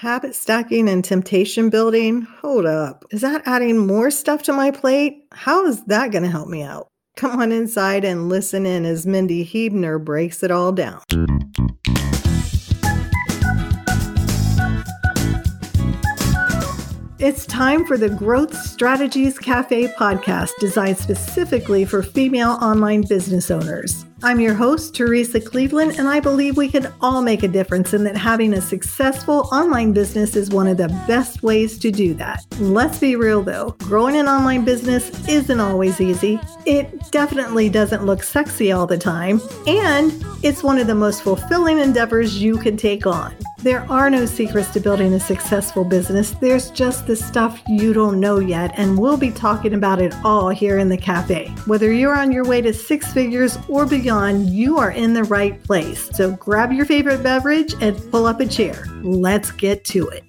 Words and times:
Habit 0.00 0.34
stacking 0.34 0.90
and 0.90 1.02
temptation 1.02 1.70
bundling? 1.70 2.20
Hold 2.42 2.66
up. 2.66 3.06
Is 3.12 3.22
that 3.22 3.40
adding 3.46 3.78
more 3.78 4.10
stuff 4.10 4.42
to 4.42 4.52
my 4.52 4.70
plate? 4.70 5.24
How 5.32 5.64
is 5.64 5.82
that 5.84 6.10
going 6.10 6.22
to 6.22 6.28
help 6.28 6.50
me 6.50 6.62
out? 6.62 6.88
Come 7.16 7.40
on 7.40 7.50
inside 7.50 8.04
and 8.04 8.28
listen 8.28 8.66
in 8.66 8.84
as 8.84 9.06
Mindy 9.06 9.42
Huebner 9.42 9.98
breaks 9.98 10.42
it 10.42 10.50
all 10.50 10.70
down. 10.70 11.00
It's 17.18 17.46
time 17.46 17.86
for 17.86 17.96
the 17.96 18.10
Growth 18.10 18.54
Strategies 18.54 19.38
Cafe 19.38 19.88
podcast 19.94 20.50
designed 20.60 20.98
specifically 20.98 21.86
for 21.86 22.02
female 22.02 22.58
online 22.60 23.00
business 23.08 23.50
owners. 23.50 24.04
I'm 24.26 24.40
your 24.40 24.54
host, 24.54 24.92
Teresa 24.96 25.40
Cleveland, 25.40 26.00
and 26.00 26.08
I 26.08 26.18
believe 26.18 26.56
we 26.56 26.68
can 26.68 26.92
all 27.00 27.22
make 27.22 27.44
a 27.44 27.48
difference 27.48 27.92
and 27.92 28.04
that 28.06 28.16
having 28.16 28.54
a 28.54 28.60
successful 28.60 29.48
online 29.52 29.92
business 29.92 30.34
is 30.34 30.50
one 30.50 30.66
of 30.66 30.78
the 30.78 30.88
best 31.06 31.44
ways 31.44 31.78
to 31.78 31.92
do 31.92 32.12
that. 32.14 32.44
Let's 32.58 32.98
be 32.98 33.14
real 33.14 33.40
though, 33.40 33.76
growing 33.84 34.16
an 34.16 34.26
online 34.26 34.64
business 34.64 35.28
isn't 35.28 35.60
always 35.60 36.00
easy. 36.00 36.40
It 36.64 37.12
definitely 37.12 37.68
doesn't 37.68 38.04
look 38.04 38.24
sexy 38.24 38.72
all 38.72 38.88
the 38.88 38.98
time, 38.98 39.40
and 39.68 40.12
it's 40.42 40.64
one 40.64 40.80
of 40.80 40.88
the 40.88 40.94
most 40.96 41.22
fulfilling 41.22 41.78
endeavors 41.78 42.42
you 42.42 42.56
can 42.58 42.76
take 42.76 43.06
on. 43.06 43.32
There 43.58 43.90
are 43.90 44.10
no 44.10 44.26
secrets 44.26 44.70
to 44.72 44.80
building 44.80 45.14
a 45.14 45.20
successful 45.20 45.84
business. 45.84 46.32
There's 46.32 46.70
just 46.70 47.06
the 47.06 47.16
stuff 47.16 47.62
you 47.68 47.92
don't 47.92 48.20
know 48.20 48.38
yet, 48.38 48.72
and 48.76 48.98
we'll 48.98 49.16
be 49.16 49.30
talking 49.30 49.74
about 49.74 50.02
it 50.02 50.14
all 50.24 50.48
here 50.50 50.78
in 50.78 50.88
the 50.88 50.96
cafe. 50.96 51.48
Whether 51.66 51.92
you're 51.92 52.16
on 52.16 52.32
your 52.32 52.44
way 52.44 52.60
to 52.60 52.72
six 52.74 53.12
figures 53.12 53.56
or 53.68 53.86
beyond, 53.86 54.15
you 54.48 54.78
are 54.78 54.90
in 54.90 55.12
the 55.12 55.24
right 55.24 55.62
place. 55.62 56.10
So 56.14 56.32
grab 56.32 56.72
your 56.72 56.86
favorite 56.86 57.22
beverage 57.22 57.74
and 57.80 57.96
pull 58.10 58.26
up 58.26 58.40
a 58.40 58.46
chair. 58.46 58.86
Let's 59.02 59.50
get 59.50 59.84
to 59.86 60.08
it. 60.08 60.24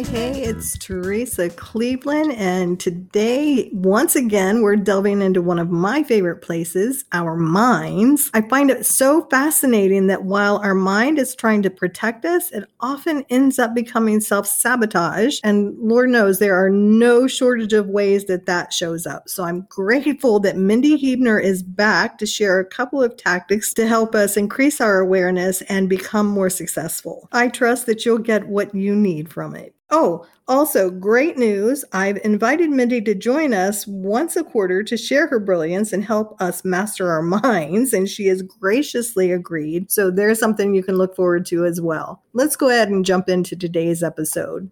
Hey, 0.00 0.42
it's 0.42 0.78
Teresa 0.78 1.50
Cleveland, 1.50 2.32
and 2.32 2.80
today, 2.80 3.68
once 3.74 4.16
again, 4.16 4.62
we're 4.62 4.76
delving 4.76 5.20
into 5.20 5.42
one 5.42 5.58
of 5.58 5.70
my 5.70 6.02
favorite 6.02 6.40
places, 6.40 7.04
our 7.12 7.36
minds. 7.36 8.30
I 8.32 8.40
find 8.40 8.70
it 8.70 8.86
so 8.86 9.26
fascinating 9.30 10.06
that 10.06 10.24
while 10.24 10.56
our 10.58 10.74
mind 10.74 11.18
is 11.18 11.34
trying 11.34 11.60
to 11.62 11.70
protect 11.70 12.24
us, 12.24 12.50
it 12.50 12.64
often 12.80 13.26
ends 13.28 13.58
up 13.58 13.74
becoming 13.74 14.20
self 14.20 14.46
sabotage. 14.46 15.38
And 15.44 15.78
Lord 15.78 16.08
knows 16.08 16.38
there 16.38 16.56
are 16.56 16.70
no 16.70 17.26
shortage 17.26 17.74
of 17.74 17.88
ways 17.88 18.24
that 18.24 18.46
that 18.46 18.72
shows 18.72 19.06
up. 19.06 19.28
So 19.28 19.44
I'm 19.44 19.66
grateful 19.68 20.40
that 20.40 20.56
Mindy 20.56 20.96
Huebner 20.96 21.38
is 21.38 21.62
back 21.62 22.16
to 22.18 22.26
share 22.26 22.58
a 22.58 22.64
couple 22.64 23.02
of 23.02 23.18
tactics 23.18 23.74
to 23.74 23.86
help 23.86 24.14
us 24.14 24.38
increase 24.38 24.80
our 24.80 24.98
awareness 24.98 25.60
and 25.62 25.90
become 25.90 26.26
more 26.26 26.50
successful. 26.50 27.28
I 27.32 27.48
trust 27.48 27.84
that 27.84 28.06
you'll 28.06 28.18
get 28.18 28.48
what 28.48 28.74
you 28.74 28.96
need 28.96 29.30
from 29.30 29.54
it. 29.54 29.74
Oh, 29.90 30.26
also, 30.50 30.90
great 30.90 31.38
news. 31.38 31.84
I've 31.92 32.18
invited 32.24 32.70
Mindy 32.70 33.00
to 33.02 33.14
join 33.14 33.54
us 33.54 33.86
once 33.86 34.34
a 34.34 34.42
quarter 34.42 34.82
to 34.82 34.96
share 34.96 35.28
her 35.28 35.38
brilliance 35.38 35.92
and 35.92 36.04
help 36.04 36.40
us 36.40 36.64
master 36.64 37.08
our 37.08 37.22
minds, 37.42 37.92
and 37.92 38.08
she 38.08 38.26
has 38.26 38.42
graciously 38.42 39.30
agreed. 39.30 39.90
So 39.92 40.10
there's 40.10 40.40
something 40.40 40.74
you 40.74 40.82
can 40.82 40.96
look 40.96 41.14
forward 41.14 41.46
to 41.46 41.64
as 41.64 41.80
well. 41.80 42.22
Let's 42.32 42.56
go 42.56 42.68
ahead 42.68 42.88
and 42.88 43.04
jump 43.04 43.28
into 43.28 43.54
today's 43.54 44.02
episode. 44.02 44.70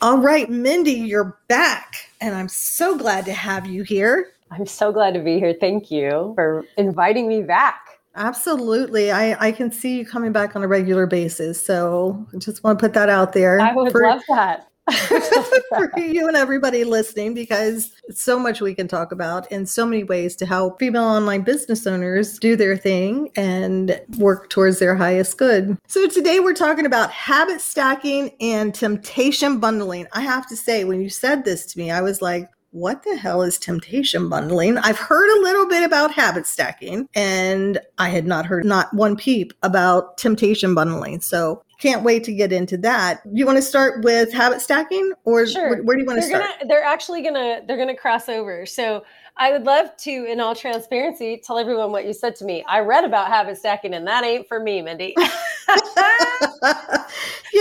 All 0.00 0.18
right, 0.18 0.50
Mindy, 0.50 0.90
you're 0.90 1.38
back, 1.46 2.10
and 2.20 2.34
I'm 2.34 2.48
so 2.48 2.98
glad 2.98 3.24
to 3.26 3.32
have 3.32 3.66
you 3.66 3.84
here. 3.84 4.32
I'm 4.50 4.66
so 4.66 4.90
glad 4.90 5.14
to 5.14 5.20
be 5.20 5.38
here. 5.38 5.54
Thank 5.58 5.90
you 5.90 6.32
for 6.34 6.64
inviting 6.76 7.28
me 7.28 7.42
back. 7.42 7.91
Absolutely. 8.14 9.10
I, 9.10 9.48
I 9.48 9.52
can 9.52 9.70
see 9.72 9.98
you 9.98 10.06
coming 10.06 10.32
back 10.32 10.54
on 10.54 10.62
a 10.62 10.68
regular 10.68 11.06
basis. 11.06 11.62
So 11.62 12.26
I 12.34 12.38
just 12.38 12.62
want 12.62 12.78
to 12.78 12.82
put 12.82 12.94
that 12.94 13.08
out 13.08 13.32
there. 13.32 13.60
I 13.60 13.72
would 13.72 13.92
for, 13.92 14.02
love 14.02 14.22
that. 14.28 14.68
for 15.68 15.92
you 15.96 16.26
and 16.26 16.36
everybody 16.36 16.82
listening 16.84 17.34
because 17.34 17.92
so 18.10 18.38
much 18.38 18.60
we 18.60 18.74
can 18.74 18.88
talk 18.88 19.12
about 19.12 19.50
in 19.52 19.64
so 19.64 19.86
many 19.86 20.02
ways 20.02 20.34
to 20.36 20.44
help 20.44 20.78
female 20.80 21.04
online 21.04 21.42
business 21.42 21.86
owners 21.86 22.38
do 22.38 22.56
their 22.56 22.76
thing 22.76 23.30
and 23.36 24.00
work 24.18 24.50
towards 24.50 24.80
their 24.80 24.96
highest 24.96 25.38
good. 25.38 25.78
So 25.86 26.08
today 26.08 26.40
we're 26.40 26.52
talking 26.52 26.84
about 26.84 27.10
habit 27.12 27.60
stacking 27.60 28.32
and 28.40 28.74
temptation 28.74 29.60
bundling. 29.60 30.08
I 30.12 30.22
have 30.22 30.48
to 30.48 30.56
say, 30.56 30.84
when 30.84 31.00
you 31.00 31.08
said 31.08 31.44
this 31.44 31.64
to 31.66 31.78
me, 31.78 31.90
I 31.90 32.00
was 32.00 32.20
like, 32.20 32.50
what 32.72 33.02
the 33.04 33.16
hell 33.16 33.42
is 33.42 33.58
temptation 33.58 34.28
bundling? 34.28 34.78
I've 34.78 34.98
heard 34.98 35.28
a 35.38 35.42
little 35.42 35.68
bit 35.68 35.84
about 35.84 36.12
habit 36.12 36.46
stacking 36.46 37.08
and 37.14 37.78
I 37.98 38.08
had 38.08 38.26
not 38.26 38.46
heard 38.46 38.64
not 38.64 38.92
one 38.94 39.14
peep 39.14 39.52
about 39.62 40.16
temptation 40.16 40.74
bundling. 40.74 41.20
So 41.20 41.62
can't 41.78 42.02
wait 42.02 42.24
to 42.24 42.32
get 42.32 42.52
into 42.52 42.76
that. 42.78 43.20
You 43.30 43.44
want 43.44 43.58
to 43.58 43.62
start 43.62 44.04
with 44.04 44.32
habit 44.32 44.60
stacking 44.60 45.12
or 45.24 45.46
sure. 45.46 45.68
where, 45.68 45.82
where, 45.82 45.96
do 45.96 46.02
you 46.02 46.06
want 46.06 46.20
they're 46.20 46.30
to 46.30 46.36
start? 46.36 46.58
Gonna, 46.60 46.68
they're 46.68 46.84
actually 46.84 47.22
going 47.22 47.34
to 47.34 47.62
they're 47.66 47.76
going 47.76 47.88
to 47.88 47.96
cross 47.96 48.28
over. 48.28 48.64
So 48.64 49.04
I 49.36 49.50
would 49.50 49.64
love 49.64 49.96
to, 49.98 50.10
in 50.10 50.40
all 50.40 50.54
transparency, 50.54 51.40
tell 51.42 51.58
everyone 51.58 51.90
what 51.90 52.06
you 52.06 52.12
said 52.12 52.36
to 52.36 52.44
me. 52.44 52.64
I 52.68 52.80
read 52.80 53.04
about 53.04 53.28
habit 53.28 53.56
stacking, 53.56 53.94
and 53.94 54.06
that 54.06 54.24
ain't 54.24 54.46
for 54.46 54.60
me, 54.60 54.82
Mindy. 54.82 55.14
yeah, 55.18 55.24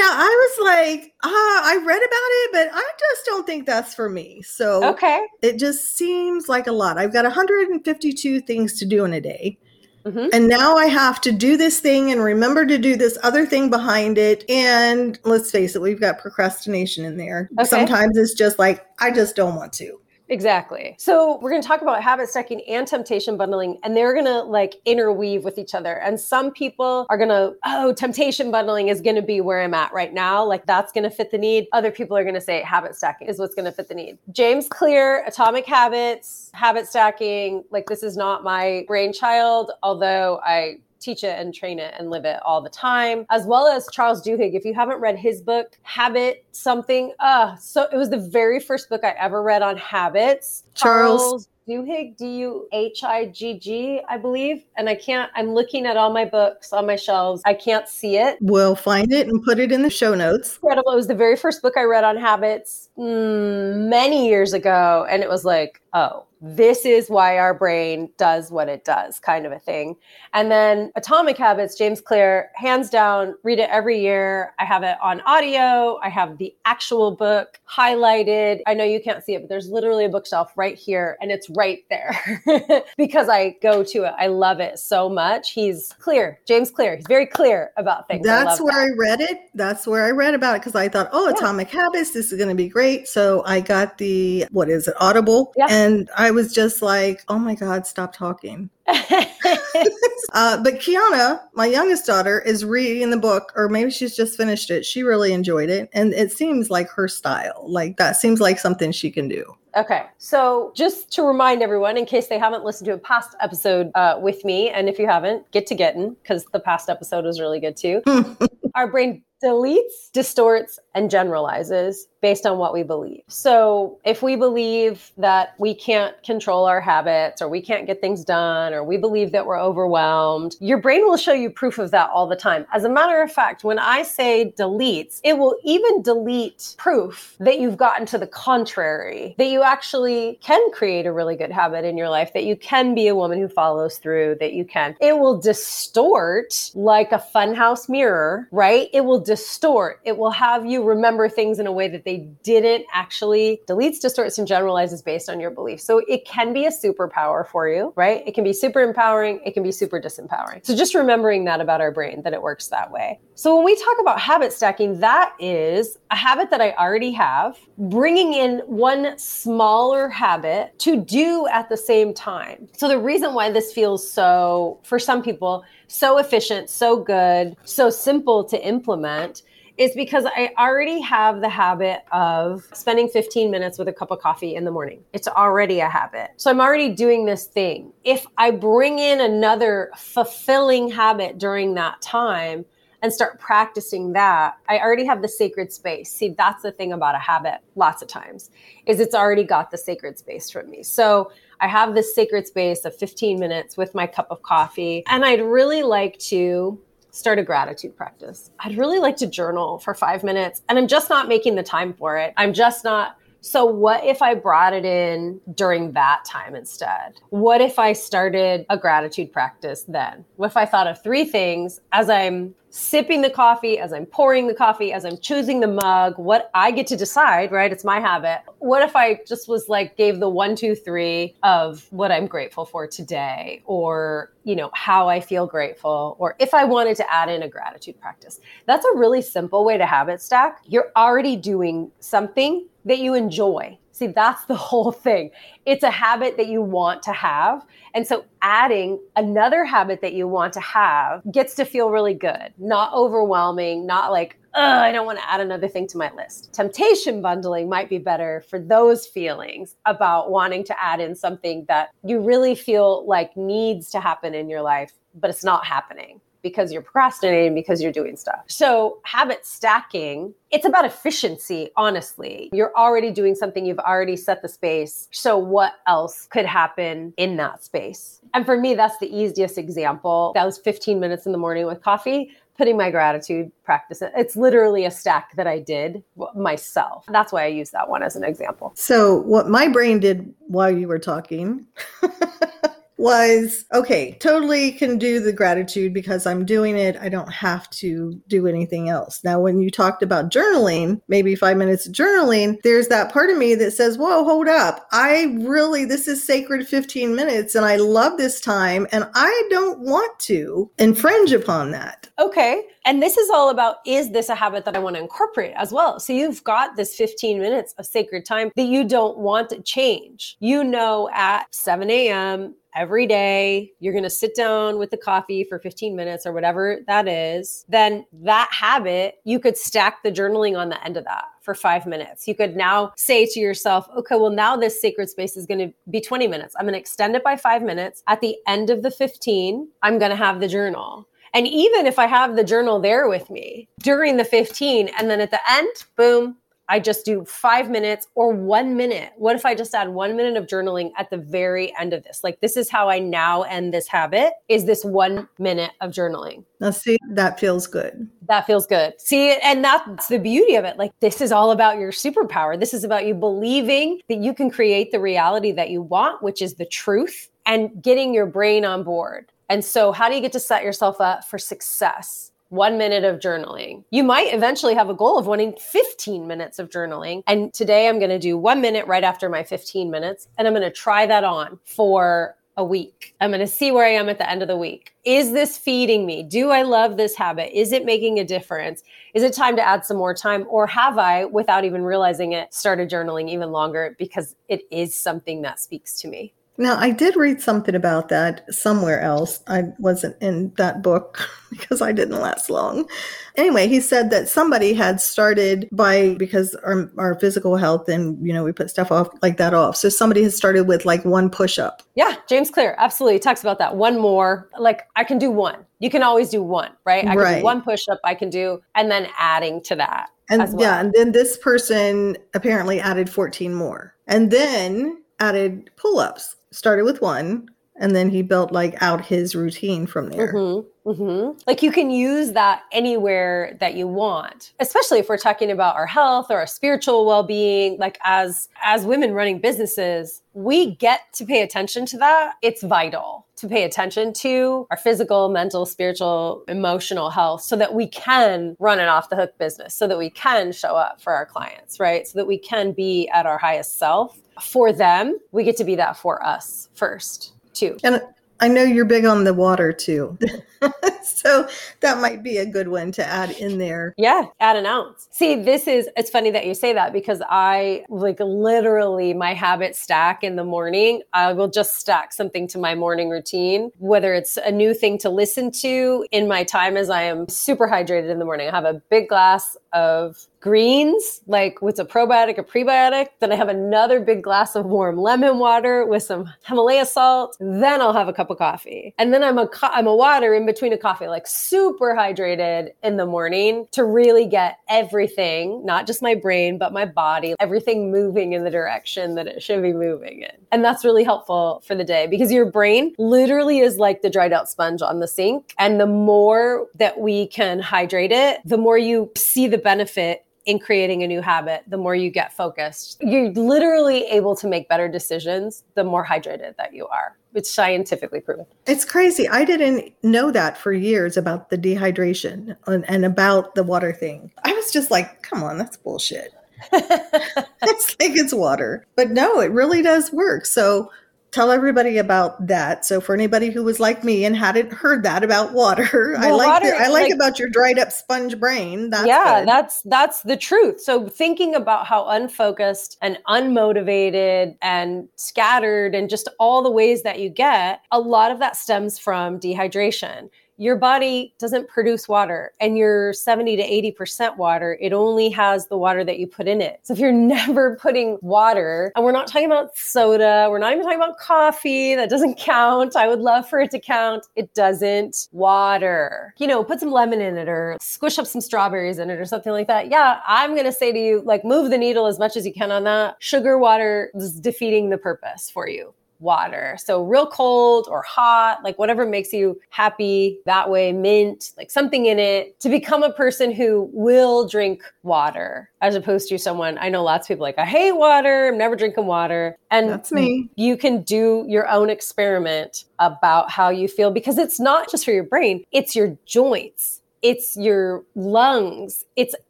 I 0.01 0.55
was 0.57 0.65
like, 0.65 1.13
ah, 1.23 1.61
I 1.63 1.77
read 1.77 1.97
about 1.97 2.03
it, 2.03 2.51
but 2.51 2.69
I 2.73 2.91
just 2.99 3.25
don't 3.25 3.45
think 3.45 3.65
that's 3.65 3.95
for 3.95 4.09
me. 4.09 4.41
So 4.41 4.83
okay, 4.89 5.25
it 5.41 5.57
just 5.57 5.95
seems 5.95 6.49
like 6.49 6.67
a 6.67 6.71
lot. 6.71 6.97
I've 6.97 7.13
got 7.13 7.23
152 7.23 8.41
things 8.41 8.77
to 8.79 8.85
do 8.85 9.05
in 9.05 9.13
a 9.13 9.21
day. 9.21 9.57
Mm-hmm. 10.05 10.29
And 10.33 10.47
now 10.47 10.77
I 10.77 10.87
have 10.87 11.21
to 11.21 11.31
do 11.31 11.57
this 11.57 11.79
thing 11.79 12.11
and 12.11 12.23
remember 12.23 12.65
to 12.65 12.77
do 12.79 12.95
this 12.95 13.19
other 13.21 13.45
thing 13.45 13.69
behind 13.69 14.17
it. 14.17 14.43
And 14.49 15.19
let's 15.23 15.51
face 15.51 15.75
it, 15.75 15.81
we've 15.81 15.99
got 15.99 16.17
procrastination 16.17 17.05
in 17.05 17.17
there. 17.17 17.49
Okay. 17.59 17.69
Sometimes 17.69 18.17
it's 18.17 18.33
just 18.33 18.57
like, 18.57 18.85
I 18.99 19.11
just 19.11 19.35
don't 19.35 19.55
want 19.55 19.73
to. 19.73 20.00
Exactly. 20.31 20.95
So 20.97 21.39
we're 21.41 21.49
going 21.49 21.61
to 21.61 21.67
talk 21.67 21.81
about 21.81 22.01
habit 22.01 22.29
stacking 22.29 22.61
and 22.61 22.87
temptation 22.87 23.35
bundling, 23.35 23.79
and 23.83 23.97
they're 23.97 24.13
going 24.13 24.25
to 24.25 24.43
like 24.43 24.75
interweave 24.85 25.43
with 25.43 25.57
each 25.57 25.75
other. 25.75 25.95
And 25.99 26.17
some 26.17 26.51
people 26.51 27.05
are 27.09 27.17
going 27.17 27.29
to, 27.29 27.53
oh, 27.65 27.91
temptation 27.91 28.49
bundling 28.49 28.87
is 28.87 29.01
going 29.01 29.17
to 29.17 29.21
be 29.21 29.41
where 29.41 29.61
I'm 29.61 29.73
at 29.73 29.91
right 29.91 30.13
now. 30.13 30.45
Like 30.45 30.65
that's 30.65 30.93
going 30.93 31.03
to 31.03 31.09
fit 31.09 31.31
the 31.31 31.37
need. 31.37 31.67
Other 31.73 31.91
people 31.91 32.15
are 32.15 32.23
going 32.23 32.35
to 32.35 32.41
say 32.41 32.61
habit 32.61 32.95
stacking 32.95 33.27
is 33.27 33.39
what's 33.39 33.53
going 33.53 33.65
to 33.65 33.73
fit 33.73 33.89
the 33.89 33.93
need. 33.93 34.19
James 34.31 34.69
Clear, 34.69 35.25
Atomic 35.27 35.65
Habits, 35.65 36.49
habit 36.53 36.87
stacking. 36.87 37.65
Like 37.69 37.87
this 37.87 38.01
is 38.01 38.15
not 38.15 38.41
my 38.41 38.85
brainchild, 38.87 39.71
although 39.83 40.39
I 40.45 40.77
teach 41.01 41.23
it 41.23 41.37
and 41.37 41.53
train 41.53 41.79
it 41.79 41.93
and 41.97 42.09
live 42.09 42.25
it 42.25 42.39
all 42.45 42.61
the 42.61 42.69
time, 42.69 43.25
as 43.29 43.45
well 43.45 43.67
as 43.67 43.87
Charles 43.91 44.25
Duhigg. 44.25 44.53
If 44.53 44.63
you 44.63 44.73
haven't 44.73 44.99
read 44.99 45.17
his 45.17 45.41
book, 45.41 45.77
Habit 45.81 46.45
Something, 46.51 47.13
uh, 47.19 47.55
so 47.57 47.87
it 47.91 47.97
was 47.97 48.09
the 48.09 48.17
very 48.17 48.59
first 48.59 48.89
book 48.89 49.03
I 49.03 49.15
ever 49.19 49.41
read 49.41 49.61
on 49.61 49.77
habits. 49.77 50.63
Charles, 50.75 51.21
Charles 51.21 51.47
Duhigg, 51.67 52.17
D 52.17 52.37
U 52.39 52.67
H 52.71 53.03
I 53.03 53.27
G 53.27 53.57
G, 53.57 54.01
I 54.09 54.17
believe. 54.17 54.63
And 54.77 54.89
I 54.89 54.95
can't, 54.95 55.31
I'm 55.35 55.53
looking 55.53 55.85
at 55.85 55.95
all 55.97 56.11
my 56.11 56.25
books 56.25 56.73
on 56.73 56.85
my 56.85 56.95
shelves. 56.95 57.41
I 57.45 57.53
can't 57.53 57.87
see 57.87 58.17
it. 58.17 58.37
We'll 58.41 58.75
find 58.75 59.11
it 59.11 59.27
and 59.27 59.43
put 59.43 59.59
it 59.59 59.71
in 59.71 59.81
the 59.81 59.89
show 59.89 60.15
notes. 60.15 60.55
Incredible. 60.55 60.91
It 60.91 60.95
was 60.95 61.07
the 61.07 61.15
very 61.15 61.35
first 61.35 61.61
book 61.61 61.73
I 61.77 61.83
read 61.83 62.03
on 62.03 62.17
habits 62.17 62.89
mm, 62.97 63.87
many 63.87 64.27
years 64.27 64.53
ago. 64.53 65.05
And 65.09 65.23
it 65.23 65.29
was 65.29 65.45
like, 65.45 65.81
oh, 65.93 66.25
this 66.41 66.85
is 66.85 67.07
why 67.07 67.37
our 67.37 67.53
brain 67.53 68.09
does 68.17 68.51
what 68.51 68.67
it 68.67 68.83
does, 68.83 69.19
kind 69.19 69.45
of 69.45 69.51
a 69.51 69.59
thing. 69.59 69.95
And 70.33 70.49
then 70.49 70.91
Atomic 70.95 71.37
Habits, 71.37 71.77
James 71.77 72.01
Clear, 72.01 72.49
hands 72.55 72.89
down, 72.89 73.35
read 73.43 73.59
it 73.59 73.69
every 73.69 73.99
year. 73.99 74.53
I 74.59 74.65
have 74.65 74.81
it 74.81 74.97
on 75.03 75.21
audio. 75.21 75.99
I 76.01 76.09
have 76.09 76.39
the 76.39 76.53
actual 76.65 77.11
book 77.11 77.59
highlighted. 77.69 78.61
I 78.65 78.73
know 78.73 78.83
you 78.83 78.99
can't 78.99 79.23
see 79.23 79.35
it, 79.35 79.41
but 79.41 79.49
there's 79.49 79.69
literally 79.69 80.05
a 80.05 80.09
bookshelf 80.09 80.51
right 80.55 80.75
here 80.75 81.15
and 81.21 81.31
it's 81.31 81.47
right 81.51 81.83
there 81.91 82.41
because 82.97 83.29
I 83.29 83.55
go 83.61 83.83
to 83.83 84.05
it. 84.05 84.13
I 84.17 84.27
love 84.27 84.59
it 84.59 84.79
so 84.79 85.09
much. 85.09 85.51
He's 85.51 85.93
clear, 85.99 86.39
James 86.47 86.71
Clear. 86.71 86.95
He's 86.95 87.07
very 87.07 87.27
clear 87.27 87.71
about 87.77 88.07
things. 88.07 88.25
That's 88.25 88.59
I 88.59 88.63
where 88.63 88.87
that. 88.87 88.93
I 88.93 88.97
read 88.97 89.21
it. 89.21 89.37
That's 89.53 89.85
where 89.85 90.05
I 90.05 90.09
read 90.09 90.33
about 90.33 90.55
it 90.55 90.61
because 90.61 90.75
I 90.75 90.89
thought, 90.89 91.09
oh, 91.11 91.29
Atomic 91.29 91.71
yeah. 91.71 91.81
Habits, 91.81 92.11
this 92.11 92.31
is 92.31 92.37
going 92.37 92.49
to 92.49 92.55
be 92.55 92.67
great. 92.67 93.07
So 93.07 93.43
I 93.45 93.61
got 93.61 93.99
the, 93.99 94.45
what 94.49 94.69
is 94.69 94.87
it, 94.87 94.95
Audible. 94.99 95.53
Yeah. 95.55 95.67
And 95.69 96.09
I 96.17 96.30
I 96.31 96.33
was 96.33 96.53
just 96.53 96.81
like, 96.81 97.25
oh 97.27 97.37
my 97.37 97.55
God, 97.55 97.85
stop 97.85 98.15
talking. 98.15 98.69
uh, 100.33 100.61
but 100.63 100.75
Kiana, 100.75 101.41
my 101.53 101.65
youngest 101.65 102.05
daughter, 102.05 102.39
is 102.39 102.65
reading 102.65 103.09
the 103.09 103.17
book, 103.17 103.51
or 103.55 103.69
maybe 103.69 103.91
she's 103.91 104.15
just 104.15 104.35
finished 104.37 104.69
it. 104.69 104.85
She 104.85 105.03
really 105.03 105.33
enjoyed 105.33 105.69
it. 105.69 105.89
And 105.93 106.13
it 106.13 106.31
seems 106.31 106.69
like 106.69 106.89
her 106.89 107.07
style. 107.07 107.65
Like 107.67 107.97
that 107.97 108.17
seems 108.17 108.41
like 108.41 108.59
something 108.59 108.91
she 108.91 109.11
can 109.11 109.27
do. 109.27 109.55
Okay. 109.75 110.03
So, 110.17 110.73
just 110.75 111.11
to 111.13 111.23
remind 111.23 111.61
everyone, 111.61 111.97
in 111.97 112.05
case 112.05 112.27
they 112.27 112.37
haven't 112.37 112.65
listened 112.65 112.87
to 112.87 112.93
a 112.93 112.97
past 112.97 113.35
episode 113.39 113.91
uh, 113.95 114.19
with 114.21 114.43
me, 114.43 114.69
and 114.69 114.89
if 114.89 114.99
you 114.99 115.07
haven't, 115.07 115.49
get 115.51 115.65
to 115.67 115.75
getting 115.75 116.15
because 116.21 116.45
the 116.51 116.59
past 116.59 116.89
episode 116.89 117.23
was 117.23 117.39
really 117.39 117.59
good 117.59 117.77
too. 117.77 118.01
Our 118.75 118.87
brain 118.87 119.23
deletes, 119.43 120.11
distorts, 120.13 120.79
and 120.93 121.09
generalizes 121.09 122.07
based 122.21 122.45
on 122.45 122.57
what 122.57 122.73
we 122.73 122.83
believe. 122.83 123.23
So 123.27 123.99
if 124.05 124.21
we 124.21 124.35
believe 124.35 125.11
that 125.17 125.55
we 125.57 125.73
can't 125.73 126.21
control 126.23 126.65
our 126.65 126.79
habits 126.79 127.41
or 127.41 127.49
we 127.49 127.61
can't 127.61 127.87
get 127.87 128.01
things 128.01 128.23
done 128.23 128.73
or 128.73 128.80
We 128.83 128.97
believe 128.97 129.31
that 129.31 129.45
we're 129.45 129.59
overwhelmed. 129.59 130.55
Your 130.59 130.77
brain 130.77 131.05
will 131.05 131.17
show 131.17 131.33
you 131.33 131.49
proof 131.49 131.77
of 131.77 131.91
that 131.91 132.09
all 132.09 132.27
the 132.27 132.35
time. 132.35 132.65
As 132.73 132.83
a 132.83 132.89
matter 132.89 133.21
of 133.21 133.31
fact, 133.31 133.63
when 133.63 133.79
I 133.79 134.03
say 134.03 134.53
deletes, 134.57 135.19
it 135.23 135.37
will 135.37 135.57
even 135.63 136.01
delete 136.01 136.75
proof 136.77 137.35
that 137.39 137.59
you've 137.59 137.77
gotten 137.77 138.05
to 138.07 138.17
the 138.17 138.27
contrary, 138.27 139.35
that 139.37 139.47
you 139.47 139.63
actually 139.63 140.39
can 140.41 140.71
create 140.71 141.05
a 141.05 141.11
really 141.11 141.35
good 141.35 141.51
habit 141.51 141.85
in 141.85 141.97
your 141.97 142.09
life, 142.09 142.31
that 142.33 142.45
you 142.45 142.55
can 142.55 142.95
be 142.95 143.07
a 143.07 143.15
woman 143.15 143.39
who 143.39 143.47
follows 143.47 143.97
through, 143.97 144.37
that 144.39 144.53
you 144.53 144.63
can. 144.63 144.95
It 145.01 145.17
will 145.17 145.39
distort 145.39 146.71
like 146.75 147.11
a 147.11 147.23
funhouse 147.33 147.89
mirror, 147.89 148.47
right? 148.51 148.87
It 148.93 149.05
will 149.05 149.19
distort. 149.19 149.99
It 150.05 150.17
will 150.17 150.31
have 150.31 150.65
you 150.65 150.83
remember 150.83 151.27
things 151.27 151.59
in 151.59 151.67
a 151.67 151.71
way 151.71 151.87
that 151.89 152.05
they 152.05 152.29
didn't 152.43 152.85
actually 152.93 153.61
deletes, 153.67 153.99
distorts, 153.99 154.37
and 154.37 154.47
generalizes 154.47 155.01
based 155.01 155.29
on 155.29 155.39
your 155.39 155.51
beliefs. 155.51 155.83
So 155.83 156.01
it 156.07 156.25
can 156.25 156.53
be 156.53 156.65
a 156.65 156.71
superpower 156.71 157.45
for 157.45 157.67
you, 157.67 157.93
right? 157.95 158.23
It 158.25 158.33
can 158.33 158.43
be 158.43 158.53
super 158.53 158.70
empowering. 158.79 159.41
It 159.45 159.53
can 159.53 159.63
be 159.63 159.71
super 159.71 159.99
disempowering. 159.99 160.65
So 160.65 160.73
just 160.75 160.95
remembering 160.95 161.43
that 161.45 161.59
about 161.59 161.81
our 161.81 161.91
brain, 161.91 162.21
that 162.21 162.31
it 162.31 162.41
works 162.41 162.67
that 162.67 162.89
way. 162.91 163.19
So 163.35 163.55
when 163.55 163.65
we 163.65 163.75
talk 163.75 163.97
about 163.99 164.19
habit 164.19 164.53
stacking, 164.53 164.99
that 165.01 165.33
is 165.39 165.97
a 166.11 166.15
habit 166.15 166.49
that 166.51 166.61
I 166.61 166.71
already 166.73 167.11
have, 167.11 167.57
bringing 167.77 168.33
in 168.33 168.59
one 168.59 169.17
smaller 169.17 170.07
habit 170.07 170.77
to 170.79 170.95
do 170.95 171.47
at 171.47 171.67
the 171.67 171.77
same 171.77 172.13
time. 172.13 172.69
So 172.77 172.87
the 172.87 172.99
reason 172.99 173.33
why 173.33 173.51
this 173.51 173.73
feels 173.73 174.09
so, 174.09 174.79
for 174.83 174.99
some 174.99 175.21
people, 175.21 175.65
so 175.87 176.17
efficient, 176.19 176.69
so 176.69 177.01
good, 177.03 177.57
so 177.65 177.89
simple 177.89 178.43
to 178.45 178.65
implement 178.65 179.43
is 179.81 179.95
because 179.95 180.25
I 180.27 180.51
already 180.59 181.01
have 181.01 181.41
the 181.41 181.49
habit 181.49 182.03
of 182.11 182.67
spending 182.71 183.09
15 183.09 183.49
minutes 183.49 183.79
with 183.79 183.87
a 183.87 183.91
cup 183.91 184.11
of 184.11 184.19
coffee 184.19 184.53
in 184.53 184.63
the 184.63 184.69
morning. 184.69 185.03
It's 185.11 185.27
already 185.27 185.79
a 185.79 185.89
habit. 185.89 186.29
So 186.37 186.51
I'm 186.51 186.61
already 186.61 186.89
doing 186.89 187.25
this 187.25 187.47
thing. 187.47 187.91
If 188.03 188.27
I 188.37 188.51
bring 188.51 188.99
in 188.99 189.19
another 189.19 189.89
fulfilling 189.97 190.91
habit 190.91 191.39
during 191.39 191.73
that 191.75 191.99
time, 191.99 192.65
and 193.03 193.11
start 193.11 193.39
practicing 193.39 194.13
that, 194.13 194.57
I 194.69 194.77
already 194.77 195.05
have 195.05 195.23
the 195.23 195.27
sacred 195.27 195.73
space. 195.73 196.11
See, 196.11 196.35
that's 196.37 196.61
the 196.61 196.71
thing 196.71 196.93
about 196.93 197.15
a 197.15 197.17
habit 197.17 197.61
lots 197.75 198.03
of 198.03 198.07
times 198.07 198.51
is 198.85 198.99
it's 198.99 199.15
already 199.15 199.43
got 199.43 199.71
the 199.71 199.77
sacred 199.79 200.19
space 200.19 200.51
from 200.51 200.69
me. 200.69 200.83
So 200.83 201.31
I 201.59 201.67
have 201.67 201.95
this 201.95 202.13
sacred 202.13 202.45
space 202.45 202.85
of 202.85 202.95
15 202.95 203.39
minutes 203.39 203.75
with 203.75 203.95
my 203.95 204.05
cup 204.05 204.27
of 204.29 204.43
coffee 204.43 205.03
and 205.07 205.25
I'd 205.25 205.41
really 205.41 205.81
like 205.81 206.19
to 206.19 206.79
start 207.11 207.37
a 207.39 207.43
gratitude 207.43 207.95
practice. 207.95 208.51
I'd 208.59 208.77
really 208.77 208.99
like 208.99 209.17
to 209.17 209.27
journal 209.27 209.77
for 209.79 209.93
5 209.93 210.23
minutes 210.23 210.61
and 210.69 210.79
I'm 210.79 210.87
just 210.87 211.09
not 211.09 211.27
making 211.27 211.55
the 211.55 211.63
time 211.63 211.93
for 211.93 212.17
it. 212.17 212.33
I'm 212.37 212.53
just 212.53 212.83
not 212.83 213.17
so, 213.43 213.65
what 213.65 214.03
if 214.03 214.21
I 214.21 214.35
brought 214.35 214.73
it 214.73 214.85
in 214.85 215.41
during 215.55 215.93
that 215.93 216.23
time 216.25 216.55
instead? 216.55 217.19
What 217.29 217.59
if 217.59 217.79
I 217.79 217.93
started 217.93 218.67
a 218.69 218.77
gratitude 218.77 219.33
practice 219.33 219.83
then? 219.87 220.23
What 220.35 220.51
if 220.51 220.57
I 220.57 220.65
thought 220.67 220.85
of 220.85 221.01
three 221.01 221.25
things 221.25 221.81
as 221.91 222.07
I'm 222.07 222.53
sipping 222.69 223.21
the 223.21 223.29
coffee, 223.29 223.79
as 223.79 223.91
I'm 223.93 224.05
pouring 224.05 224.47
the 224.47 224.53
coffee, 224.53 224.93
as 224.93 225.05
I'm 225.05 225.17
choosing 225.17 225.59
the 225.59 225.67
mug, 225.67 226.17
what 226.17 226.49
I 226.53 226.71
get 226.71 226.87
to 226.87 226.95
decide, 226.95 227.51
right? 227.51 227.71
It's 227.71 227.83
my 227.83 227.99
habit. 227.99 228.43
What 228.59 228.81
if 228.81 228.95
I 228.95 229.19
just 229.27 229.47
was 229.47 229.67
like, 229.67 229.97
gave 229.97 230.19
the 230.19 230.29
one, 230.29 230.55
two, 230.55 230.73
three 230.73 231.35
of 231.43 231.87
what 231.91 232.11
I'm 232.11 232.27
grateful 232.27 232.65
for 232.65 232.87
today, 232.87 233.61
or, 233.65 234.31
you 234.43 234.55
know, 234.55 234.69
how 234.73 235.09
I 235.09 235.19
feel 235.19 235.47
grateful, 235.47 236.15
or 236.17 236.35
if 236.39 236.53
I 236.53 236.63
wanted 236.63 236.95
to 236.97 237.11
add 237.11 237.29
in 237.29 237.43
a 237.43 237.49
gratitude 237.49 237.99
practice? 237.99 238.39
That's 238.67 238.85
a 238.85 238.97
really 238.97 239.21
simple 239.21 239.65
way 239.65 239.77
to 239.77 239.85
habit 239.85 240.21
stack. 240.21 240.61
You're 240.65 240.91
already 240.95 241.35
doing 241.35 241.91
something 241.99 242.67
that 242.85 242.99
you 242.99 243.13
enjoy. 243.13 243.77
See, 243.91 244.07
that's 244.07 244.45
the 244.45 244.55
whole 244.69 244.91
thing. 244.91 245.31
It's 245.65 245.83
a 245.83 245.91
habit 245.91 246.37
that 246.37 246.47
you 246.47 246.61
want 246.61 247.03
to 247.03 247.13
have. 247.13 247.65
And 247.93 248.07
so 248.07 248.25
adding 248.41 248.99
another 249.15 249.65
habit 249.65 250.01
that 250.01 250.13
you 250.13 250.27
want 250.27 250.53
to 250.53 250.59
have 250.61 251.21
gets 251.31 251.55
to 251.55 251.65
feel 251.65 251.89
really 251.89 252.13
good, 252.13 252.53
not 252.57 252.93
overwhelming, 252.93 253.85
not 253.85 254.11
like, 254.11 254.37
oh, 254.53 254.61
I 254.61 254.91
don't 254.91 255.05
want 255.05 255.19
to 255.19 255.29
add 255.29 255.39
another 255.39 255.67
thing 255.67 255.87
to 255.87 255.97
my 255.97 256.11
list. 256.13 256.53
Temptation 256.53 257.21
bundling 257.21 257.69
might 257.69 257.89
be 257.89 257.97
better 257.97 258.43
for 258.49 258.59
those 258.59 259.05
feelings 259.07 259.75
about 259.85 260.31
wanting 260.31 260.63
to 260.65 260.83
add 260.83 260.99
in 260.99 261.15
something 261.15 261.65
that 261.67 261.91
you 262.03 262.19
really 262.19 262.55
feel 262.55 263.05
like 263.05 263.35
needs 263.37 263.89
to 263.91 263.99
happen 263.99 264.33
in 264.33 264.49
your 264.49 264.61
life, 264.61 264.93
but 265.15 265.29
it's 265.29 265.43
not 265.43 265.65
happening 265.65 266.21
because 266.41 266.71
you're 266.71 266.81
procrastinating 266.81 267.53
because 267.53 267.81
you're 267.81 267.91
doing 267.91 268.15
stuff. 268.15 268.41
So, 268.47 268.99
habit 269.03 269.45
stacking, 269.45 270.33
it's 270.51 270.65
about 270.65 270.85
efficiency, 270.85 271.69
honestly. 271.77 272.49
You're 272.53 272.75
already 272.75 273.11
doing 273.11 273.35
something, 273.35 273.65
you've 273.65 273.79
already 273.79 274.17
set 274.17 274.41
the 274.41 274.49
space. 274.49 275.07
So, 275.11 275.37
what 275.37 275.73
else 275.87 276.27
could 276.31 276.45
happen 276.45 277.13
in 277.17 277.37
that 277.37 277.63
space? 277.63 278.21
And 278.33 278.45
for 278.45 278.57
me, 278.57 278.75
that's 278.75 278.97
the 278.99 279.13
easiest 279.13 279.57
example. 279.57 280.31
That 280.35 280.45
was 280.45 280.57
15 280.57 280.99
minutes 280.99 281.25
in 281.25 281.31
the 281.31 281.37
morning 281.37 281.65
with 281.65 281.81
coffee 281.81 282.31
putting 282.61 282.77
my 282.77 282.91
gratitude 282.91 283.51
practice. 283.63 284.03
It's 284.15 284.35
literally 284.35 284.85
a 284.85 284.91
stack 284.91 285.35
that 285.35 285.47
I 285.47 285.57
did 285.57 286.03
myself. 286.35 287.05
That's 287.07 287.33
why 287.33 287.43
I 287.45 287.47
use 287.47 287.71
that 287.71 287.89
one 287.89 288.03
as 288.03 288.15
an 288.15 288.23
example. 288.23 288.71
So, 288.75 289.21
what 289.21 289.49
my 289.49 289.67
brain 289.67 289.99
did 289.99 290.31
while 290.45 290.69
you 290.69 290.87
were 290.87 290.99
talking 290.99 291.65
was 293.01 293.65
okay, 293.73 294.15
totally 294.19 294.71
can 294.71 294.97
do 294.97 295.19
the 295.19 295.33
gratitude 295.33 295.93
because 295.93 296.25
I'm 296.27 296.45
doing 296.45 296.77
it. 296.77 296.95
I 296.97 297.09
don't 297.09 297.31
have 297.31 297.69
to 297.71 298.13
do 298.27 298.47
anything 298.47 298.89
else. 298.89 299.23
Now, 299.23 299.39
when 299.39 299.59
you 299.59 299.71
talked 299.71 300.03
about 300.03 300.31
journaling, 300.31 301.01
maybe 301.07 301.35
five 301.35 301.57
minutes 301.57 301.87
of 301.87 301.93
journaling, 301.93 302.61
there's 302.61 302.87
that 302.89 303.11
part 303.11 303.29
of 303.29 303.37
me 303.37 303.55
that 303.55 303.71
says, 303.71 303.97
Whoa, 303.97 304.23
hold 304.23 304.47
up. 304.47 304.87
I 304.91 305.35
really, 305.39 305.83
this 305.83 306.07
is 306.07 306.23
sacred 306.23 306.67
15 306.67 307.15
minutes 307.15 307.55
and 307.55 307.65
I 307.65 307.77
love 307.77 308.17
this 308.17 308.39
time 308.39 308.87
and 308.91 309.09
I 309.15 309.47
don't 309.49 309.79
want 309.79 310.19
to 310.19 310.69
infringe 310.77 311.31
upon 311.31 311.71
that. 311.71 312.09
Okay. 312.19 312.63
And 312.85 313.01
this 313.01 313.17
is 313.17 313.29
all 313.29 313.49
about 313.49 313.77
is 313.85 314.11
this 314.11 314.29
a 314.29 314.35
habit 314.35 314.65
that 314.65 314.75
I 314.75 314.79
want 314.79 314.95
to 314.95 315.01
incorporate 315.01 315.53
as 315.55 315.71
well? 315.71 315.99
So 315.99 316.13
you've 316.13 316.43
got 316.43 316.75
this 316.75 316.95
15 316.95 317.39
minutes 317.39 317.73
of 317.77 317.85
sacred 317.85 318.25
time 318.25 318.51
that 318.55 318.63
you 318.63 318.87
don't 318.87 319.17
want 319.17 319.49
to 319.49 319.61
change. 319.61 320.37
You 320.39 320.63
know, 320.63 321.09
at 321.13 321.53
7 321.53 321.89
a.m., 321.89 322.55
every 322.75 323.05
day, 323.05 323.71
you're 323.79 323.93
going 323.93 324.03
to 324.03 324.09
sit 324.09 324.35
down 324.35 324.77
with 324.77 324.91
the 324.91 324.97
coffee 324.97 325.43
for 325.43 325.59
15 325.59 325.95
minutes 325.95 326.25
or 326.25 326.31
whatever 326.31 326.79
that 326.87 327.07
is, 327.07 327.65
then 327.67 328.05
that 328.13 328.49
habit, 328.51 329.15
you 329.23 329.39
could 329.39 329.57
stack 329.57 330.03
the 330.03 330.11
journaling 330.11 330.57
on 330.57 330.69
the 330.69 330.83
end 330.83 330.97
of 330.97 331.03
that 331.05 331.25
for 331.41 331.53
five 331.53 331.85
minutes. 331.85 332.27
You 332.27 332.35
could 332.35 332.55
now 332.55 332.93
say 332.95 333.25
to 333.25 333.39
yourself, 333.39 333.87
okay, 333.97 334.15
well, 334.15 334.29
now 334.29 334.55
this 334.55 334.79
sacred 334.79 335.09
space 335.09 335.35
is 335.35 335.45
going 335.45 335.59
to 335.59 335.73
be 335.89 335.99
20 335.99 336.27
minutes. 336.27 336.55
I'm 336.57 336.65
going 336.65 336.73
to 336.73 336.79
extend 336.79 337.15
it 337.15 337.23
by 337.23 337.35
five 337.35 337.61
minutes. 337.61 338.03
At 338.07 338.21
the 338.21 338.37
end 338.47 338.69
of 338.69 338.83
the 338.83 338.91
15, 338.91 339.67
I'm 339.81 339.99
going 339.99 340.11
to 340.11 340.17
have 340.17 340.39
the 340.39 340.47
journal. 340.47 341.07
And 341.33 341.47
even 341.47 341.85
if 341.85 341.97
I 341.97 342.07
have 342.07 342.35
the 342.35 342.43
journal 342.43 342.79
there 342.79 343.07
with 343.07 343.29
me 343.29 343.69
during 343.81 344.17
the 344.17 344.25
15, 344.25 344.89
and 344.97 345.09
then 345.09 345.21
at 345.21 345.31
the 345.31 345.39
end, 345.49 345.69
boom, 345.95 346.37
I 346.71 346.79
just 346.79 347.03
do 347.03 347.25
five 347.25 347.69
minutes 347.69 348.07
or 348.15 348.31
one 348.31 348.77
minute. 348.77 349.11
What 349.17 349.35
if 349.35 349.45
I 349.45 349.55
just 349.55 349.75
add 349.75 349.89
one 349.89 350.15
minute 350.15 350.37
of 350.37 350.47
journaling 350.47 350.91
at 350.97 351.09
the 351.09 351.17
very 351.17 351.73
end 351.77 351.91
of 351.91 352.03
this? 352.03 352.23
Like, 352.23 352.39
this 352.39 352.55
is 352.55 352.69
how 352.69 352.87
I 352.89 352.97
now 352.97 353.41
end 353.41 353.73
this 353.73 353.89
habit 353.89 354.31
is 354.47 354.63
this 354.63 354.85
one 354.85 355.27
minute 355.37 355.71
of 355.81 355.91
journaling. 355.91 356.45
Now, 356.61 356.71
see, 356.71 356.97
that 357.09 357.41
feels 357.41 357.67
good. 357.67 358.09
That 358.29 358.47
feels 358.47 358.65
good. 358.65 358.93
See, 359.01 359.35
and 359.43 359.65
that's 359.65 360.07
the 360.07 360.17
beauty 360.17 360.55
of 360.55 360.63
it. 360.63 360.77
Like, 360.77 360.93
this 361.01 361.19
is 361.19 361.33
all 361.33 361.51
about 361.51 361.77
your 361.77 361.91
superpower. 361.91 362.57
This 362.57 362.73
is 362.73 362.85
about 362.85 363.05
you 363.05 363.15
believing 363.15 363.99
that 364.07 364.19
you 364.19 364.33
can 364.33 364.49
create 364.49 364.93
the 364.93 364.99
reality 365.01 365.51
that 365.51 365.71
you 365.71 365.81
want, 365.81 366.23
which 366.23 366.41
is 366.41 366.53
the 366.53 366.65
truth, 366.65 367.29
and 367.45 367.83
getting 367.83 368.13
your 368.13 368.27
brain 368.27 368.63
on 368.63 368.83
board. 368.85 369.29
And 369.51 369.65
so, 369.65 369.91
how 369.91 370.07
do 370.07 370.15
you 370.15 370.21
get 370.21 370.31
to 370.31 370.39
set 370.39 370.63
yourself 370.63 371.01
up 371.01 371.25
for 371.25 371.37
success? 371.37 372.29
one 372.47 372.77
minute 372.77 373.05
of 373.05 373.21
journaling. 373.21 373.81
You 373.91 374.03
might 374.03 374.33
eventually 374.33 374.73
have 374.73 374.89
a 374.89 374.93
goal 374.93 375.17
of 375.17 375.25
wanting 375.25 375.53
15 375.53 376.27
minutes 376.27 376.59
of 376.59 376.69
journaling. 376.69 377.23
And 377.25 377.53
today 377.53 377.87
I'm 377.87 377.97
going 377.97 378.09
to 378.09 378.19
do 378.19 378.37
one 378.37 378.59
minute 378.59 378.85
right 378.87 379.05
after 379.05 379.29
my 379.29 379.41
15 379.41 379.89
minutes. 379.89 380.27
And 380.37 380.45
I'm 380.45 380.53
going 380.53 380.69
to 380.69 380.69
try 380.69 381.05
that 381.05 381.23
on 381.23 381.59
for 381.63 382.35
a 382.57 382.63
week. 382.65 383.15
I'm 383.21 383.29
going 383.29 383.39
to 383.39 383.47
see 383.47 383.71
where 383.71 383.85
I 383.85 383.91
am 383.91 384.09
at 384.09 384.17
the 384.17 384.29
end 384.29 384.41
of 384.41 384.49
the 384.49 384.57
week. 384.57 384.93
Is 385.05 385.31
this 385.31 385.57
feeding 385.57 386.05
me? 386.05 386.23
Do 386.23 386.49
I 386.49 386.63
love 386.63 386.97
this 386.97 387.15
habit? 387.15 387.57
Is 387.57 387.71
it 387.71 387.85
making 387.85 388.19
a 388.19 388.25
difference? 388.25 388.83
Is 389.13 389.23
it 389.23 389.31
time 389.31 389.55
to 389.55 389.65
add 389.65 389.85
some 389.85 389.95
more 389.95 390.13
time? 390.13 390.45
Or 390.49 390.67
have 390.67 390.97
I, 390.97 391.23
without 391.23 391.63
even 391.63 391.83
realizing 391.83 392.33
it, 392.33 392.53
started 392.53 392.89
journaling 392.89 393.29
even 393.29 393.51
longer 393.51 393.95
because 393.97 394.35
it 394.49 394.63
is 394.71 394.93
something 394.93 395.41
that 395.43 395.61
speaks 395.61 396.01
to 396.01 396.09
me? 396.09 396.33
Now, 396.61 396.77
I 396.77 396.91
did 396.91 397.15
read 397.15 397.41
something 397.41 397.73
about 397.73 398.09
that 398.09 398.45
somewhere 398.53 399.01
else. 399.01 399.41
I 399.47 399.63
wasn't 399.79 400.15
in 400.21 400.53
that 400.57 400.83
book 400.83 401.27
because 401.49 401.81
I 401.81 401.91
didn't 401.91 402.21
last 402.21 402.51
long. 402.51 402.87
Anyway, 403.35 403.67
he 403.67 403.79
said 403.79 404.11
that 404.11 404.29
somebody 404.29 404.73
had 404.73 405.01
started 405.01 405.67
by 405.71 406.13
because 406.19 406.53
our, 406.63 406.91
our 406.99 407.19
physical 407.19 407.57
health 407.57 407.89
and, 407.89 408.23
you 408.23 408.31
know, 408.31 408.43
we 408.43 408.51
put 408.51 408.69
stuff 408.69 408.91
off 408.91 409.09
like 409.23 409.37
that 409.37 409.55
off. 409.55 409.75
So 409.75 409.89
somebody 409.89 410.21
has 410.21 410.37
started 410.37 410.67
with 410.67 410.85
like 410.85 411.03
one 411.03 411.31
push 411.31 411.57
up. 411.57 411.81
Yeah, 411.95 412.17
James 412.27 412.51
Clear 412.51 412.75
absolutely 412.77 413.17
talks 413.17 413.41
about 413.41 413.57
that. 413.57 413.75
One 413.75 413.99
more, 413.99 414.47
like 414.59 414.83
I 414.95 415.03
can 415.03 415.17
do 415.17 415.31
one. 415.31 415.65
You 415.79 415.89
can 415.89 416.03
always 416.03 416.29
do 416.29 416.43
one, 416.43 416.69
right? 416.85 417.05
I 417.05 417.15
can 417.15 417.17
right. 417.17 417.37
do 417.39 417.43
one 417.43 417.63
push 417.63 417.87
up, 417.89 417.99
I 418.03 418.13
can 418.13 418.29
do, 418.29 418.61
and 418.75 418.91
then 418.91 419.07
adding 419.17 419.63
to 419.63 419.75
that. 419.77 420.11
And 420.29 420.43
well. 420.53 420.61
yeah, 420.61 420.79
and 420.79 420.93
then 420.93 421.11
this 421.11 421.37
person 421.37 422.17
apparently 422.35 422.79
added 422.79 423.09
14 423.09 423.51
more 423.51 423.95
and 424.05 424.29
then 424.29 425.01
added 425.19 425.71
pull 425.75 425.97
ups 425.99 426.35
started 426.51 426.83
with 426.83 427.01
one 427.01 427.47
and 427.81 427.95
then 427.95 428.11
he 428.11 428.21
built 428.21 428.51
like 428.51 428.79
out 428.81 429.03
his 429.03 429.35
routine 429.35 429.87
from 429.87 430.09
there. 430.09 430.33
Mm-hmm. 430.33 430.89
Mm-hmm. 430.89 431.39
Like 431.47 431.61
you 431.61 431.71
can 431.71 431.89
use 431.89 432.31
that 432.31 432.63
anywhere 432.71 433.57
that 433.59 433.73
you 433.73 433.87
want, 433.87 434.53
especially 434.59 434.99
if 434.99 435.09
we're 435.09 435.17
talking 435.17 435.51
about 435.51 435.75
our 435.75 435.87
health 435.87 436.27
or 436.29 436.37
our 436.39 436.47
spiritual 436.47 437.05
well-being. 437.05 437.77
Like 437.77 437.97
as 438.03 438.49
as 438.63 438.85
women 438.85 439.13
running 439.13 439.39
businesses, 439.39 440.21
we 440.33 440.75
get 440.75 441.01
to 441.13 441.25
pay 441.25 441.41
attention 441.41 441.85
to 441.87 441.97
that. 441.97 442.35
It's 442.41 442.63
vital 442.63 443.25
to 443.37 443.47
pay 443.47 443.63
attention 443.63 444.13
to 444.13 444.67
our 444.69 444.77
physical, 444.77 445.29
mental, 445.29 445.65
spiritual, 445.65 446.43
emotional 446.47 447.09
health, 447.09 447.41
so 447.41 447.55
that 447.55 447.73
we 447.73 447.87
can 447.87 448.55
run 448.59 448.79
an 448.79 448.87
off 448.87 449.09
the 449.09 449.15
hook 449.15 449.35
business, 449.39 449.73
so 449.73 449.87
that 449.87 449.97
we 449.97 450.11
can 450.11 450.51
show 450.51 450.75
up 450.75 451.01
for 451.01 451.13
our 451.13 451.25
clients, 451.25 451.79
right? 451.79 452.07
So 452.07 452.19
that 452.19 452.27
we 452.27 452.37
can 452.37 452.73
be 452.73 453.07
at 453.09 453.25
our 453.25 453.39
highest 453.39 453.79
self. 453.79 454.19
For 454.39 454.71
them, 454.71 455.19
we 455.31 455.43
get 455.43 455.57
to 455.57 455.63
be 455.63 455.75
that 455.75 455.97
for 455.97 456.23
us 456.23 456.69
first 456.75 457.33
too. 457.53 457.77
And 457.83 458.01
I 458.41 458.47
know 458.47 458.63
you're 458.63 458.85
big 458.85 459.05
on 459.05 459.23
the 459.23 459.35
water 459.35 459.71
too. 459.71 460.17
so 461.03 461.47
that 461.81 461.99
might 461.99 462.23
be 462.23 462.37
a 462.37 462.45
good 462.45 462.69
one 462.69 462.91
to 462.93 463.05
add 463.05 463.29
in 463.31 463.59
there. 463.59 463.93
Yeah, 463.97 464.23
add 464.39 464.55
an 464.55 464.65
ounce. 464.65 465.07
See, 465.11 465.35
this 465.35 465.67
is, 465.67 465.87
it's 465.95 466.09
funny 466.09 466.31
that 466.31 466.47
you 466.47 466.55
say 466.55 466.73
that 466.73 466.91
because 466.91 467.21
I 467.29 467.85
like 467.87 468.19
literally 468.19 469.13
my 469.13 469.35
habit 469.35 469.75
stack 469.75 470.23
in 470.23 470.37
the 470.37 470.43
morning. 470.43 471.03
I 471.13 471.33
will 471.33 471.49
just 471.49 471.75
stack 471.75 472.13
something 472.13 472.47
to 472.47 472.57
my 472.57 472.73
morning 472.73 473.09
routine, 473.09 473.69
whether 473.77 474.15
it's 474.15 474.37
a 474.37 474.51
new 474.51 474.73
thing 474.73 474.97
to 474.99 475.09
listen 475.11 475.51
to 475.61 476.07
in 476.11 476.27
my 476.27 476.43
time 476.43 476.77
as 476.77 476.89
I 476.89 477.03
am 477.03 477.29
super 477.29 477.67
hydrated 477.67 478.09
in 478.09 478.17
the 478.17 478.25
morning. 478.25 478.49
I 478.49 478.55
have 478.55 478.65
a 478.65 478.81
big 478.89 479.07
glass 479.07 479.55
of 479.71 480.27
greens, 480.41 481.21
like 481.27 481.61
with 481.61 481.79
a 481.79 481.85
probiotic, 481.85 482.37
a 482.37 482.43
prebiotic. 482.43 483.07
Then 483.19 483.31
I 483.31 483.35
have 483.35 483.47
another 483.47 483.99
big 483.99 484.23
glass 484.23 484.55
of 484.55 484.65
warm 484.65 484.97
lemon 484.97 485.37
water 485.37 485.85
with 485.85 486.03
some 486.03 486.31
Himalaya 486.45 486.85
salt. 486.85 487.37
Then 487.39 487.79
I'll 487.81 487.93
have 487.93 488.07
a 488.07 488.13
cup 488.13 488.29
of 488.29 488.37
coffee. 488.37 488.93
And 488.97 489.13
then 489.13 489.23
I'm 489.23 489.37
a, 489.37 489.47
co- 489.47 489.69
I'm 489.71 489.87
a 489.87 489.95
water 489.95 490.33
in 490.33 490.45
between 490.45 490.73
a 490.73 490.77
coffee, 490.77 491.07
like 491.07 491.27
super 491.27 491.95
hydrated 491.95 492.71
in 492.83 492.97
the 492.97 493.05
morning 493.05 493.67
to 493.71 493.85
really 493.85 494.25
get 494.25 494.57
everything, 494.67 495.63
not 495.63 495.85
just 495.85 496.01
my 496.01 496.15
brain, 496.15 496.57
but 496.57 496.73
my 496.73 496.85
body, 496.85 497.35
everything 497.39 497.91
moving 497.91 498.33
in 498.33 498.43
the 498.43 498.51
direction 498.51 499.15
that 499.15 499.27
it 499.27 499.43
should 499.43 499.61
be 499.61 499.73
moving 499.73 500.23
in. 500.23 500.31
And 500.51 500.65
that's 500.65 500.83
really 500.83 501.03
helpful 501.03 501.61
for 501.65 501.75
the 501.75 501.83
day 501.83 502.07
because 502.07 502.31
your 502.31 502.45
brain 502.45 502.95
literally 502.97 503.59
is 503.59 503.77
like 503.77 504.01
the 504.01 504.09
dried 504.09 504.33
out 504.33 504.49
sponge 504.49 504.81
on 504.81 504.99
the 504.99 505.07
sink. 505.07 505.53
And 505.59 505.79
the 505.79 505.85
more 505.85 506.67
that 506.75 506.99
we 506.99 507.27
can 507.27 507.59
hydrate 507.59 508.11
it, 508.11 508.39
the 508.43 508.57
more 508.57 508.77
you 508.77 509.11
see 509.15 509.47
the 509.47 509.57
benefit 509.59 510.25
in 510.51 510.59
creating 510.59 511.01
a 511.01 511.07
new 511.07 511.21
habit, 511.21 511.63
the 511.67 511.77
more 511.77 511.95
you 511.95 512.11
get 512.11 512.33
focused. 512.33 512.97
You're 513.01 513.31
literally 513.31 514.03
able 514.03 514.35
to 514.35 514.47
make 514.47 514.67
better 514.67 514.87
decisions 514.87 515.63
the 515.75 515.83
more 515.83 516.05
hydrated 516.05 516.57
that 516.57 516.73
you 516.73 516.87
are. 516.87 517.17
It's 517.33 517.49
scientifically 517.49 518.19
proven. 518.19 518.45
It's 518.67 518.83
crazy. 518.83 519.27
I 519.29 519.45
didn't 519.45 519.93
know 520.03 520.29
that 520.31 520.57
for 520.57 520.73
years 520.73 521.15
about 521.15 521.49
the 521.49 521.57
dehydration 521.57 522.57
and, 522.67 522.87
and 522.89 523.05
about 523.05 523.55
the 523.55 523.63
water 523.63 523.93
thing. 523.93 524.31
I 524.43 524.51
was 524.51 524.71
just 524.71 524.91
like, 524.91 525.23
come 525.23 525.41
on, 525.41 525.57
that's 525.57 525.77
bullshit. 525.77 526.33
it's 526.73 527.95
like 527.99 528.17
it's 528.17 528.33
water. 528.33 528.85
But 528.95 529.11
no, 529.11 529.39
it 529.39 529.51
really 529.51 529.81
does 529.81 530.11
work. 530.11 530.45
So 530.45 530.91
tell 531.31 531.49
everybody 531.49 531.97
about 531.97 532.45
that. 532.47 532.85
So 532.85 532.99
for 532.99 533.15
anybody 533.15 533.49
who 533.49 533.63
was 533.63 533.79
like 533.79 534.03
me 534.03 534.25
and 534.25 534.35
hadn't 534.35 534.73
heard 534.73 535.03
that 535.03 535.23
about 535.23 535.53
water, 535.53 536.15
well, 536.19 536.23
I 536.23 536.31
like 536.31 536.47
water, 536.47 536.65
the, 536.67 536.83
I 536.83 536.87
like, 536.87 537.03
like, 537.03 537.13
about 537.13 537.39
your 537.39 537.49
dried 537.49 537.79
up 537.79 537.91
sponge 537.91 538.39
brain. 538.39 538.89
That's 538.89 539.07
yeah, 539.07 539.39
good. 539.39 539.47
that's 539.47 539.81
that's 539.83 540.21
the 540.23 540.37
truth. 540.37 540.81
So 540.81 541.07
thinking 541.07 541.55
about 541.55 541.87
how 541.87 542.07
unfocused 542.09 542.97
and 543.01 543.17
unmotivated 543.27 544.57
and 544.61 545.07
scattered 545.15 545.95
and 545.95 546.09
just 546.09 546.27
all 546.39 546.61
the 546.61 546.71
ways 546.71 547.03
that 547.03 547.19
you 547.19 547.29
get, 547.29 547.81
a 547.91 547.99
lot 547.99 548.31
of 548.31 548.39
that 548.39 548.55
stems 548.55 548.99
from 548.99 549.39
dehydration 549.39 550.29
your 550.57 550.75
body 550.75 551.33
doesn't 551.39 551.67
produce 551.67 552.07
water 552.07 552.51
and 552.59 552.77
you're 552.77 553.13
70 553.13 553.57
to 553.57 553.63
80% 553.63 554.37
water. 554.37 554.77
It 554.79 554.93
only 554.93 555.29
has 555.29 555.67
the 555.67 555.77
water 555.77 556.03
that 556.03 556.19
you 556.19 556.27
put 556.27 556.47
in 556.47 556.61
it. 556.61 556.79
So 556.83 556.93
if 556.93 556.99
you're 556.99 557.11
never 557.31 557.75
putting 557.77 558.17
water, 558.21 558.91
and 558.95 559.03
we're 559.03 559.11
not 559.11 559.27
talking 559.27 559.47
about 559.47 559.75
soda, 559.75 560.47
we're 560.49 560.59
not 560.59 560.73
even 560.73 560.83
talking 560.83 560.99
about 560.99 561.17
coffee, 561.17 561.95
that 561.95 562.09
doesn't 562.09 562.37
count. 562.37 562.95
I 562.95 563.07
would 563.07 563.19
love 563.19 563.49
for 563.49 563.59
it 563.59 563.71
to 563.71 563.79
count. 563.79 564.27
It 564.35 564.53
doesn't. 564.53 565.27
Water. 565.31 566.33
You 566.37 566.47
know, 566.47 566.63
put 566.63 566.79
some 566.79 566.91
lemon 566.91 567.21
in 567.21 567.37
it 567.37 567.49
or 567.49 567.77
squish 567.81 568.19
up 568.19 568.27
some 568.27 568.41
strawberries 568.41 568.99
in 568.99 569.09
it 569.09 569.19
or 569.19 569.25
something 569.25 569.51
like 569.51 569.67
that. 569.67 569.89
Yeah, 569.89 570.19
I'm 570.27 570.51
going 570.51 570.65
to 570.65 570.71
say 570.71 570.91
to 570.91 570.99
you, 570.99 571.21
like, 571.25 571.43
move 571.43 571.71
the 571.71 571.77
needle 571.77 572.05
as 572.05 572.19
much 572.19 572.35
as 572.35 572.45
you 572.45 572.53
can 572.53 572.71
on 572.71 572.83
that. 572.83 573.15
Sugar 573.19 573.57
water 573.57 574.11
is 574.13 574.39
defeating 574.39 574.89
the 574.89 574.97
purpose 574.97 575.49
for 575.49 575.67
you 575.67 575.93
water. 576.21 576.77
So 576.79 577.03
real 577.03 577.27
cold 577.27 577.87
or 577.89 578.01
hot, 578.03 578.63
like 578.63 578.77
whatever 578.79 579.05
makes 579.05 579.33
you 579.33 579.59
happy 579.69 580.39
that 580.45 580.69
way, 580.69 580.91
mint, 580.93 581.51
like 581.57 581.71
something 581.71 582.05
in 582.05 582.19
it 582.19 582.59
to 582.61 582.69
become 582.69 583.03
a 583.03 583.11
person 583.11 583.51
who 583.51 583.89
will 583.91 584.47
drink 584.47 584.83
water 585.03 585.69
as 585.81 585.95
opposed 585.95 586.29
to 586.29 586.37
someone 586.37 586.77
I 586.79 586.89
know 586.89 587.03
lots 587.03 587.25
of 587.25 587.29
people 587.29 587.43
like 587.43 587.57
I 587.57 587.65
hate 587.65 587.93
water, 587.93 588.49
I'm 588.49 588.57
never 588.57 588.75
drinking 588.75 589.07
water. 589.07 589.57
And 589.69 589.89
that's 589.89 590.11
me. 590.11 590.49
You 590.55 590.77
can 590.77 591.01
do 591.01 591.45
your 591.47 591.67
own 591.67 591.89
experiment 591.89 592.85
about 592.99 593.49
how 593.49 593.69
you 593.69 593.87
feel 593.87 594.11
because 594.11 594.37
it's 594.37 594.59
not 594.59 594.89
just 594.89 595.05
for 595.05 595.11
your 595.11 595.23
brain, 595.23 595.63
it's 595.71 595.95
your 595.95 596.17
joints 596.25 597.00
it's 597.21 597.55
your 597.55 598.03
lungs, 598.15 599.05
it's 599.15 599.35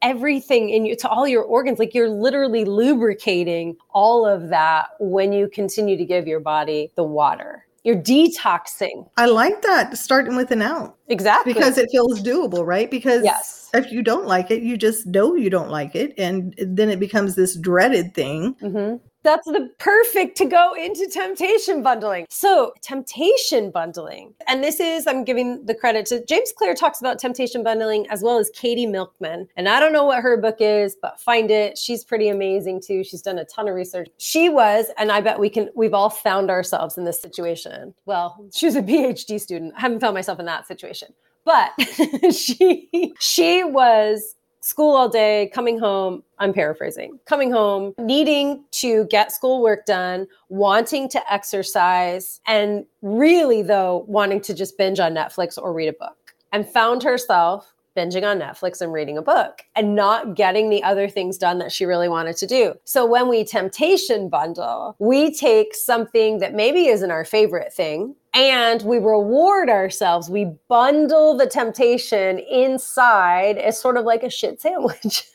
everything 0.01 0.69
in 0.69 0.85
you, 0.85 0.95
to 0.97 1.09
all 1.09 1.27
your 1.27 1.43
organs. 1.43 1.79
Like 1.79 1.93
you're 1.93 2.09
literally 2.09 2.65
lubricating 2.65 3.77
all 3.93 4.25
of 4.25 4.49
that 4.49 4.89
when 4.99 5.31
you 5.31 5.47
continue 5.47 5.97
to 5.97 6.05
give 6.05 6.27
your 6.27 6.39
body 6.39 6.91
the 6.95 7.03
water. 7.03 7.65
You're 7.83 7.95
detoxing. 7.95 9.09
I 9.17 9.25
like 9.25 9.61
that, 9.63 9.97
starting 9.97 10.35
with 10.35 10.51
an 10.51 10.61
out. 10.61 10.97
Exactly. 11.07 11.53
Because 11.53 11.77
it 11.77 11.89
feels 11.91 12.21
doable, 12.21 12.65
right? 12.65 12.91
Because 12.91 13.23
yes. 13.23 13.60
If 13.73 13.91
you 13.91 14.01
don't 14.01 14.25
like 14.25 14.51
it, 14.51 14.63
you 14.63 14.77
just 14.77 15.05
know 15.05 15.35
you 15.35 15.49
don't 15.49 15.69
like 15.69 15.95
it. 15.95 16.13
And 16.17 16.53
then 16.57 16.89
it 16.89 16.99
becomes 16.99 17.35
this 17.35 17.55
dreaded 17.55 18.13
thing. 18.13 18.55
Mm-hmm. 18.55 18.97
That's 19.23 19.45
the 19.45 19.69
perfect 19.77 20.35
to 20.37 20.45
go 20.45 20.73
into 20.73 21.07
temptation 21.07 21.83
bundling. 21.83 22.25
So, 22.29 22.73
temptation 22.81 23.69
bundling, 23.69 24.33
and 24.47 24.63
this 24.63 24.79
is, 24.79 25.05
I'm 25.05 25.23
giving 25.23 25.63
the 25.65 25.75
credit 25.75 26.07
to 26.07 26.25
James 26.25 26.51
Clear 26.57 26.73
talks 26.73 26.99
about 26.99 27.19
temptation 27.19 27.63
bundling 27.63 28.07
as 28.09 28.23
well 28.23 28.39
as 28.39 28.49
Katie 28.55 28.87
Milkman. 28.87 29.47
And 29.55 29.69
I 29.69 29.79
don't 29.79 29.93
know 29.93 30.05
what 30.05 30.23
her 30.23 30.37
book 30.37 30.57
is, 30.59 30.97
but 30.99 31.19
find 31.19 31.51
it. 31.51 31.77
She's 31.77 32.03
pretty 32.03 32.29
amazing 32.29 32.81
too. 32.81 33.03
She's 33.03 33.21
done 33.21 33.37
a 33.37 33.45
ton 33.45 33.67
of 33.67 33.75
research. 33.75 34.09
She 34.17 34.49
was, 34.49 34.87
and 34.97 35.11
I 35.11 35.21
bet 35.21 35.39
we 35.39 35.51
can, 35.51 35.69
we've 35.75 35.93
all 35.93 36.09
found 36.09 36.49
ourselves 36.49 36.97
in 36.97 37.05
this 37.05 37.21
situation. 37.21 37.93
Well, 38.07 38.43
she 38.51 38.65
was 38.65 38.75
a 38.75 38.81
PhD 38.81 39.39
student. 39.39 39.73
I 39.77 39.81
haven't 39.81 39.99
found 39.99 40.15
myself 40.15 40.39
in 40.39 40.47
that 40.47 40.67
situation 40.67 41.13
but 41.45 41.71
she 42.33 43.13
she 43.19 43.63
was 43.63 44.35
school 44.61 44.95
all 44.95 45.09
day, 45.09 45.49
coming 45.53 45.79
home, 45.79 46.23
I'm 46.37 46.53
paraphrasing, 46.53 47.19
coming 47.25 47.51
home, 47.51 47.93
needing 47.97 48.63
to 48.73 49.05
get 49.05 49.31
schoolwork 49.31 49.85
done, 49.85 50.27
wanting 50.49 51.09
to 51.09 51.33
exercise, 51.33 52.39
and 52.47 52.85
really, 53.01 53.63
though, 53.63 54.05
wanting 54.07 54.41
to 54.41 54.53
just 54.53 54.77
binge 54.77 54.99
on 54.99 55.13
Netflix 55.13 55.57
or 55.57 55.73
read 55.73 55.87
a 55.87 55.93
book, 55.93 56.35
and 56.51 56.67
found 56.67 57.03
herself 57.03 57.73
binging 57.95 58.23
on 58.23 58.39
Netflix 58.39 58.81
and 58.81 58.93
reading 58.93 59.17
a 59.17 59.21
book 59.21 59.63
and 59.75 59.95
not 59.95 60.35
getting 60.35 60.69
the 60.69 60.83
other 60.83 61.09
things 61.09 61.37
done 61.37 61.59
that 61.59 61.71
she 61.71 61.85
really 61.85 62.09
wanted 62.09 62.37
to 62.37 62.47
do. 62.47 62.73
So 62.85 63.05
when 63.05 63.27
we 63.27 63.43
temptation 63.43 64.29
bundle, 64.29 64.95
we 64.99 65.33
take 65.33 65.75
something 65.75 66.39
that 66.39 66.53
maybe 66.53 66.87
isn't 66.87 67.11
our 67.11 67.25
favorite 67.25 67.73
thing 67.73 68.15
and 68.33 68.81
we 68.83 68.97
reward 68.97 69.69
ourselves. 69.69 70.29
We 70.29 70.53
bundle 70.69 71.35
the 71.35 71.47
temptation 71.47 72.39
inside 72.39 73.57
as 73.57 73.79
sort 73.79 73.97
of 73.97 74.05
like 74.05 74.23
a 74.23 74.29
shit 74.29 74.61
sandwich. 74.61 75.29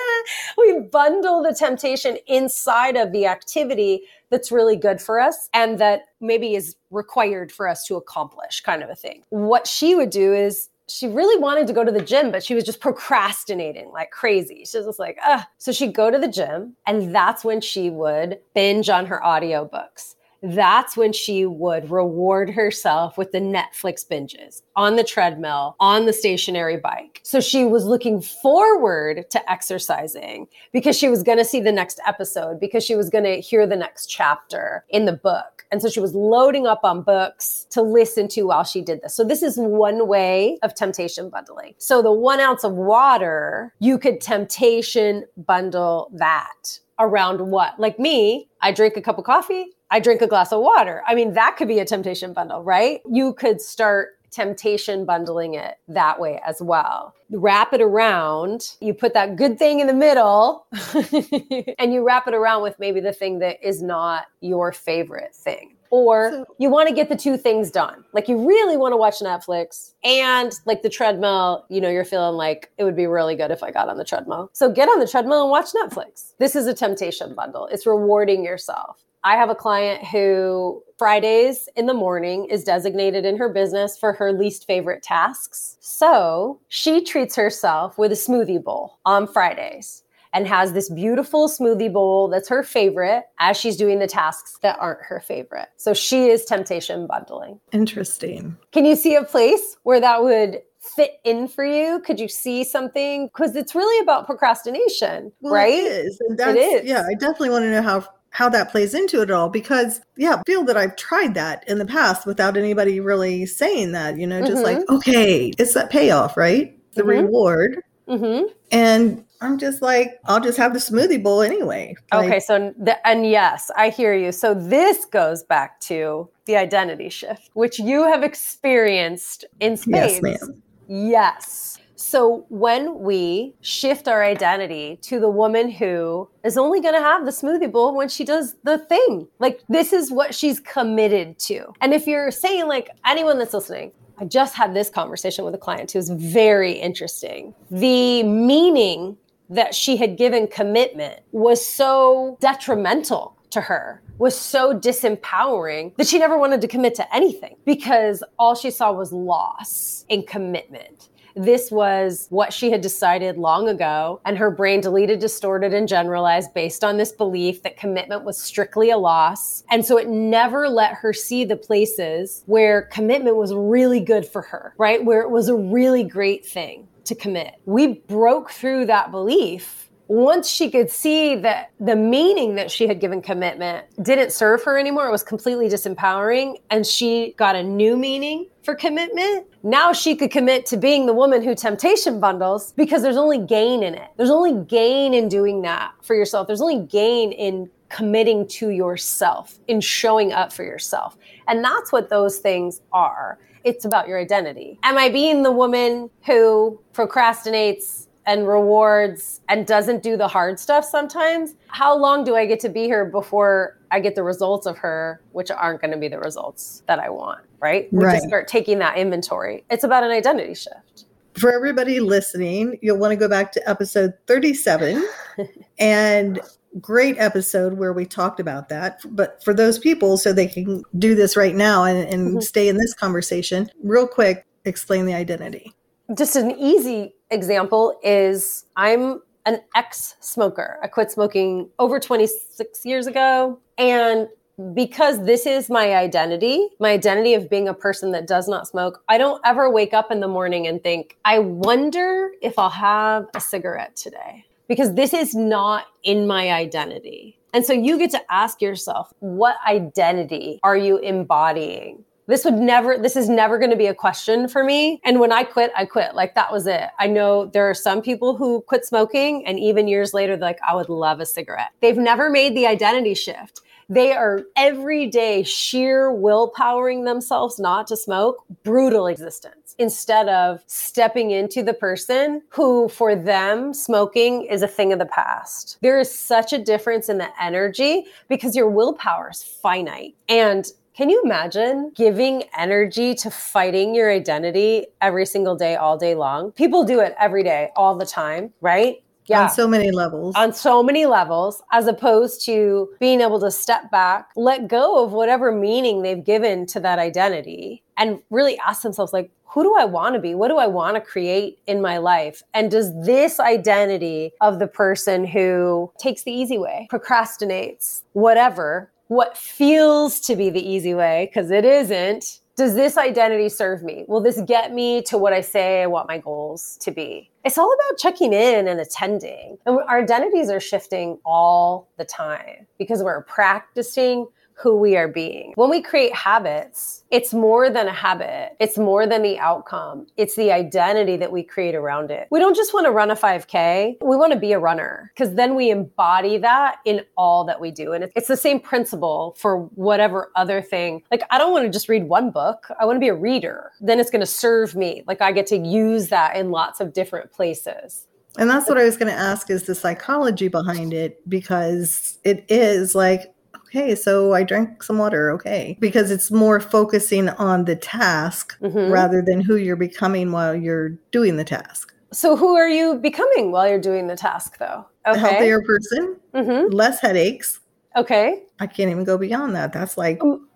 we 0.58 0.80
bundle 0.80 1.42
the 1.42 1.54
temptation 1.54 2.18
inside 2.26 2.96
of 2.96 3.12
the 3.12 3.26
activity 3.26 4.02
that's 4.28 4.52
really 4.52 4.76
good 4.76 5.00
for 5.00 5.18
us 5.18 5.48
and 5.54 5.78
that 5.78 6.02
maybe 6.20 6.54
is 6.54 6.76
required 6.90 7.50
for 7.50 7.68
us 7.68 7.86
to 7.86 7.96
accomplish, 7.96 8.60
kind 8.60 8.82
of 8.82 8.90
a 8.90 8.94
thing. 8.94 9.22
What 9.30 9.66
she 9.66 9.94
would 9.94 10.10
do 10.10 10.34
is 10.34 10.68
she 10.92 11.08
really 11.08 11.40
wanted 11.40 11.66
to 11.66 11.72
go 11.72 11.84
to 11.84 11.92
the 11.92 12.02
gym, 12.02 12.30
but 12.30 12.44
she 12.44 12.54
was 12.54 12.64
just 12.64 12.80
procrastinating 12.80 13.90
like 13.92 14.10
crazy. 14.10 14.64
She 14.64 14.78
was 14.78 14.86
just 14.86 14.98
like, 14.98 15.18
ah. 15.22 15.48
So 15.58 15.72
she'd 15.72 15.94
go 15.94 16.10
to 16.10 16.18
the 16.18 16.28
gym, 16.28 16.76
and 16.86 17.14
that's 17.14 17.44
when 17.44 17.60
she 17.60 17.90
would 17.90 18.38
binge 18.54 18.88
on 18.88 19.06
her 19.06 19.20
audiobooks 19.24 20.14
that's 20.42 20.96
when 20.96 21.12
she 21.12 21.46
would 21.46 21.90
reward 21.90 22.50
herself 22.50 23.16
with 23.16 23.30
the 23.30 23.38
Netflix 23.38 24.06
binges 24.06 24.62
on 24.74 24.96
the 24.96 25.04
treadmill, 25.04 25.76
on 25.78 26.06
the 26.06 26.12
stationary 26.12 26.76
bike. 26.76 27.20
So 27.22 27.40
she 27.40 27.64
was 27.64 27.84
looking 27.84 28.20
forward 28.20 29.30
to 29.30 29.50
exercising 29.50 30.48
because 30.72 30.98
she 30.98 31.08
was 31.08 31.22
going 31.22 31.38
to 31.38 31.44
see 31.44 31.60
the 31.60 31.70
next 31.70 32.00
episode, 32.06 32.58
because 32.58 32.84
she 32.84 32.96
was 32.96 33.08
going 33.08 33.24
to 33.24 33.40
hear 33.40 33.66
the 33.66 33.76
next 33.76 34.06
chapter 34.06 34.84
in 34.88 35.04
the 35.04 35.12
book. 35.12 35.61
And 35.72 35.80
so 35.80 35.88
she 35.88 36.00
was 36.00 36.14
loading 36.14 36.66
up 36.66 36.80
on 36.84 37.02
books 37.02 37.66
to 37.70 37.80
listen 37.80 38.28
to 38.28 38.42
while 38.42 38.62
she 38.62 38.82
did 38.82 39.00
this. 39.02 39.16
So 39.16 39.24
this 39.24 39.42
is 39.42 39.56
one 39.56 40.06
way 40.06 40.58
of 40.62 40.74
temptation 40.74 41.30
bundling. 41.30 41.74
So 41.78 42.02
the 42.02 42.12
one 42.12 42.40
ounce 42.40 42.62
of 42.62 42.74
water, 42.74 43.72
you 43.78 43.98
could 43.98 44.20
temptation 44.20 45.24
bundle 45.36 46.10
that 46.12 46.78
around 46.98 47.40
what? 47.50 47.80
Like 47.80 47.98
me, 47.98 48.50
I 48.60 48.70
drink 48.70 48.98
a 48.98 49.00
cup 49.00 49.18
of 49.18 49.24
coffee. 49.24 49.70
I 49.90 49.98
drink 49.98 50.20
a 50.20 50.26
glass 50.26 50.52
of 50.52 50.60
water. 50.60 51.02
I 51.06 51.14
mean, 51.14 51.32
that 51.34 51.56
could 51.56 51.68
be 51.68 51.78
a 51.78 51.84
temptation 51.84 52.34
bundle, 52.34 52.62
right? 52.62 53.00
You 53.10 53.32
could 53.32 53.60
start 53.60 54.18
temptation 54.32 55.04
bundling 55.04 55.54
it 55.54 55.76
that 55.88 56.18
way 56.18 56.40
as 56.44 56.60
well. 56.60 57.14
Wrap 57.30 57.72
it 57.72 57.80
around, 57.80 58.76
you 58.80 58.94
put 58.94 59.14
that 59.14 59.36
good 59.36 59.58
thing 59.58 59.80
in 59.80 59.86
the 59.86 59.94
middle, 59.94 60.66
and 61.78 61.92
you 61.92 62.04
wrap 62.04 62.26
it 62.26 62.34
around 62.34 62.62
with 62.62 62.78
maybe 62.78 63.00
the 63.00 63.12
thing 63.12 63.38
that 63.38 63.62
is 63.62 63.82
not 63.82 64.24
your 64.40 64.72
favorite 64.72 65.34
thing. 65.34 65.76
Or 65.90 66.46
you 66.58 66.70
want 66.70 66.88
to 66.88 66.94
get 66.94 67.10
the 67.10 67.16
two 67.16 67.36
things 67.36 67.70
done. 67.70 68.02
Like 68.14 68.26
you 68.26 68.48
really 68.48 68.78
want 68.78 68.92
to 68.92 68.96
watch 68.96 69.18
Netflix 69.18 69.92
and 70.02 70.50
like 70.64 70.80
the 70.80 70.88
treadmill, 70.88 71.66
you 71.68 71.82
know, 71.82 71.90
you're 71.90 72.06
feeling 72.06 72.34
like 72.38 72.70
it 72.78 72.84
would 72.84 72.96
be 72.96 73.06
really 73.06 73.36
good 73.36 73.50
if 73.50 73.62
I 73.62 73.70
got 73.70 73.90
on 73.90 73.98
the 73.98 74.04
treadmill. 74.04 74.48
So 74.54 74.72
get 74.72 74.88
on 74.88 75.00
the 75.00 75.06
treadmill 75.06 75.42
and 75.42 75.50
watch 75.50 75.66
Netflix. 75.74 76.32
This 76.38 76.56
is 76.56 76.66
a 76.66 76.72
temptation 76.72 77.34
bundle. 77.34 77.66
It's 77.66 77.86
rewarding 77.86 78.42
yourself. 78.42 79.04
I 79.24 79.36
have 79.36 79.50
a 79.50 79.54
client 79.54 80.04
who 80.04 80.82
Fridays 80.98 81.68
in 81.76 81.86
the 81.86 81.94
morning 81.94 82.46
is 82.46 82.64
designated 82.64 83.24
in 83.24 83.36
her 83.36 83.48
business 83.48 83.96
for 83.96 84.12
her 84.12 84.32
least 84.32 84.66
favorite 84.66 85.02
tasks. 85.02 85.76
So 85.80 86.60
she 86.68 87.04
treats 87.04 87.36
herself 87.36 87.98
with 87.98 88.12
a 88.12 88.16
smoothie 88.16 88.62
bowl 88.62 88.98
on 89.04 89.26
Fridays 89.26 90.02
and 90.32 90.46
has 90.46 90.72
this 90.72 90.88
beautiful 90.90 91.48
smoothie 91.48 91.92
bowl 91.92 92.28
that's 92.28 92.48
her 92.48 92.62
favorite 92.62 93.24
as 93.38 93.56
she's 93.56 93.76
doing 93.76 93.98
the 93.98 94.06
tasks 94.06 94.58
that 94.62 94.78
aren't 94.80 95.02
her 95.02 95.20
favorite. 95.20 95.68
So 95.76 95.94
she 95.94 96.28
is 96.28 96.44
temptation 96.44 97.06
bundling. 97.06 97.60
Interesting. 97.72 98.56
Can 98.72 98.84
you 98.84 98.96
see 98.96 99.14
a 99.14 99.24
place 99.24 99.76
where 99.82 100.00
that 100.00 100.22
would 100.22 100.62
fit 100.80 101.20
in 101.24 101.48
for 101.48 101.64
you? 101.64 102.00
Could 102.00 102.18
you 102.18 102.28
see 102.28 102.64
something? 102.64 103.26
Because 103.26 103.54
it's 103.54 103.74
really 103.74 104.02
about 104.02 104.26
procrastination, 104.26 105.32
well, 105.40 105.52
right? 105.52 105.72
It 105.74 106.06
is. 106.06 106.20
it 106.20 106.56
is. 106.56 106.84
Yeah, 106.88 107.04
I 107.06 107.14
definitely 107.14 107.50
want 107.50 107.64
to 107.64 107.70
know 107.70 107.82
how 107.82 108.08
how 108.32 108.48
that 108.48 108.70
plays 108.70 108.94
into 108.94 109.20
it 109.20 109.30
all 109.30 109.48
because 109.48 110.00
yeah 110.16 110.36
I 110.36 110.42
feel 110.44 110.64
that 110.64 110.76
i've 110.76 110.96
tried 110.96 111.34
that 111.34 111.66
in 111.68 111.78
the 111.78 111.86
past 111.86 112.26
without 112.26 112.56
anybody 112.56 112.98
really 112.98 113.46
saying 113.46 113.92
that 113.92 114.18
you 114.18 114.26
know 114.26 114.40
just 114.40 114.64
mm-hmm. 114.64 114.78
like 114.78 114.90
okay 114.90 115.52
it's 115.58 115.74
that 115.74 115.90
payoff 115.90 116.36
right? 116.36 116.76
The 116.94 117.02
mm-hmm. 117.02 117.26
reward. 117.26 117.82
Mm-hmm. 118.08 118.48
and 118.72 119.24
i'm 119.40 119.58
just 119.58 119.80
like 119.80 120.18
i'll 120.24 120.40
just 120.40 120.58
have 120.58 120.72
the 120.72 120.80
smoothie 120.80 121.22
bowl 121.22 121.40
anyway. 121.40 121.94
Like, 122.12 122.26
okay 122.26 122.40
so 122.40 122.74
the, 122.76 123.06
and 123.06 123.24
yes 123.24 123.70
i 123.76 123.90
hear 123.90 124.12
you. 124.12 124.32
So 124.32 124.54
this 124.54 125.04
goes 125.04 125.44
back 125.44 125.78
to 125.82 126.28
the 126.46 126.56
identity 126.56 127.08
shift 127.10 127.50
which 127.52 127.78
you 127.78 128.02
have 128.04 128.24
experienced 128.24 129.44
in 129.60 129.76
space 129.76 130.20
yes 130.20 130.22
ma'am. 130.22 130.62
Yes 130.88 131.78
so 131.96 132.46
when 132.48 133.00
we 133.00 133.54
shift 133.60 134.08
our 134.08 134.22
identity 134.22 134.98
to 135.02 135.20
the 135.20 135.28
woman 135.28 135.70
who 135.70 136.28
is 136.44 136.56
only 136.56 136.80
going 136.80 136.94
to 136.94 137.00
have 137.00 137.24
the 137.24 137.30
smoothie 137.30 137.70
bowl 137.70 137.94
when 137.94 138.08
she 138.08 138.24
does 138.24 138.54
the 138.64 138.78
thing, 138.78 139.28
like 139.38 139.60
this 139.68 139.92
is 139.92 140.10
what 140.10 140.34
she's 140.34 140.60
committed 140.60 141.38
to. 141.40 141.72
And 141.80 141.92
if 141.92 142.06
you're 142.06 142.30
saying, 142.30 142.66
like 142.66 142.90
anyone 143.04 143.38
that's 143.38 143.54
listening, 143.54 143.92
I 144.18 144.24
just 144.24 144.54
had 144.54 144.74
this 144.74 144.90
conversation 144.90 145.44
with 145.44 145.54
a 145.54 145.58
client 145.58 145.92
who 145.92 145.98
was 145.98 146.10
very 146.10 146.72
interesting. 146.72 147.54
The 147.70 148.22
meaning 148.22 149.16
that 149.50 149.74
she 149.74 149.96
had 149.96 150.16
given 150.16 150.46
commitment 150.46 151.20
was 151.32 151.64
so 151.64 152.38
detrimental 152.40 153.36
to 153.50 153.60
her 153.60 154.02
was 154.18 154.38
so 154.38 154.78
disempowering 154.78 155.94
that 155.96 156.06
she 156.06 156.18
never 156.18 156.38
wanted 156.38 156.60
to 156.60 156.68
commit 156.68 156.94
to 156.94 157.14
anything 157.14 157.56
because 157.64 158.22
all 158.38 158.54
she 158.54 158.70
saw 158.70 158.92
was 158.92 159.12
loss 159.12 160.04
in 160.08 160.22
commitment. 160.22 161.08
This 161.34 161.70
was 161.70 162.26
what 162.30 162.52
she 162.52 162.70
had 162.70 162.80
decided 162.80 163.36
long 163.36 163.68
ago, 163.68 164.20
and 164.24 164.38
her 164.38 164.50
brain 164.50 164.80
deleted, 164.80 165.18
distorted, 165.18 165.74
and 165.74 165.88
generalized 165.88 166.54
based 166.54 166.84
on 166.84 166.96
this 166.96 167.12
belief 167.12 167.62
that 167.62 167.76
commitment 167.76 168.24
was 168.24 168.38
strictly 168.38 168.90
a 168.90 168.98
loss. 168.98 169.64
And 169.70 169.84
so 169.84 169.98
it 169.98 170.08
never 170.08 170.68
let 170.68 170.94
her 170.94 171.12
see 171.12 171.44
the 171.44 171.56
places 171.56 172.42
where 172.46 172.82
commitment 172.82 173.36
was 173.36 173.54
really 173.54 174.00
good 174.00 174.26
for 174.26 174.42
her, 174.42 174.74
right? 174.78 175.04
Where 175.04 175.22
it 175.22 175.30
was 175.30 175.48
a 175.48 175.56
really 175.56 176.04
great 176.04 176.44
thing 176.46 176.88
to 177.04 177.14
commit. 177.14 177.54
We 177.64 177.94
broke 178.06 178.50
through 178.50 178.86
that 178.86 179.10
belief 179.10 179.81
once 180.08 180.48
she 180.48 180.70
could 180.70 180.90
see 180.90 181.36
that 181.36 181.70
the 181.80 181.96
meaning 181.96 182.56
that 182.56 182.70
she 182.70 182.86
had 182.86 183.00
given 183.00 183.22
commitment 183.22 183.86
didn't 184.02 184.32
serve 184.32 184.62
her 184.64 184.78
anymore, 184.78 185.06
it 185.06 185.10
was 185.10 185.22
completely 185.22 185.68
disempowering, 185.68 186.56
and 186.70 186.86
she 186.86 187.34
got 187.38 187.56
a 187.56 187.62
new 187.62 187.96
meaning 187.96 188.46
for 188.62 188.74
commitment. 188.74 189.46
Now 189.62 189.92
she 189.92 190.14
could 190.16 190.30
commit 190.30 190.66
to 190.66 190.76
being 190.76 191.06
the 191.06 191.14
woman 191.14 191.42
who 191.42 191.54
temptation 191.54 192.20
bundles 192.20 192.72
because 192.72 193.02
there's 193.02 193.16
only 193.16 193.38
gain 193.38 193.82
in 193.82 193.94
it. 193.94 194.08
There's 194.16 194.30
only 194.30 194.64
gain 194.66 195.14
in 195.14 195.28
doing 195.28 195.62
that 195.62 195.92
for 196.02 196.14
yourself. 196.14 196.46
There's 196.46 196.60
only 196.60 196.80
gain 196.86 197.32
in 197.32 197.70
committing 197.88 198.46
to 198.48 198.70
yourself, 198.70 199.58
in 199.68 199.80
showing 199.80 200.32
up 200.32 200.52
for 200.52 200.64
yourself. 200.64 201.16
And 201.46 201.62
that's 201.62 201.92
what 201.92 202.08
those 202.08 202.38
things 202.38 202.80
are. 202.92 203.38
It's 203.64 203.84
about 203.84 204.08
your 204.08 204.18
identity. 204.18 204.78
Am 204.82 204.98
I 204.98 205.08
being 205.08 205.42
the 205.42 205.52
woman 205.52 206.10
who 206.26 206.80
procrastinates 206.94 208.08
and 208.26 208.46
rewards 208.46 209.40
and 209.48 209.66
doesn't 209.66 210.02
do 210.02 210.16
the 210.16 210.28
hard 210.28 210.58
stuff 210.58 210.84
sometimes, 210.84 211.54
how 211.68 211.96
long 211.96 212.24
do 212.24 212.36
I 212.36 212.46
get 212.46 212.60
to 212.60 212.68
be 212.68 212.84
here 212.84 213.04
before 213.04 213.78
I 213.90 214.00
get 214.00 214.14
the 214.14 214.22
results 214.22 214.66
of 214.66 214.78
her, 214.78 215.20
which 215.32 215.50
aren't 215.50 215.80
going 215.80 215.90
to 215.90 215.96
be 215.96 216.08
the 216.08 216.18
results 216.18 216.82
that 216.86 216.98
I 216.98 217.10
want, 217.10 217.40
right? 217.60 217.92
We 217.92 218.04
right. 218.04 218.22
start 218.22 218.48
taking 218.48 218.78
that 218.78 218.96
inventory. 218.96 219.64
It's 219.70 219.84
about 219.84 220.04
an 220.04 220.10
identity 220.10 220.54
shift. 220.54 221.06
For 221.34 221.52
everybody 221.52 222.00
listening, 222.00 222.78
you'll 222.82 222.98
want 222.98 223.12
to 223.12 223.16
go 223.16 223.28
back 223.28 223.52
to 223.52 223.68
episode 223.68 224.14
37 224.26 225.06
and 225.78 226.40
great 226.80 227.18
episode 227.18 227.74
where 227.74 227.92
we 227.92 228.06
talked 228.06 228.40
about 228.40 228.68
that. 228.68 229.00
But 229.04 229.42
for 229.42 229.54
those 229.54 229.78
people, 229.78 230.16
so 230.16 230.32
they 230.32 230.46
can 230.46 230.82
do 230.98 231.14
this 231.14 231.36
right 231.36 231.54
now 231.54 231.84
and, 231.84 232.08
and 232.08 232.28
mm-hmm. 232.28 232.40
stay 232.40 232.68
in 232.68 232.76
this 232.76 232.94
conversation, 232.94 233.70
real 233.82 234.06
quick, 234.06 234.46
explain 234.64 235.06
the 235.06 235.14
identity. 235.14 235.74
Just 236.14 236.36
an 236.36 236.50
easy 236.52 237.14
example 237.30 237.98
is 238.02 238.66
I'm 238.76 239.22
an 239.46 239.60
ex 239.74 240.16
smoker. 240.20 240.78
I 240.82 240.86
quit 240.88 241.10
smoking 241.10 241.70
over 241.78 241.98
26 241.98 242.84
years 242.84 243.06
ago. 243.06 243.58
And 243.78 244.28
because 244.74 245.24
this 245.24 245.46
is 245.46 245.70
my 245.70 245.94
identity, 245.94 246.68
my 246.78 246.90
identity 246.90 247.34
of 247.34 247.48
being 247.48 247.68
a 247.68 247.74
person 247.74 248.12
that 248.12 248.26
does 248.26 248.48
not 248.48 248.68
smoke, 248.68 249.02
I 249.08 249.18
don't 249.18 249.40
ever 249.44 249.70
wake 249.70 249.94
up 249.94 250.10
in 250.10 250.20
the 250.20 250.28
morning 250.28 250.66
and 250.66 250.82
think, 250.82 251.16
I 251.24 251.38
wonder 251.38 252.30
if 252.42 252.58
I'll 252.58 252.70
have 252.70 253.26
a 253.34 253.40
cigarette 253.40 253.96
today. 253.96 254.44
Because 254.68 254.94
this 254.94 255.12
is 255.12 255.34
not 255.34 255.86
in 256.02 256.26
my 256.26 256.52
identity. 256.52 257.38
And 257.52 257.64
so 257.64 257.72
you 257.72 257.98
get 257.98 258.10
to 258.12 258.32
ask 258.32 258.62
yourself, 258.62 259.12
what 259.18 259.56
identity 259.66 260.60
are 260.62 260.76
you 260.76 260.98
embodying? 260.98 262.04
This 262.32 262.46
would 262.46 262.54
never 262.54 262.96
this 262.96 263.14
is 263.14 263.28
never 263.28 263.58
going 263.58 263.70
to 263.70 263.76
be 263.76 263.86
a 263.86 263.94
question 263.94 264.48
for 264.48 264.64
me. 264.64 265.00
And 265.04 265.20
when 265.20 265.32
i 265.32 265.44
quit 265.44 265.70
i 265.76 265.84
quit. 265.84 266.14
Like 266.14 266.34
that 266.34 266.50
was 266.50 266.66
it. 266.66 266.88
I 266.98 267.06
know 267.06 267.46
there 267.46 267.68
are 267.68 267.74
some 267.74 268.00
people 268.00 268.36
who 268.36 268.62
quit 268.62 268.86
smoking 268.86 269.44
and 269.46 269.58
even 269.58 269.86
years 269.86 270.14
later 270.14 270.36
like 270.38 270.58
i 270.66 270.74
would 270.74 270.88
love 270.88 271.20
a 271.20 271.26
cigarette. 271.26 271.72
They've 271.80 271.96
never 271.96 272.30
made 272.30 272.56
the 272.56 272.66
identity 272.66 273.12
shift. 273.14 273.60
They 273.88 274.14
are 274.14 274.44
every 274.56 275.06
day 275.08 275.42
sheer 275.42 276.10
willpowering 276.10 277.04
themselves 277.04 277.58
not 277.58 277.86
to 277.88 277.96
smoke 277.96 278.42
brutal 278.62 279.06
existence. 279.06 279.74
Instead 279.78 280.28
of 280.28 280.62
stepping 280.66 281.30
into 281.30 281.62
the 281.62 281.74
person 281.74 282.40
who 282.48 282.88
for 282.88 283.14
them 283.14 283.74
smoking 283.74 284.46
is 284.46 284.62
a 284.62 284.68
thing 284.68 284.94
of 284.94 284.98
the 284.98 285.06
past. 285.06 285.76
There 285.82 285.98
is 285.98 286.10
such 286.10 286.54
a 286.54 286.58
difference 286.58 287.10
in 287.10 287.18
the 287.18 287.28
energy 287.42 288.06
because 288.28 288.56
your 288.56 288.68
willpower 288.68 289.30
is 289.30 289.42
finite. 289.42 290.14
And 290.28 290.70
can 290.94 291.08
you 291.08 291.22
imagine 291.24 291.92
giving 291.94 292.44
energy 292.56 293.14
to 293.14 293.30
fighting 293.30 293.94
your 293.94 294.10
identity 294.10 294.86
every 295.00 295.24
single 295.24 295.56
day, 295.56 295.76
all 295.76 295.96
day 295.96 296.14
long? 296.14 296.52
People 296.52 296.84
do 296.84 297.00
it 297.00 297.14
every 297.18 297.42
day, 297.42 297.70
all 297.76 297.96
the 297.96 298.04
time, 298.04 298.52
right? 298.60 299.02
Yeah. 299.26 299.44
On 299.44 299.50
so 299.50 299.66
many 299.66 299.90
levels. 299.90 300.34
On 300.36 300.52
so 300.52 300.82
many 300.82 301.06
levels, 301.06 301.62
as 301.72 301.86
opposed 301.86 302.44
to 302.46 302.90
being 303.00 303.20
able 303.20 303.40
to 303.40 303.50
step 303.50 303.90
back, 303.90 304.30
let 304.36 304.68
go 304.68 305.02
of 305.02 305.12
whatever 305.12 305.50
meaning 305.52 306.02
they've 306.02 306.22
given 306.22 306.66
to 306.66 306.80
that 306.80 306.98
identity 306.98 307.82
and 307.96 308.20
really 308.30 308.58
ask 308.58 308.82
themselves, 308.82 309.12
like, 309.12 309.30
who 309.44 309.62
do 309.62 309.74
I 309.78 309.84
want 309.84 310.14
to 310.14 310.20
be? 310.20 310.34
What 310.34 310.48
do 310.48 310.56
I 310.56 310.66
want 310.66 310.96
to 310.96 311.00
create 311.00 311.58
in 311.66 311.80
my 311.80 311.98
life? 311.98 312.42
And 312.52 312.70
does 312.70 312.92
this 313.04 313.38
identity 313.38 314.32
of 314.40 314.58
the 314.58 314.66
person 314.66 315.26
who 315.26 315.92
takes 315.98 316.22
the 316.22 316.32
easy 316.32 316.58
way, 316.58 316.88
procrastinates, 316.90 318.02
whatever, 318.12 318.90
what 319.12 319.36
feels 319.36 320.20
to 320.20 320.34
be 320.34 320.48
the 320.48 320.66
easy 320.66 320.94
way, 320.94 321.28
because 321.30 321.50
it 321.50 321.66
isn't, 321.66 322.40
does 322.56 322.74
this 322.74 322.96
identity 322.96 323.50
serve 323.50 323.82
me? 323.82 324.04
Will 324.08 324.22
this 324.22 324.40
get 324.42 324.72
me 324.72 325.02
to 325.02 325.18
what 325.18 325.34
I 325.34 325.42
say 325.42 325.82
I 325.82 325.86
want 325.86 326.08
my 326.08 326.16
goals 326.16 326.78
to 326.80 326.90
be? 326.90 327.30
It's 327.44 327.58
all 327.58 327.70
about 327.70 327.98
checking 327.98 328.32
in 328.32 328.68
and 328.68 328.80
attending. 328.80 329.58
And 329.66 329.78
our 329.88 330.00
identities 330.00 330.48
are 330.48 330.60
shifting 330.60 331.18
all 331.26 331.88
the 331.98 332.06
time 332.06 332.66
because 332.78 333.02
we're 333.02 333.22
practicing 333.24 334.26
who 334.54 334.76
we 334.76 334.96
are 334.96 335.08
being. 335.08 335.52
When 335.56 335.70
we 335.70 335.82
create 335.82 336.14
habits, 336.14 337.04
it's 337.10 337.34
more 337.34 337.70
than 337.70 337.88
a 337.88 337.92
habit. 337.92 338.56
It's 338.60 338.78
more 338.78 339.06
than 339.06 339.22
the 339.22 339.38
outcome. 339.38 340.06
It's 340.16 340.36
the 340.36 340.52
identity 340.52 341.16
that 341.16 341.32
we 341.32 341.42
create 341.42 341.74
around 341.74 342.10
it. 342.10 342.28
We 342.30 342.38
don't 342.38 342.56
just 342.56 342.72
want 342.72 342.86
to 342.86 342.90
run 342.90 343.10
a 343.10 343.16
5K. 343.16 343.96
We 344.00 344.16
want 344.16 344.32
to 344.32 344.38
be 344.38 344.52
a 344.52 344.58
runner 344.58 345.12
because 345.14 345.34
then 345.34 345.54
we 345.54 345.70
embody 345.70 346.38
that 346.38 346.76
in 346.84 347.02
all 347.16 347.44
that 347.44 347.60
we 347.60 347.70
do. 347.70 347.92
And 347.92 348.10
it's 348.14 348.28
the 348.28 348.36
same 348.36 348.60
principle 348.60 349.34
for 349.38 349.64
whatever 349.74 350.30
other 350.36 350.62
thing. 350.62 351.02
Like, 351.10 351.22
I 351.30 351.38
don't 351.38 351.52
want 351.52 351.64
to 351.64 351.70
just 351.70 351.88
read 351.88 352.04
one 352.04 352.30
book. 352.30 352.68
I 352.80 352.84
want 352.84 352.96
to 352.96 353.00
be 353.00 353.08
a 353.08 353.14
reader. 353.14 353.72
Then 353.80 354.00
it's 354.00 354.10
going 354.10 354.20
to 354.20 354.26
serve 354.26 354.74
me. 354.74 355.04
Like, 355.06 355.20
I 355.20 355.32
get 355.32 355.46
to 355.48 355.56
use 355.56 356.08
that 356.08 356.36
in 356.36 356.50
lots 356.50 356.80
of 356.80 356.92
different 356.92 357.32
places. 357.32 358.06
And 358.38 358.48
that's 358.48 358.68
what 358.68 358.78
I 358.78 358.84
was 358.84 358.96
going 358.96 359.12
to 359.12 359.18
ask 359.18 359.50
is 359.50 359.64
the 359.64 359.74
psychology 359.74 360.48
behind 360.48 360.94
it 360.94 361.28
because 361.28 362.18
it 362.24 362.46
is 362.48 362.94
like 362.94 363.31
okay, 363.74 363.94
so 363.94 364.34
I 364.34 364.42
drank 364.42 364.82
some 364.82 364.98
water, 364.98 365.30
okay. 365.32 365.76
Because 365.80 366.10
it's 366.10 366.30
more 366.30 366.60
focusing 366.60 367.28
on 367.30 367.64
the 367.64 367.76
task 367.76 368.58
mm-hmm. 368.60 368.92
rather 368.92 369.22
than 369.22 369.40
who 369.40 369.56
you're 369.56 369.76
becoming 369.76 370.32
while 370.32 370.54
you're 370.54 370.90
doing 371.10 371.36
the 371.36 371.44
task. 371.44 371.94
So, 372.12 372.36
who 372.36 372.56
are 372.56 372.68
you 372.68 372.96
becoming 372.96 373.52
while 373.52 373.66
you're 373.68 373.80
doing 373.80 374.06
the 374.06 374.16
task, 374.16 374.58
though? 374.58 374.84
Okay. 375.06 375.16
A 375.16 375.18
healthier 375.18 375.62
person, 375.62 376.16
mm-hmm. 376.34 376.72
less 376.72 377.00
headaches. 377.00 377.60
Okay. 377.96 378.42
I 378.58 378.66
can't 378.66 378.90
even 378.90 379.04
go 379.04 379.18
beyond 379.18 379.54
that. 379.56 379.72
That's 379.72 379.98
like 379.98 380.22
um, 380.22 380.46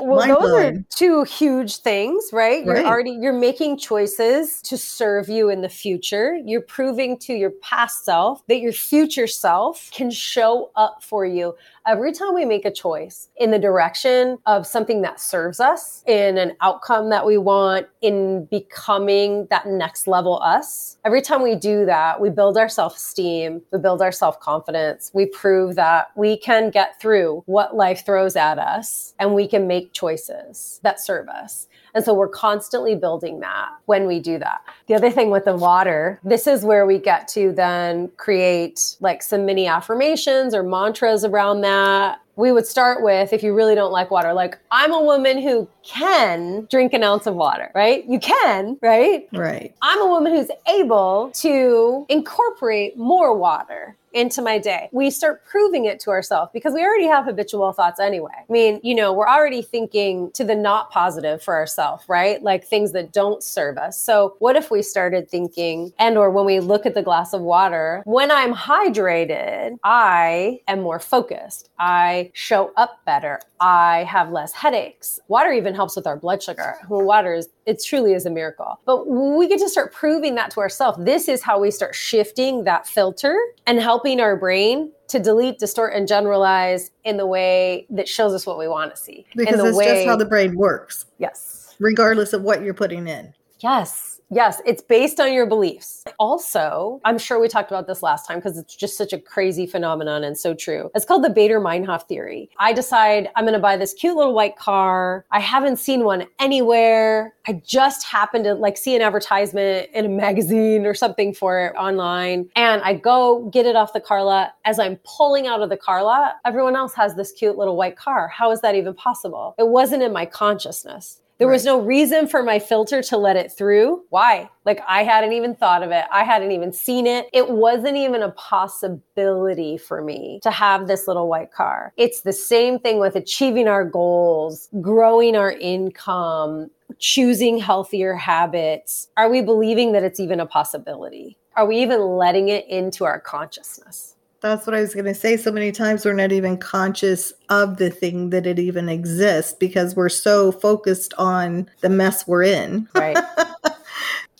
well, 0.00 0.26
those 0.26 0.52
are 0.52 0.84
two 0.90 1.24
huge 1.24 1.78
things, 1.78 2.30
right? 2.32 2.64
You're 2.64 2.74
right. 2.74 2.86
already 2.86 3.16
you're 3.20 3.32
making 3.32 3.78
choices 3.78 4.60
to 4.62 4.76
serve 4.76 5.28
you 5.28 5.50
in 5.50 5.60
the 5.60 5.68
future. 5.68 6.38
You're 6.44 6.62
proving 6.62 7.18
to 7.20 7.34
your 7.34 7.50
past 7.62 8.04
self 8.04 8.46
that 8.48 8.60
your 8.60 8.72
future 8.72 9.26
self 9.26 9.90
can 9.92 10.10
show 10.10 10.70
up 10.76 11.02
for 11.02 11.24
you 11.26 11.54
every 11.86 12.12
time 12.12 12.34
we 12.34 12.44
make 12.44 12.64
a 12.64 12.70
choice 12.70 13.28
in 13.36 13.50
the 13.50 13.58
direction 13.58 14.38
of 14.46 14.66
something 14.66 15.02
that 15.02 15.20
serves 15.20 15.60
us, 15.60 16.02
in 16.06 16.38
an 16.38 16.56
outcome 16.60 17.10
that 17.10 17.26
we 17.26 17.36
want, 17.36 17.86
in 18.00 18.46
becoming 18.46 19.46
that 19.50 19.66
next 19.66 20.06
level 20.06 20.40
us. 20.42 20.98
Every 21.04 21.20
time 21.20 21.42
we 21.42 21.54
do 21.54 21.84
that, 21.84 22.20
we 22.20 22.30
build 22.30 22.56
our 22.56 22.68
self-esteem, 22.68 23.60
we 23.70 23.78
build 23.78 24.00
our 24.00 24.12
self-confidence. 24.12 25.10
We 25.14 25.26
prove 25.26 25.74
that 25.74 26.08
we 26.16 26.38
can 26.38 26.70
get 26.70 27.00
through 27.00 27.33
what 27.46 27.76
life 27.76 28.04
throws 28.06 28.36
at 28.36 28.58
us 28.58 29.14
and 29.18 29.34
we 29.34 29.48
can 29.48 29.66
make 29.66 29.92
choices 29.92 30.80
that 30.82 31.00
serve 31.00 31.28
us. 31.28 31.68
And 31.94 32.04
so 32.04 32.12
we're 32.12 32.28
constantly 32.28 32.96
building 32.96 33.40
that 33.40 33.68
when 33.86 34.06
we 34.06 34.18
do 34.18 34.38
that. 34.38 34.62
The 34.88 34.94
other 34.94 35.10
thing 35.10 35.30
with 35.30 35.44
the 35.44 35.54
water, 35.54 36.18
this 36.24 36.46
is 36.46 36.64
where 36.64 36.86
we 36.86 36.98
get 36.98 37.28
to 37.28 37.52
then 37.52 38.08
create 38.16 38.96
like 39.00 39.22
some 39.22 39.46
mini 39.46 39.68
affirmations 39.68 40.54
or 40.54 40.62
mantras 40.64 41.24
around 41.24 41.60
that. 41.60 42.20
We 42.36 42.50
would 42.50 42.66
start 42.66 43.04
with 43.04 43.32
if 43.32 43.44
you 43.44 43.54
really 43.54 43.76
don't 43.76 43.92
like 43.92 44.10
water 44.10 44.32
like 44.32 44.58
i'm 44.72 44.92
a 44.92 45.00
woman 45.00 45.40
who 45.40 45.68
can 45.84 46.66
drink 46.68 46.92
an 46.92 47.04
ounce 47.04 47.28
of 47.28 47.36
water 47.36 47.70
right? 47.76 48.04
You 48.08 48.18
can 48.18 48.76
right? 48.82 49.28
Right. 49.32 49.72
I'm 49.82 50.00
a 50.00 50.06
woman 50.06 50.34
who's 50.34 50.50
able 50.68 51.30
to 51.34 52.06
incorporate 52.08 52.98
more 52.98 53.38
water 53.38 53.96
into 54.14 54.40
my 54.40 54.58
day. 54.58 54.88
We 54.92 55.10
start 55.10 55.44
proving 55.44 55.84
it 55.84 56.00
to 56.00 56.10
ourselves 56.10 56.50
because 56.54 56.72
we 56.72 56.82
already 56.82 57.06
have 57.06 57.24
habitual 57.24 57.72
thoughts 57.72 58.00
anyway. 58.00 58.32
I 58.36 58.52
mean, 58.52 58.80
you 58.82 58.94
know, 58.94 59.12
we're 59.12 59.28
already 59.28 59.60
thinking 59.60 60.30
to 60.32 60.44
the 60.44 60.54
not 60.54 60.90
positive 60.90 61.42
for 61.42 61.54
ourselves, 61.54 62.04
right? 62.08 62.42
Like 62.42 62.64
things 62.64 62.92
that 62.92 63.12
don't 63.12 63.42
serve 63.42 63.76
us. 63.76 64.00
So 64.00 64.36
what 64.38 64.56
if 64.56 64.70
we 64.70 64.82
started 64.82 65.28
thinking 65.28 65.92
and 65.98 66.16
or 66.16 66.30
when 66.30 66.46
we 66.46 66.60
look 66.60 66.86
at 66.86 66.94
the 66.94 67.02
glass 67.02 67.34
of 67.34 67.42
water, 67.42 68.02
when 68.06 68.30
I'm 68.30 68.54
hydrated, 68.54 69.76
I 69.82 70.60
am 70.68 70.80
more 70.80 71.00
focused. 71.00 71.70
I 71.78 72.30
show 72.34 72.72
up 72.76 73.04
better. 73.04 73.40
I 73.60 74.04
have 74.04 74.30
less 74.30 74.52
headaches. 74.52 75.18
Water 75.28 75.50
even 75.52 75.74
helps 75.74 75.96
with 75.96 76.06
our 76.06 76.16
blood 76.16 76.42
sugar. 76.42 76.76
Water 76.88 77.34
is 77.34 77.48
it 77.66 77.82
truly 77.82 78.12
is 78.12 78.26
a 78.26 78.30
miracle. 78.30 78.78
But 78.84 79.08
we 79.08 79.48
get 79.48 79.58
to 79.60 79.68
start 79.68 79.92
proving 79.92 80.34
that 80.34 80.50
to 80.52 80.60
ourselves. 80.60 81.02
This 81.02 81.28
is 81.28 81.42
how 81.42 81.58
we 81.58 81.70
start 81.70 81.94
shifting 81.94 82.64
that 82.64 82.86
filter 82.86 83.38
and 83.66 83.80
helping 84.04 84.20
our 84.20 84.36
brain 84.36 84.92
to 85.08 85.18
delete, 85.18 85.58
distort, 85.58 85.94
and 85.94 86.06
generalize 86.06 86.90
in 87.04 87.16
the 87.16 87.26
way 87.26 87.86
that 87.88 88.06
shows 88.06 88.34
us 88.34 88.44
what 88.44 88.58
we 88.58 88.68
want 88.68 88.94
to 88.94 89.00
see. 89.00 89.24
Because 89.34 89.62
that's 89.62 89.76
way, 89.76 89.86
just 89.86 90.06
how 90.06 90.14
the 90.16 90.26
brain 90.26 90.54
works. 90.56 91.06
Yes. 91.16 91.74
Regardless 91.78 92.34
of 92.34 92.42
what 92.42 92.62
you're 92.62 92.74
putting 92.74 93.08
in. 93.08 93.32
Yes. 93.60 94.13
Yes, 94.30 94.60
it's 94.66 94.82
based 94.82 95.20
on 95.20 95.32
your 95.32 95.46
beliefs. 95.46 96.02
Also, 96.18 97.00
I'm 97.04 97.18
sure 97.18 97.38
we 97.38 97.48
talked 97.48 97.70
about 97.70 97.86
this 97.86 98.02
last 98.02 98.26
time 98.26 98.38
because 98.38 98.58
it's 98.58 98.74
just 98.74 98.96
such 98.96 99.12
a 99.12 99.18
crazy 99.18 99.66
phenomenon 99.66 100.24
and 100.24 100.36
so 100.36 100.54
true. 100.54 100.90
It's 100.94 101.04
called 101.04 101.22
the 101.22 101.28
Baader 101.28 101.62
Meinhof 101.62 102.08
theory. 102.08 102.50
I 102.58 102.72
decide 102.72 103.30
I'm 103.36 103.44
going 103.44 103.54
to 103.54 103.60
buy 103.60 103.76
this 103.76 103.92
cute 103.92 104.16
little 104.16 104.34
white 104.34 104.56
car. 104.56 105.24
I 105.30 105.40
haven't 105.40 105.76
seen 105.76 106.04
one 106.04 106.26
anywhere. 106.38 107.34
I 107.46 107.60
just 107.64 108.04
happened 108.04 108.44
to 108.44 108.54
like 108.54 108.76
see 108.76 108.96
an 108.96 109.02
advertisement 109.02 109.90
in 109.92 110.06
a 110.06 110.08
magazine 110.08 110.86
or 110.86 110.94
something 110.94 111.34
for 111.34 111.66
it 111.66 111.76
online. 111.76 112.48
And 112.56 112.82
I 112.82 112.94
go 112.94 113.48
get 113.50 113.66
it 113.66 113.76
off 113.76 113.92
the 113.92 114.00
car 114.00 114.24
lot. 114.24 114.54
As 114.64 114.78
I'm 114.78 114.98
pulling 115.04 115.46
out 115.46 115.62
of 115.62 115.68
the 115.68 115.76
car 115.76 116.02
lot, 116.02 116.36
everyone 116.44 116.76
else 116.76 116.94
has 116.94 117.14
this 117.14 117.30
cute 117.32 117.58
little 117.58 117.76
white 117.76 117.96
car. 117.96 118.28
How 118.28 118.50
is 118.50 118.62
that 118.62 118.74
even 118.74 118.94
possible? 118.94 119.54
It 119.58 119.68
wasn't 119.68 120.02
in 120.02 120.12
my 120.12 120.24
consciousness. 120.24 121.20
There 121.38 121.48
right. 121.48 121.54
was 121.54 121.64
no 121.64 121.80
reason 121.80 122.28
for 122.28 122.42
my 122.42 122.58
filter 122.58 123.02
to 123.02 123.16
let 123.16 123.36
it 123.36 123.50
through. 123.50 124.04
Why? 124.10 124.48
Like 124.64 124.80
I 124.86 125.02
hadn't 125.02 125.32
even 125.32 125.54
thought 125.54 125.82
of 125.82 125.90
it. 125.90 126.04
I 126.12 126.22
hadn't 126.22 126.52
even 126.52 126.72
seen 126.72 127.06
it. 127.06 127.28
It 127.32 127.50
wasn't 127.50 127.96
even 127.96 128.22
a 128.22 128.30
possibility 128.30 129.76
for 129.76 130.00
me 130.00 130.38
to 130.44 130.50
have 130.50 130.86
this 130.86 131.08
little 131.08 131.28
white 131.28 131.52
car. 131.52 131.92
It's 131.96 132.20
the 132.20 132.32
same 132.32 132.78
thing 132.78 133.00
with 133.00 133.16
achieving 133.16 133.66
our 133.66 133.84
goals, 133.84 134.68
growing 134.80 135.34
our 135.34 135.50
income, 135.50 136.70
choosing 136.98 137.58
healthier 137.58 138.14
habits. 138.14 139.08
Are 139.16 139.28
we 139.28 139.42
believing 139.42 139.92
that 139.92 140.04
it's 140.04 140.20
even 140.20 140.38
a 140.38 140.46
possibility? 140.46 141.36
Are 141.56 141.66
we 141.66 141.78
even 141.78 142.00
letting 142.00 142.48
it 142.48 142.66
into 142.68 143.04
our 143.04 143.20
consciousness? 143.20 144.13
That's 144.44 144.66
what 144.66 144.76
I 144.76 144.82
was 144.82 144.92
going 144.92 145.06
to 145.06 145.14
say. 145.14 145.38
So 145.38 145.50
many 145.50 145.72
times 145.72 146.04
we're 146.04 146.12
not 146.12 146.30
even 146.30 146.58
conscious 146.58 147.32
of 147.48 147.78
the 147.78 147.88
thing 147.88 148.28
that 148.28 148.46
it 148.46 148.58
even 148.58 148.90
exists 148.90 149.54
because 149.54 149.96
we're 149.96 150.10
so 150.10 150.52
focused 150.52 151.14
on 151.16 151.66
the 151.80 151.88
mess 151.88 152.26
we're 152.26 152.42
in. 152.42 152.86
Right. 152.94 153.16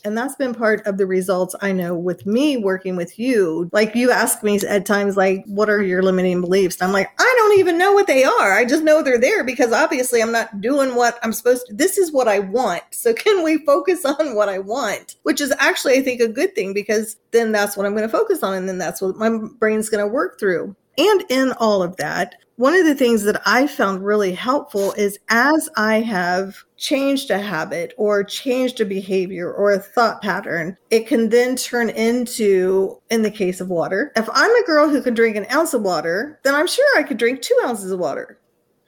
And 0.05 0.17
that's 0.17 0.37
been 0.37 0.55
part 0.55 0.87
of 0.87 0.99
the 0.99 1.07
results 1.07 1.55
I 1.63 1.73
know 1.73 1.97
with 1.97 2.27
me 2.27 2.57
working 2.57 2.95
with 2.95 3.19
you. 3.19 3.71
Like 3.73 3.95
you 3.95 4.11
ask 4.11 4.43
me 4.43 4.61
at 4.61 4.85
times, 4.85 5.17
like, 5.17 5.45
what 5.47 5.71
are 5.71 5.83
your 5.83 6.03
limiting 6.03 6.41
beliefs? 6.41 6.77
And 6.77 6.89
I'm 6.89 6.93
like, 6.93 7.11
I 7.19 7.35
don't 7.39 7.59
even 7.59 7.79
know 7.79 7.93
what 7.93 8.07
they 8.07 8.25
are. 8.25 8.53
I 8.53 8.65
just 8.65 8.85
know 8.85 9.03
they're 9.03 9.19
there 9.19 9.45
because 9.45 9.73
obviously 9.73 10.23
I'm 10.23 10.33
not 10.33 10.61
doing 10.61 10.95
what 10.95 11.19
I'm 11.23 11.33
supposed 11.33 11.67
to. 11.69 11.75
This 11.75 11.97
is 11.97 12.13
what 12.13 12.29
I 12.29 12.41
want. 12.41 12.83
So 12.91 13.15
can 13.25 13.43
we 13.43 13.59
focus 13.65 14.05
on 14.05 14.35
what 14.35 14.49
I 14.49 14.59
want? 14.59 15.17
Which 15.23 15.41
is 15.41 15.53
actually, 15.59 15.95
I 15.95 16.03
think, 16.03 16.21
a 16.21 16.29
good 16.29 16.55
thing 16.55 16.75
because 16.75 17.17
then 17.31 17.53
that's 17.53 17.77
what 17.77 17.87
I'm 17.87 17.95
going 17.95 18.09
to 18.09 18.17
focus 18.17 18.43
on. 18.43 18.55
And 18.55 18.69
then 18.69 18.79
that's 18.79 19.01
what 19.01 19.17
my 19.17 19.31
brain's 19.59 19.89
going 19.89 20.05
to 20.05 20.13
work 20.13 20.39
through. 20.39 20.77
And 20.97 21.25
in 21.29 21.53
all 21.59 21.83
of 21.83 21.97
that, 21.97 22.37
one 22.57 22.75
of 22.75 22.87
the 22.87 22.95
things 22.95 23.25
that 23.25 23.43
I 23.45 23.67
found 23.67 24.05
really 24.05 24.33
helpful 24.33 24.93
is 24.93 25.19
as 25.29 25.69
I 25.77 26.01
have 26.01 26.57
changed 26.77 27.31
a 27.31 27.39
habit 27.39 27.95
or 27.97 28.23
changed 28.23 28.81
a 28.81 28.85
behavior 28.85 29.53
or 29.53 29.73
a 29.73 29.79
thought 29.79 30.23
pattern, 30.23 30.77
it 30.91 31.07
can 31.07 31.31
then 31.31 31.57
turn 31.57 31.91
into, 31.91 33.01
in 33.11 33.23
the 33.23 33.31
case 33.31 33.61
of 33.61 33.71
water, 33.71 34.13
if 34.17 34.29
I'm 34.33 34.55
a 34.55 34.67
girl 34.67 34.89
who 34.89 35.03
can 35.03 35.15
drink 35.15 35.37
an 35.37 35.47
ounce 35.53 35.75
of 35.75 35.83
water, 35.83 36.39
then 36.45 36.55
I'm 36.55 36.67
sure 36.67 36.87
I 36.97 37.03
could 37.03 37.17
drink 37.17 37.43
two 37.43 37.59
ounces 37.65 37.91
of 37.91 37.99
water. 37.99 38.39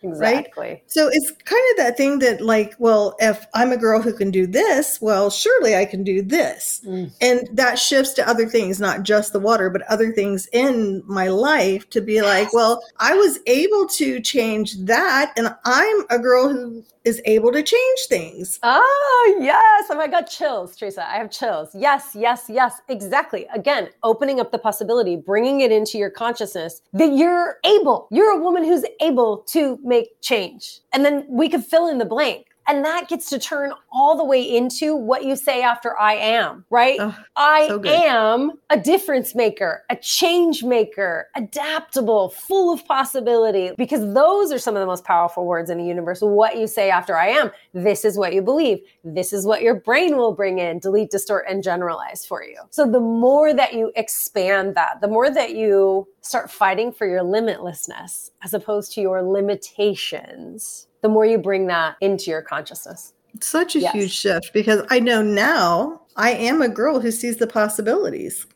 Exactly. 0.03 0.69
Right? 0.69 0.83
So 0.87 1.09
it's 1.11 1.31
kind 1.45 1.63
of 1.73 1.77
that 1.79 1.97
thing 1.97 2.19
that, 2.21 2.41
like, 2.41 2.75
well, 2.79 3.17
if 3.19 3.47
I'm 3.55 3.73
a 3.73 3.77
girl 3.77 4.01
who 4.01 4.13
can 4.13 4.31
do 4.31 4.47
this, 4.47 5.01
well, 5.01 5.31
surely 5.31 5.75
I 5.75 5.85
can 5.85 6.05
do 6.05 6.23
this. 6.23 6.83
Mm. 6.87 7.13
And 7.21 7.49
that 7.53 7.79
shifts 7.79 8.13
to 8.15 8.29
other 8.29 8.47
things, 8.47 8.79
not 8.79 9.03
just 9.03 9.33
the 9.33 9.41
water, 9.41 9.71
but 9.71 9.83
other 9.83 10.13
things 10.13 10.49
in 10.53 11.03
my 11.07 11.29
life 11.29 11.89
to 11.91 12.01
be 12.01 12.21
like, 12.23 12.53
well, 12.53 12.83
I 12.99 13.15
was 13.15 13.39
able 13.47 13.87
to 13.89 14.21
change 14.21 14.77
that. 14.85 15.33
And 15.37 15.55
I'm 15.65 16.05
a 16.11 16.19
girl 16.19 16.49
who 16.49 16.85
is 17.05 17.23
able 17.25 17.53
to 17.53 17.63
change 17.63 18.01
things. 18.09 18.59
Oh, 18.65 19.39
yes. 19.41 19.85
Oh 19.89 19.97
my 19.97 20.09
God, 20.09 20.23
chills, 20.23 20.77
Teresa. 20.77 21.09
I 21.09 21.19
have 21.19 21.31
chills. 21.31 21.71
Yes, 21.73 22.17
yes, 22.17 22.47
yes, 22.49 22.81
exactly. 22.89 23.47
Again, 23.55 23.91
opening 24.03 24.41
up 24.41 24.51
the 24.51 24.59
possibility, 24.59 25.15
bringing 25.15 25.61
it 25.61 25.71
into 25.71 25.99
your 25.99 26.11
consciousness 26.11 26.83
that 26.93 27.13
you're 27.13 27.59
able, 27.65 28.09
you're 28.11 28.37
a 28.37 28.43
woman 28.43 28.65
who's 28.65 28.85
able 29.01 29.39
to 29.49 29.79
make 29.85 29.96
change. 30.21 30.81
And 30.93 31.05
then 31.05 31.27
we 31.29 31.49
could 31.49 31.65
fill 31.65 31.89
in 31.89 31.99
the 31.99 32.05
blank. 32.05 32.47
And 32.69 32.85
that 32.85 33.09
gets 33.09 33.31
to 33.31 33.39
turn 33.39 33.73
all 33.93 34.17
the 34.17 34.25
way 34.25 34.43
into 34.43 34.97
what 34.97 35.25
you 35.25 35.37
say 35.37 35.63
after 35.63 35.97
I 35.97 36.15
am, 36.15 36.65
right? 36.69 36.97
Oh, 37.01 37.17
I 37.37 37.69
so 37.69 37.81
am 37.85 38.55
a 38.71 38.77
difference 38.77 39.37
maker, 39.37 39.85
a 39.89 39.95
change 39.95 40.65
maker, 40.65 41.29
adaptable, 41.37 42.31
full 42.31 42.73
of 42.73 42.85
possibility, 42.85 43.71
because 43.79 44.13
those 44.15 44.51
are 44.51 44.59
some 44.59 44.75
of 44.75 44.81
the 44.81 44.87
most 44.87 45.05
powerful 45.05 45.47
words 45.47 45.71
in 45.71 45.79
the 45.79 45.85
universe. 45.85 46.19
What 46.21 46.57
you 46.59 46.67
say 46.67 46.91
after 46.91 47.17
I 47.17 47.29
am, 47.29 47.53
this 47.73 48.05
is 48.05 48.19
what 48.19 48.35
you 48.35 48.43
believe. 48.43 48.81
This 49.05 49.33
is 49.33 49.47
what 49.47 49.63
your 49.63 49.77
brain 49.77 50.17
will 50.17 50.35
bring 50.35 50.59
in, 50.59 50.81
delete, 50.81 51.11
distort, 51.13 51.45
and 51.49 51.63
generalize 51.63 52.27
for 52.27 52.43
you. 52.43 52.59
So 52.71 52.91
the 52.91 52.99
more 52.99 53.55
that 53.55 53.75
you 53.75 53.93
expand 53.95 54.75
that, 54.75 55.01
the 55.01 55.09
more 55.09 55.31
that 55.31 55.55
you 55.55 56.09
start 56.27 56.51
fighting 56.51 56.93
for 56.93 57.07
your 57.07 57.23
limitlessness 57.23 58.31
as 58.43 58.53
opposed 58.53 58.93
to 58.93 59.01
your 59.01 59.23
limitations, 59.23 60.89
the 61.03 61.09
more 61.09 61.25
you 61.25 61.39
bring 61.39 61.67
that 61.69 61.97
into 62.01 62.31
your 62.31 62.43
consciousness. 62.43 63.15
Such 63.41 63.77
a 63.77 63.81
yes. 63.81 63.93
huge 63.93 64.13
shift 64.13 64.53
because 64.53 64.83
I 64.91 64.99
know 64.99 65.23
now 65.23 66.03
I 66.17 66.31
am 66.33 66.63
a 66.63 66.69
girl 66.69 67.01
who 67.01 67.11
sees 67.11 67.37
the 67.37 67.47
possibilities. 67.47 68.47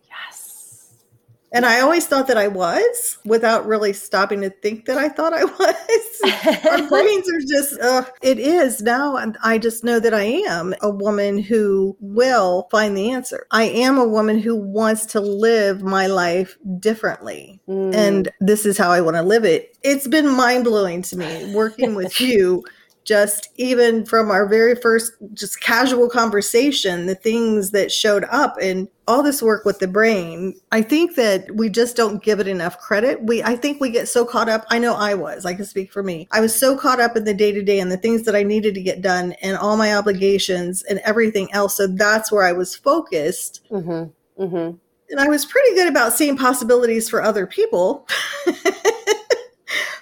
And 1.53 1.67
I 1.67 1.81
always 1.81 2.07
thought 2.07 2.29
that 2.29 2.37
I 2.37 2.49
was 2.49 3.19
without 3.25 3.67
really 3.67 3.93
stopping 3.93 4.43
to 4.43 4.51
think 4.51 4.87
that 4.87 4.99
I 4.99 5.09
thought 5.09 5.33
I 5.33 5.45
was. 5.45 6.65
Our 6.71 6.89
brains 6.89 7.29
are 7.29 7.41
just, 7.49 7.81
uh, 7.81 8.05
it 8.23 8.39
is 8.39 8.83
now. 8.83 9.19
I 9.43 9.59
just 9.59 9.83
know 9.83 9.99
that 10.01 10.15
I 10.15 10.23
am 10.23 10.75
a 10.81 10.91
woman 10.91 11.39
who 11.39 11.97
will 12.01 12.69
find 12.71 12.97
the 12.97 13.11
answer. 13.11 13.47
I 13.51 13.65
am 13.65 13.99
a 13.99 14.07
woman 14.07 14.39
who 14.39 14.55
wants 14.55 15.07
to 15.07 15.21
live 15.21 15.83
my 15.83 16.07
life 16.07 16.57
differently. 16.79 17.61
Mm. 17.69 17.95
And 17.95 18.29
this 18.41 18.65
is 18.65 18.79
how 18.79 18.91
I 18.91 19.01
want 19.01 19.17
to 19.17 19.23
live 19.23 19.45
it. 19.45 19.77
It's 19.83 20.07
been 20.07 20.29
mind 20.29 20.65
blowing 20.65 21.03
to 21.03 21.17
me 21.17 21.55
working 21.55 21.95
with 21.95 22.21
you 22.21 22.65
just 23.05 23.49
even 23.57 24.05
from 24.05 24.31
our 24.31 24.47
very 24.47 24.75
first 24.75 25.13
just 25.33 25.61
casual 25.61 26.09
conversation 26.09 27.07
the 27.07 27.15
things 27.15 27.71
that 27.71 27.91
showed 27.91 28.25
up 28.31 28.57
and 28.61 28.89
all 29.09 29.23
this 29.23 29.43
work 29.43 29.65
with 29.65 29.79
the 29.79 29.89
brain 29.89 30.55
i 30.71 30.83
think 30.83 31.17
that 31.17 31.55
we 31.55 31.69
just 31.69 31.97
don't 31.97 32.23
give 32.23 32.41
it 32.41 32.47
enough 32.47 32.79
credit 32.79 33.23
we 33.23 33.43
i 33.43 33.57
think 33.57 33.81
we 33.81 33.91
get 33.91 34.09
so 34.09 34.25
caught 34.25 34.49
up 34.49 34.65
i 34.71 34.79
know 34.79 34.95
i 34.95 35.15
was 35.15 35.47
i 35.47 35.55
can 35.55 35.65
speak 35.65 35.93
for 35.93 36.03
me 36.03 36.29
i 36.31 36.41
was 36.41 36.55
so 36.55 36.77
caught 36.77 37.01
up 37.01 37.17
in 37.17 37.25
the 37.25 37.35
day 37.35 37.53
to 37.53 37.63
day 37.63 37.81
and 37.81 37.91
the 37.91 37.97
things 37.97 38.25
that 38.25 38.37
i 38.37 38.43
needed 38.43 38.75
to 38.75 38.83
get 38.83 39.01
done 39.01 39.33
and 39.43 39.57
all 39.57 39.77
my 39.77 39.95
obligations 39.95 40.83
and 40.85 41.01
everything 41.01 41.53
else 41.53 41.77
so 41.77 41.87
that's 41.87 42.31
where 42.31 42.45
i 42.45 42.53
was 42.53 42.77
focused 42.77 43.63
mm-hmm. 43.71 44.43
Mm-hmm. 44.43 44.77
and 45.11 45.21
i 45.21 45.29
was 45.29 45.47
pretty 45.47 45.75
good 45.75 45.89
about 45.89 46.13
seeing 46.13 46.37
possibilities 46.37 47.09
for 47.09 47.23
other 47.23 47.47
people 47.47 48.07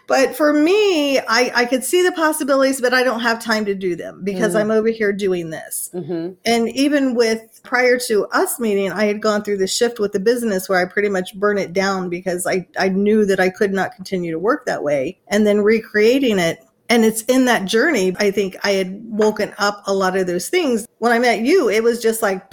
But 0.09 0.35
for 0.35 0.55
me, 0.55 1.19
I, 1.19 1.53
I 1.55 1.65
could 1.67 1.85
see 1.85 2.03
the 2.03 2.13
possibilities, 2.13 2.81
but 2.81 2.95
I 2.95 3.05
don't 3.05 3.21
have 3.21 3.45
time 3.45 3.67
to 3.67 3.75
do 3.75 3.95
them 3.95 4.25
because 4.25 4.55
mm-hmm. 4.55 4.63
I'm 4.63 4.71
over 4.71 4.89
here 4.89 5.13
doing 5.13 5.51
this. 5.51 5.91
Mm-hmm. 5.95 6.33
And 6.47 6.69
even 6.71 7.15
with 7.15 7.61
prior 7.63 7.99
to 8.09 8.27
us 8.29 8.59
meeting, 8.59 8.91
I 8.91 9.05
had 9.05 9.21
gone 9.21 9.45
through 9.45 9.59
the 9.59 9.67
shift 9.67 10.01
with 10.01 10.13
the 10.13 10.19
business 10.19 10.67
where 10.67 10.81
I 10.81 10.91
pretty 10.91 11.11
much 11.11 11.39
burn 11.39 11.59
it 11.59 11.75
down 11.75 12.09
because 12.09 12.47
I, 12.47 12.67
I 12.79 12.89
knew 12.89 13.27
that 13.27 13.39
I 13.39 13.51
could 13.51 13.73
not 13.73 13.95
continue 13.95 14.33
to 14.33 14.39
work 14.39 14.65
that 14.65 14.83
way. 14.83 15.21
And 15.29 15.47
then 15.47 15.61
recreating 15.61 16.39
it 16.39 16.65
and 16.89 17.05
it's 17.05 17.21
in 17.23 17.45
that 17.45 17.67
journey, 17.67 18.17
I 18.19 18.31
think 18.31 18.57
I 18.65 18.71
had 18.71 19.03
woken 19.05 19.55
up 19.59 19.83
a 19.87 19.93
lot 19.93 20.17
of 20.17 20.27
those 20.27 20.49
things. 20.49 20.89
When 20.99 21.13
I 21.13 21.19
met 21.19 21.41
you, 21.41 21.69
it 21.69 21.83
was 21.83 22.01
just 22.01 22.23
like, 22.23 22.51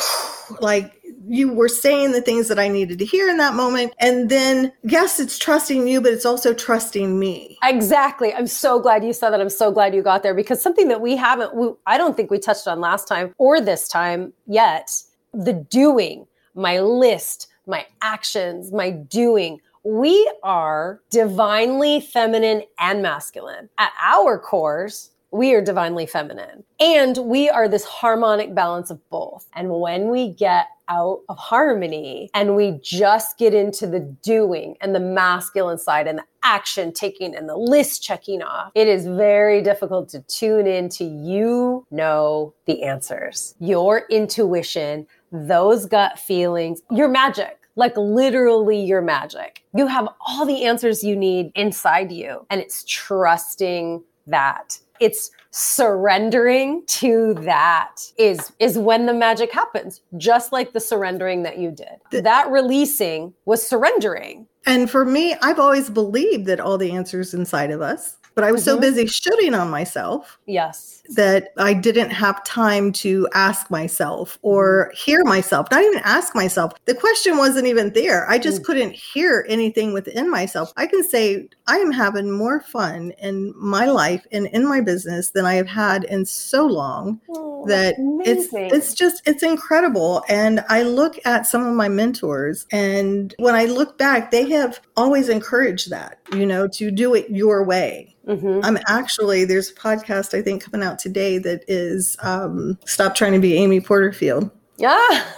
like 0.60 1.02
you 1.28 1.52
were 1.54 1.70
saying 1.70 2.12
the 2.12 2.22
things 2.22 2.48
that 2.48 2.60
I 2.60 2.68
needed 2.68 3.00
to 3.00 3.06
hear 3.06 3.30
in 3.30 3.38
that 3.38 3.54
moment. 3.54 3.94
And 4.00 4.30
then, 4.30 4.72
yes, 4.84 5.20
it's 5.20 5.38
trusting 5.38 5.88
you, 5.88 6.02
but 6.02 6.14
it's 6.14 6.26
also 6.26 6.54
trusting 6.54 7.18
me. 7.18 7.58
Exactly. 7.64 8.34
I'm 8.34 8.48
so 8.48 8.80
glad 8.80 9.04
you 9.04 9.14
said 9.14 9.32
that. 9.32 9.42
I'm 9.42 9.50
so 9.50 9.72
glad 9.72 9.96
you 9.96 10.02
got 10.02 10.24
there 10.24 10.34
because 10.34 10.62
something 10.62 10.88
that 10.90 11.02
we 11.02 11.16
haven't, 11.16 11.56
we, 11.56 11.70
I 11.86 11.98
don't 11.98 12.16
think 12.16 12.32
we 12.32 12.40
touched 12.40 12.68
on 12.68 12.80
last 12.80 13.08
time 13.08 13.34
or 13.38 13.60
this 13.62 13.88
time 13.88 14.34
yet 14.48 14.92
the 15.34 15.54
doing, 15.54 16.28
my 16.54 16.80
list, 16.80 17.48
my 17.68 17.86
actions, 18.02 18.72
my 18.72 18.90
doing. 18.90 19.60
We 19.84 20.32
are 20.44 21.02
divinely 21.12 22.00
feminine 22.00 22.64
and 22.80 23.02
masculine. 23.02 23.70
At 23.78 23.92
our 24.02 24.40
cores, 24.40 25.12
we 25.36 25.54
are 25.54 25.62
divinely 25.62 26.06
feminine 26.06 26.64
and 26.80 27.18
we 27.18 27.50
are 27.50 27.68
this 27.68 27.84
harmonic 27.84 28.56
balance 28.56 28.90
of 28.90 29.10
both. 29.10 29.48
And 29.54 29.70
when 29.70 30.10
we 30.10 30.30
get 30.30 30.68
out 30.88 31.22
of 31.28 31.38
harmony 31.38 32.30
and 32.34 32.56
we 32.56 32.80
just 32.82 33.38
get 33.38 33.54
into 33.54 33.86
the 33.86 34.00
doing 34.00 34.78
and 34.80 34.96
the 34.96 35.00
masculine 35.00 35.78
side 35.78 36.08
and 36.08 36.20
the 36.20 36.24
action 36.44 36.94
taking 36.94 37.36
and 37.36 37.50
the 37.50 37.58
list 37.58 38.02
checking 38.02 38.42
off, 38.42 38.72
it 38.76 38.88
is 38.88 39.06
very 39.06 39.62
difficult 39.62 40.08
to 40.10 40.22
tune 40.22 40.68
into 40.68 41.04
you 41.04 41.86
know 41.92 42.54
the 42.66 42.84
answers, 42.84 43.56
your 43.60 44.04
intuition, 44.10 45.06
those 45.32 45.86
gut 45.86 46.18
feelings, 46.18 46.82
your 46.92 47.10
magic 47.10 47.60
like 47.78 47.98
literally 47.98 48.80
your 48.80 49.02
magic. 49.02 49.62
You 49.76 49.88
have 49.88 50.08
all 50.26 50.46
the 50.46 50.64
answers 50.64 51.04
you 51.04 51.14
need 51.14 51.52
inside 51.56 52.10
you, 52.10 52.48
and 52.50 52.62
it's 52.62 52.86
trusting 52.88 54.02
that 54.28 54.80
it's 55.00 55.32
surrendering 55.52 56.84
to 56.88 57.34
that 57.36 57.96
is 58.18 58.52
is 58.60 58.78
when 58.78 59.06
the 59.06 59.14
magic 59.14 59.52
happens 59.54 60.02
just 60.18 60.52
like 60.52 60.74
the 60.74 60.80
surrendering 60.80 61.44
that 61.44 61.58
you 61.58 61.72
did. 61.72 62.24
That 62.24 62.50
releasing 62.50 63.34
was 63.46 63.66
surrendering. 63.66 64.48
And 64.66 64.90
for 64.90 65.06
me 65.06 65.36
i've 65.42 65.60
always 65.60 65.90
believed 65.90 66.48
that 66.48 66.60
all 66.60 66.78
the 66.78 66.92
answers 66.92 67.34
inside 67.34 67.72
of 67.72 67.82
us 67.82 68.18
but 68.36 68.44
I 68.44 68.52
was 68.52 68.62
mm-hmm. 68.62 68.76
so 68.76 68.80
busy 68.80 69.08
shooting 69.08 69.56
on 69.56 69.70
myself. 69.70 70.38
Yes. 70.46 71.02
That 71.10 71.50
I 71.58 71.74
didn't 71.74 72.10
have 72.10 72.44
time 72.44 72.92
to 72.94 73.28
ask 73.34 73.72
myself 73.72 74.38
or 74.42 74.92
mm-hmm. 74.92 75.12
hear 75.12 75.24
myself, 75.24 75.68
not 75.72 75.84
even 75.84 76.00
ask 76.04 76.36
myself. 76.36 76.74
The 76.86 76.96
question 76.96 77.38
wasn't 77.38 77.68
even 77.68 77.94
there. 77.94 78.30
I 78.30 78.38
just 78.38 78.58
mm-hmm. 78.58 78.66
couldn't 78.66 78.92
hear 78.92 79.46
anything 79.48 79.94
within 79.94 80.30
myself. 80.30 80.74
I 80.76 80.86
can 80.86 81.04
say 81.04 81.48
I 81.68 81.78
am 81.78 81.92
having 81.92 82.30
more 82.30 82.60
fun 82.60 83.12
in 83.20 83.54
my 83.56 83.86
life 83.86 84.26
and 84.32 84.48
in 84.48 84.68
my 84.68 84.82
business 84.82 85.32
than 85.32 85.46
I 85.46 85.56
have 85.56 85.68
had 85.68 86.04
in 86.04 86.26
so 86.26 86.66
long 86.66 87.22
oh, 87.30 87.66
that 87.68 87.96
it's 88.26 88.50
it's 88.52 88.94
just 88.94 89.22
it's 89.26 89.44
incredible. 89.44 90.24
And 90.28 90.64
I 90.68 90.84
look 90.84 91.18
at 91.26 91.48
some 91.48 91.66
of 91.66 91.74
my 91.74 91.88
mentors 91.88 92.66
and 92.72 93.34
when 93.40 93.56
I 93.56 93.66
look 93.66 93.98
back, 93.98 94.32
they 94.32 94.50
have 94.50 94.82
always 94.98 95.30
encouraged 95.30 95.90
that, 95.92 96.20
you 96.34 96.46
know, 96.46 96.68
to 96.70 96.92
do 96.92 97.14
it 97.14 97.30
your 97.30 97.64
way 97.64 98.16
Mm-hmm. 98.28 98.62
I'm 98.64 98.78
actually 98.88 99.46
there's 99.46 99.70
a 99.70 99.76
podcast 99.76 100.38
I 100.38 100.42
think 100.42 100.64
coming 100.64 100.86
out 100.86 101.00
today 101.00 101.38
that 101.40 101.64
is 101.68 102.18
um, 102.22 102.78
stop 102.86 103.16
trying 103.16 103.34
to 103.34 103.40
be 103.40 103.56
Amy 103.56 103.80
Porterfield. 103.82 104.50
Yeah. 104.78 105.24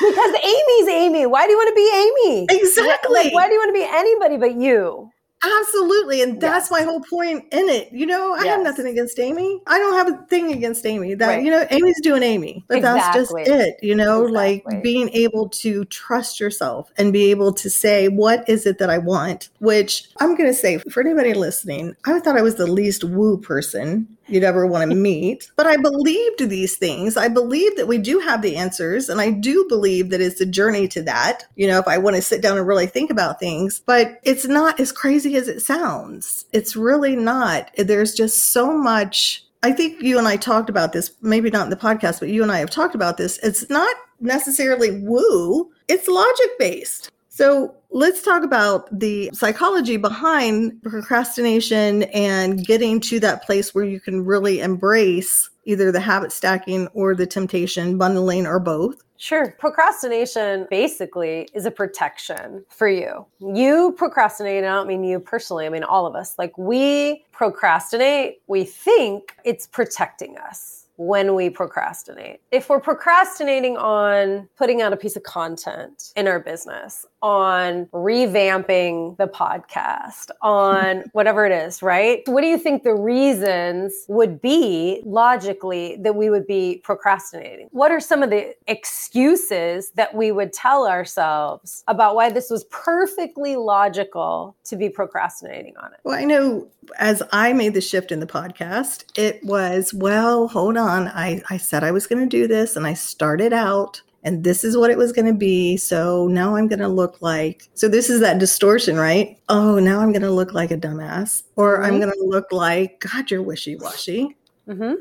because 0.00 0.34
Amy's 0.42 0.88
Amy. 0.88 1.26
Why 1.26 1.46
do 1.46 1.52
you 1.52 1.56
want 1.56 1.68
to 1.68 1.74
be 1.74 1.90
Amy? 1.94 2.46
Exactly. 2.50 3.24
Like, 3.24 3.32
why 3.32 3.46
do 3.48 3.54
you 3.54 3.60
want 3.60 3.68
to 3.68 3.80
be 3.80 3.86
anybody 3.88 4.36
but 4.36 4.54
you? 4.54 5.10
Absolutely. 5.44 6.22
And 6.22 6.40
that's 6.40 6.70
my 6.70 6.82
whole 6.82 7.00
point 7.00 7.44
in 7.52 7.68
it. 7.68 7.92
You 7.92 8.06
know, 8.06 8.34
I 8.34 8.44
yes. 8.44 8.46
have 8.46 8.62
nothing 8.62 8.86
against 8.86 9.18
Amy. 9.18 9.60
I 9.66 9.78
don't 9.78 9.94
have 9.94 10.08
a 10.08 10.26
thing 10.26 10.52
against 10.52 10.86
Amy. 10.86 11.14
That, 11.14 11.26
right. 11.26 11.42
you 11.42 11.50
know, 11.50 11.66
Amy's 11.70 12.00
doing 12.00 12.22
Amy, 12.22 12.64
but 12.68 12.78
exactly. 12.78 13.20
that's 13.20 13.32
just 13.32 13.50
it. 13.50 13.76
You 13.82 13.96
know, 13.96 14.26
exactly. 14.26 14.74
like 14.74 14.82
being 14.82 15.08
able 15.10 15.48
to 15.48 15.84
trust 15.86 16.38
yourself 16.38 16.92
and 16.96 17.12
be 17.12 17.30
able 17.30 17.52
to 17.54 17.68
say, 17.68 18.08
what 18.08 18.48
is 18.48 18.66
it 18.66 18.78
that 18.78 18.90
I 18.90 18.98
want? 18.98 19.48
Which 19.58 20.08
I'm 20.20 20.36
going 20.36 20.50
to 20.50 20.54
say 20.54 20.78
for 20.78 21.00
anybody 21.00 21.34
listening, 21.34 21.96
I 22.04 22.20
thought 22.20 22.38
I 22.38 22.42
was 22.42 22.54
the 22.54 22.66
least 22.66 23.02
woo 23.02 23.36
person 23.38 24.16
you'd 24.32 24.44
ever 24.44 24.66
want 24.66 24.90
to 24.90 24.96
meet. 24.96 25.50
But 25.56 25.66
I 25.66 25.76
believed 25.76 26.48
these 26.48 26.76
things. 26.76 27.16
I 27.16 27.28
believe 27.28 27.76
that 27.76 27.88
we 27.88 27.98
do 27.98 28.18
have 28.20 28.42
the 28.42 28.56
answers. 28.56 29.08
And 29.08 29.20
I 29.20 29.30
do 29.30 29.66
believe 29.68 30.10
that 30.10 30.20
it's 30.20 30.40
a 30.40 30.46
journey 30.46 30.88
to 30.88 31.02
that, 31.02 31.44
you 31.56 31.66
know, 31.66 31.78
if 31.78 31.86
I 31.86 31.98
want 31.98 32.16
to 32.16 32.22
sit 32.22 32.42
down 32.42 32.58
and 32.58 32.66
really 32.66 32.86
think 32.86 33.10
about 33.10 33.38
things. 33.38 33.82
But 33.84 34.20
it's 34.22 34.46
not 34.46 34.80
as 34.80 34.92
crazy 34.92 35.36
as 35.36 35.48
it 35.48 35.60
sounds. 35.60 36.46
It's 36.52 36.76
really 36.76 37.16
not. 37.16 37.70
There's 37.76 38.14
just 38.14 38.52
so 38.52 38.76
much. 38.76 39.44
I 39.62 39.72
think 39.72 40.02
you 40.02 40.18
and 40.18 40.26
I 40.26 40.36
talked 40.36 40.68
about 40.68 40.92
this, 40.92 41.12
maybe 41.22 41.50
not 41.50 41.64
in 41.64 41.70
the 41.70 41.76
podcast, 41.76 42.18
but 42.18 42.30
you 42.30 42.42
and 42.42 42.50
I 42.50 42.58
have 42.58 42.70
talked 42.70 42.96
about 42.96 43.16
this. 43.16 43.38
It's 43.38 43.70
not 43.70 43.94
necessarily 44.20 45.00
woo, 45.02 45.70
it's 45.88 46.08
logic 46.08 46.58
based. 46.58 47.10
So 47.28 47.74
let's 47.92 48.22
talk 48.22 48.42
about 48.42 48.88
the 48.98 49.30
psychology 49.34 49.96
behind 49.96 50.82
procrastination 50.82 52.04
and 52.04 52.64
getting 52.66 53.00
to 53.00 53.20
that 53.20 53.44
place 53.44 53.74
where 53.74 53.84
you 53.84 54.00
can 54.00 54.24
really 54.24 54.60
embrace 54.60 55.50
either 55.64 55.92
the 55.92 56.00
habit 56.00 56.32
stacking 56.32 56.88
or 56.88 57.14
the 57.14 57.26
temptation 57.26 57.98
bundling 57.98 58.46
or 58.46 58.58
both. 58.58 59.02
Sure. 59.18 59.54
Procrastination 59.60 60.66
basically 60.68 61.48
is 61.54 61.64
a 61.64 61.70
protection 61.70 62.64
for 62.68 62.88
you. 62.88 63.24
You 63.38 63.94
procrastinate, 63.96 64.64
I 64.64 64.68
don't 64.68 64.88
mean 64.88 65.04
you 65.04 65.20
personally, 65.20 65.66
I 65.66 65.68
mean 65.68 65.84
all 65.84 66.06
of 66.06 66.16
us. 66.16 66.34
Like 66.38 66.58
we 66.58 67.24
procrastinate, 67.30 68.40
we 68.48 68.64
think 68.64 69.36
it's 69.44 69.68
protecting 69.68 70.38
us 70.38 70.88
when 70.96 71.34
we 71.34 71.50
procrastinate. 71.50 72.40
If 72.50 72.68
we're 72.68 72.80
procrastinating 72.80 73.76
on 73.76 74.48
putting 74.56 74.82
out 74.82 74.92
a 74.92 74.96
piece 74.96 75.16
of 75.16 75.22
content 75.22 76.12
in 76.16 76.26
our 76.26 76.40
business, 76.40 77.06
on 77.22 77.86
revamping 77.86 79.16
the 79.16 79.26
podcast, 79.26 80.30
on 80.42 81.04
whatever 81.12 81.46
it 81.46 81.52
is, 81.52 81.82
right? 81.82 82.22
What 82.26 82.40
do 82.40 82.48
you 82.48 82.58
think 82.58 82.82
the 82.82 82.94
reasons 82.94 83.94
would 84.08 84.40
be 84.40 85.02
logically 85.04 85.96
that 86.00 86.16
we 86.16 86.30
would 86.30 86.46
be 86.46 86.80
procrastinating? 86.84 87.68
What 87.70 87.90
are 87.90 88.00
some 88.00 88.22
of 88.22 88.30
the 88.30 88.54
excuses 88.66 89.90
that 89.90 90.14
we 90.14 90.32
would 90.32 90.52
tell 90.52 90.86
ourselves 90.86 91.84
about 91.86 92.14
why 92.14 92.30
this 92.30 92.50
was 92.50 92.64
perfectly 92.64 93.56
logical 93.56 94.56
to 94.64 94.76
be 94.76 94.88
procrastinating 94.88 95.76
on 95.76 95.92
it? 95.92 96.00
Well, 96.04 96.18
I 96.18 96.24
know 96.24 96.68
as 96.98 97.22
I 97.32 97.52
made 97.52 97.74
the 97.74 97.80
shift 97.80 98.10
in 98.10 98.20
the 98.20 98.26
podcast, 98.26 99.04
it 99.16 99.42
was, 99.44 99.94
well, 99.94 100.48
hold 100.48 100.76
on. 100.76 101.08
I, 101.08 101.42
I 101.48 101.56
said 101.56 101.84
I 101.84 101.92
was 101.92 102.06
going 102.06 102.22
to 102.22 102.28
do 102.28 102.46
this 102.46 102.76
and 102.76 102.86
I 102.86 102.94
started 102.94 103.52
out 103.52 104.02
and 104.22 104.44
this 104.44 104.64
is 104.64 104.76
what 104.76 104.90
it 104.90 104.98
was 104.98 105.12
going 105.12 105.26
to 105.26 105.34
be. 105.34 105.76
So 105.76 106.28
now 106.28 106.56
I'm 106.56 106.68
going 106.68 106.78
to 106.78 106.88
look 106.88 107.20
like, 107.20 107.68
so 107.74 107.88
this 107.88 108.08
is 108.08 108.20
that 108.20 108.38
distortion, 108.38 108.96
right? 108.96 109.38
Oh, 109.48 109.78
now 109.78 110.00
I'm 110.00 110.12
going 110.12 110.22
to 110.22 110.30
look 110.30 110.52
like 110.52 110.70
a 110.70 110.76
dumbass, 110.76 111.42
or 111.56 111.76
mm-hmm. 111.76 111.84
I'm 111.84 112.00
going 112.00 112.12
to 112.12 112.24
look 112.24 112.52
like, 112.52 113.00
God, 113.00 113.30
you're 113.30 113.42
wishy 113.42 113.76
washy. 113.76 114.36
Mm-hmm. 114.68 114.94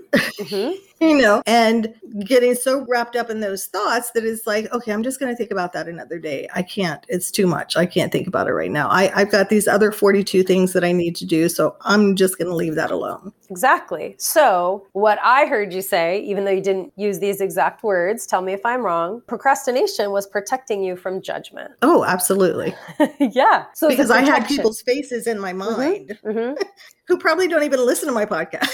Mm-hmm. 0.43 0.71
you 1.06 1.21
know, 1.21 1.41
and 1.45 1.93
getting 2.26 2.56
so 2.56 2.86
wrapped 2.88 3.15
up 3.15 3.30
in 3.30 3.39
those 3.39 3.65
thoughts 3.65 4.12
that 4.12 4.24
it's 4.24 4.45
like, 4.47 4.71
okay, 4.71 4.91
I'm 4.91 5.04
just 5.04 5.19
going 5.19 5.32
to 5.32 5.36
think 5.36 5.52
about 5.52 5.74
that 5.74 5.88
another 5.88 6.19
day. 6.19 6.47
I 6.54 6.63
can't, 6.63 7.06
it's 7.10 7.32
too 7.32 7.47
much. 7.47 7.76
I 7.76 7.86
can't 7.86 8.12
think 8.12 8.28
about 8.28 8.47
it 8.47 8.54
right 8.54 8.71
now. 8.71 8.88
I, 8.89 9.12
I've 9.15 9.32
got 9.32 9.50
these 9.50 9.67
other 9.67 9.91
42 9.91 10.43
things 10.43 10.74
that 10.74 10.84
I 10.84 10.91
need 10.91 11.15
to 11.17 11.26
do. 11.26 11.50
So 11.50 11.76
I'm 11.82 12.15
just 12.15 12.38
going 12.38 12.50
to 12.50 12.56
leave 12.56 12.76
that 12.76 12.91
alone. 12.91 13.34
Exactly. 13.50 14.15
So, 14.17 14.88
what 14.93 15.19
I 15.21 15.45
heard 15.45 15.74
you 15.74 15.82
say, 15.82 16.21
even 16.21 16.45
though 16.45 16.52
you 16.52 16.62
didn't 16.62 16.93
use 16.95 17.19
these 17.19 17.41
exact 17.41 17.84
words, 17.84 18.26
tell 18.26 18.41
me 18.41 18.54
if 18.54 18.65
I'm 18.65 18.82
wrong, 18.82 19.21
procrastination 19.28 20.12
was 20.12 20.26
protecting 20.26 20.82
you 20.84 20.95
from 20.95 21.21
judgment. 21.21 21.71
Oh, 21.82 22.06
absolutely. 22.06 22.74
yeah. 23.19 23.65
So, 23.74 23.89
because 23.89 24.10
I 24.10 24.21
had 24.21 24.47
people's 24.47 24.82
faces 24.82 25.28
in 25.28 25.38
my 25.38 25.52
mm-hmm. 25.52 25.78
mind 25.78 26.19
mm-hmm. 26.24 26.62
who 27.08 27.17
probably 27.17 27.50
don't 27.50 27.63
even 27.63 27.86
listen 27.86 28.08
to 28.08 28.13
my 28.13 28.26
podcast. 28.26 28.69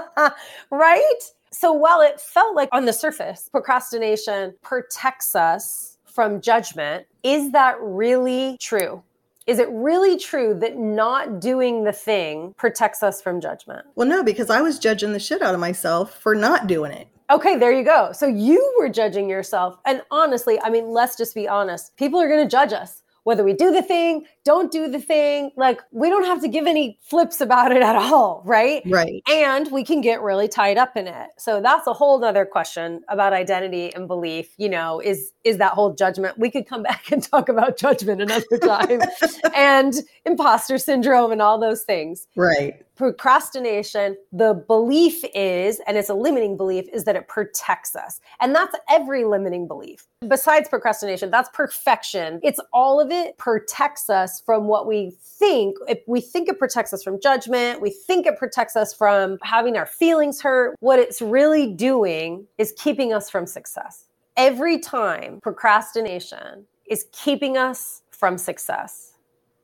right? 0.70 1.20
So 1.50 1.72
while 1.72 2.00
it 2.00 2.20
felt 2.20 2.56
like 2.56 2.68
on 2.72 2.86
the 2.86 2.92
surface, 2.92 3.48
procrastination 3.50 4.54
protects 4.62 5.34
us 5.34 5.98
from 6.04 6.40
judgment, 6.40 7.06
is 7.22 7.52
that 7.52 7.76
really 7.80 8.56
true? 8.60 9.02
Is 9.46 9.58
it 9.58 9.68
really 9.70 10.16
true 10.16 10.54
that 10.60 10.76
not 10.76 11.40
doing 11.40 11.84
the 11.84 11.92
thing 11.92 12.54
protects 12.56 13.02
us 13.02 13.20
from 13.20 13.40
judgment? 13.40 13.86
Well, 13.96 14.06
no, 14.06 14.22
because 14.22 14.50
I 14.50 14.60
was 14.62 14.78
judging 14.78 15.12
the 15.12 15.18
shit 15.18 15.42
out 15.42 15.54
of 15.54 15.60
myself 15.60 16.16
for 16.18 16.34
not 16.34 16.68
doing 16.68 16.92
it. 16.92 17.08
Okay, 17.30 17.56
there 17.56 17.72
you 17.72 17.84
go. 17.84 18.12
So 18.12 18.26
you 18.26 18.74
were 18.78 18.88
judging 18.88 19.28
yourself. 19.28 19.78
And 19.84 20.02
honestly, 20.10 20.60
I 20.60 20.70
mean, 20.70 20.90
let's 20.90 21.16
just 21.16 21.34
be 21.34 21.48
honest. 21.48 21.96
People 21.96 22.20
are 22.20 22.28
going 22.28 22.44
to 22.44 22.50
judge 22.50 22.72
us 22.72 23.01
whether 23.24 23.44
we 23.44 23.52
do 23.52 23.70
the 23.70 23.82
thing, 23.82 24.24
don't 24.44 24.70
do 24.70 24.88
the 24.88 25.00
thing. 25.00 25.50
Like 25.56 25.80
we 25.92 26.08
don't 26.08 26.24
have 26.24 26.40
to 26.42 26.48
give 26.48 26.66
any 26.66 26.98
flips 27.02 27.40
about 27.40 27.72
it 27.72 27.82
at 27.82 27.96
all, 27.96 28.42
right? 28.44 28.82
Right. 28.86 29.22
And 29.30 29.70
we 29.70 29.84
can 29.84 30.00
get 30.00 30.22
really 30.22 30.48
tied 30.48 30.78
up 30.78 30.96
in 30.96 31.06
it. 31.06 31.30
So 31.38 31.60
that's 31.60 31.86
a 31.86 31.92
whole 31.92 32.22
other 32.24 32.44
question 32.44 33.02
about 33.08 33.32
identity 33.32 33.94
and 33.94 34.08
belief. 34.08 34.54
You 34.56 34.68
know, 34.68 35.00
is 35.00 35.32
is 35.44 35.58
that 35.58 35.72
whole 35.72 35.94
judgment? 35.94 36.38
We 36.38 36.50
could 36.50 36.66
come 36.66 36.82
back 36.92 37.12
and 37.12 37.22
talk 37.22 37.48
about 37.48 37.76
judgment 37.76 38.20
another 38.20 38.58
time 38.60 39.00
and 39.54 39.94
imposter 40.24 40.78
syndrome 40.78 41.32
and 41.32 41.42
all 41.42 41.58
those 41.58 41.82
things. 41.82 42.26
Right 42.36 42.84
procrastination, 43.02 44.16
the 44.30 44.54
belief 44.54 45.24
is, 45.34 45.80
and 45.88 45.96
it's 45.96 46.08
a 46.08 46.14
limiting 46.14 46.56
belief, 46.56 46.86
is 46.92 47.02
that 47.02 47.16
it 47.16 47.26
protects 47.26 47.96
us. 47.96 48.20
And 48.38 48.54
that's 48.54 48.76
every 48.88 49.24
limiting 49.24 49.66
belief. 49.66 50.06
Besides 50.28 50.68
procrastination, 50.68 51.28
that's 51.28 51.48
perfection. 51.52 52.38
It's 52.44 52.60
all 52.72 53.00
of 53.00 53.10
it 53.10 53.36
protects 53.38 54.08
us 54.08 54.40
from 54.46 54.68
what 54.68 54.86
we 54.86 55.16
think. 55.20 55.76
If 55.88 55.98
we 56.06 56.20
think 56.20 56.48
it 56.48 56.60
protects 56.60 56.92
us 56.92 57.02
from 57.02 57.20
judgment, 57.20 57.80
we 57.80 57.90
think 57.90 58.24
it 58.24 58.38
protects 58.38 58.76
us 58.76 58.94
from 58.94 59.38
having 59.42 59.76
our 59.76 59.86
feelings 59.86 60.40
hurt. 60.40 60.76
What 60.78 61.00
it's 61.00 61.20
really 61.20 61.74
doing 61.74 62.46
is 62.56 62.72
keeping 62.78 63.12
us 63.12 63.28
from 63.28 63.48
success. 63.48 64.04
Every 64.36 64.78
time 64.78 65.40
procrastination 65.42 66.66
is 66.86 67.06
keeping 67.10 67.56
us 67.56 68.02
from 68.10 68.38
success 68.38 69.11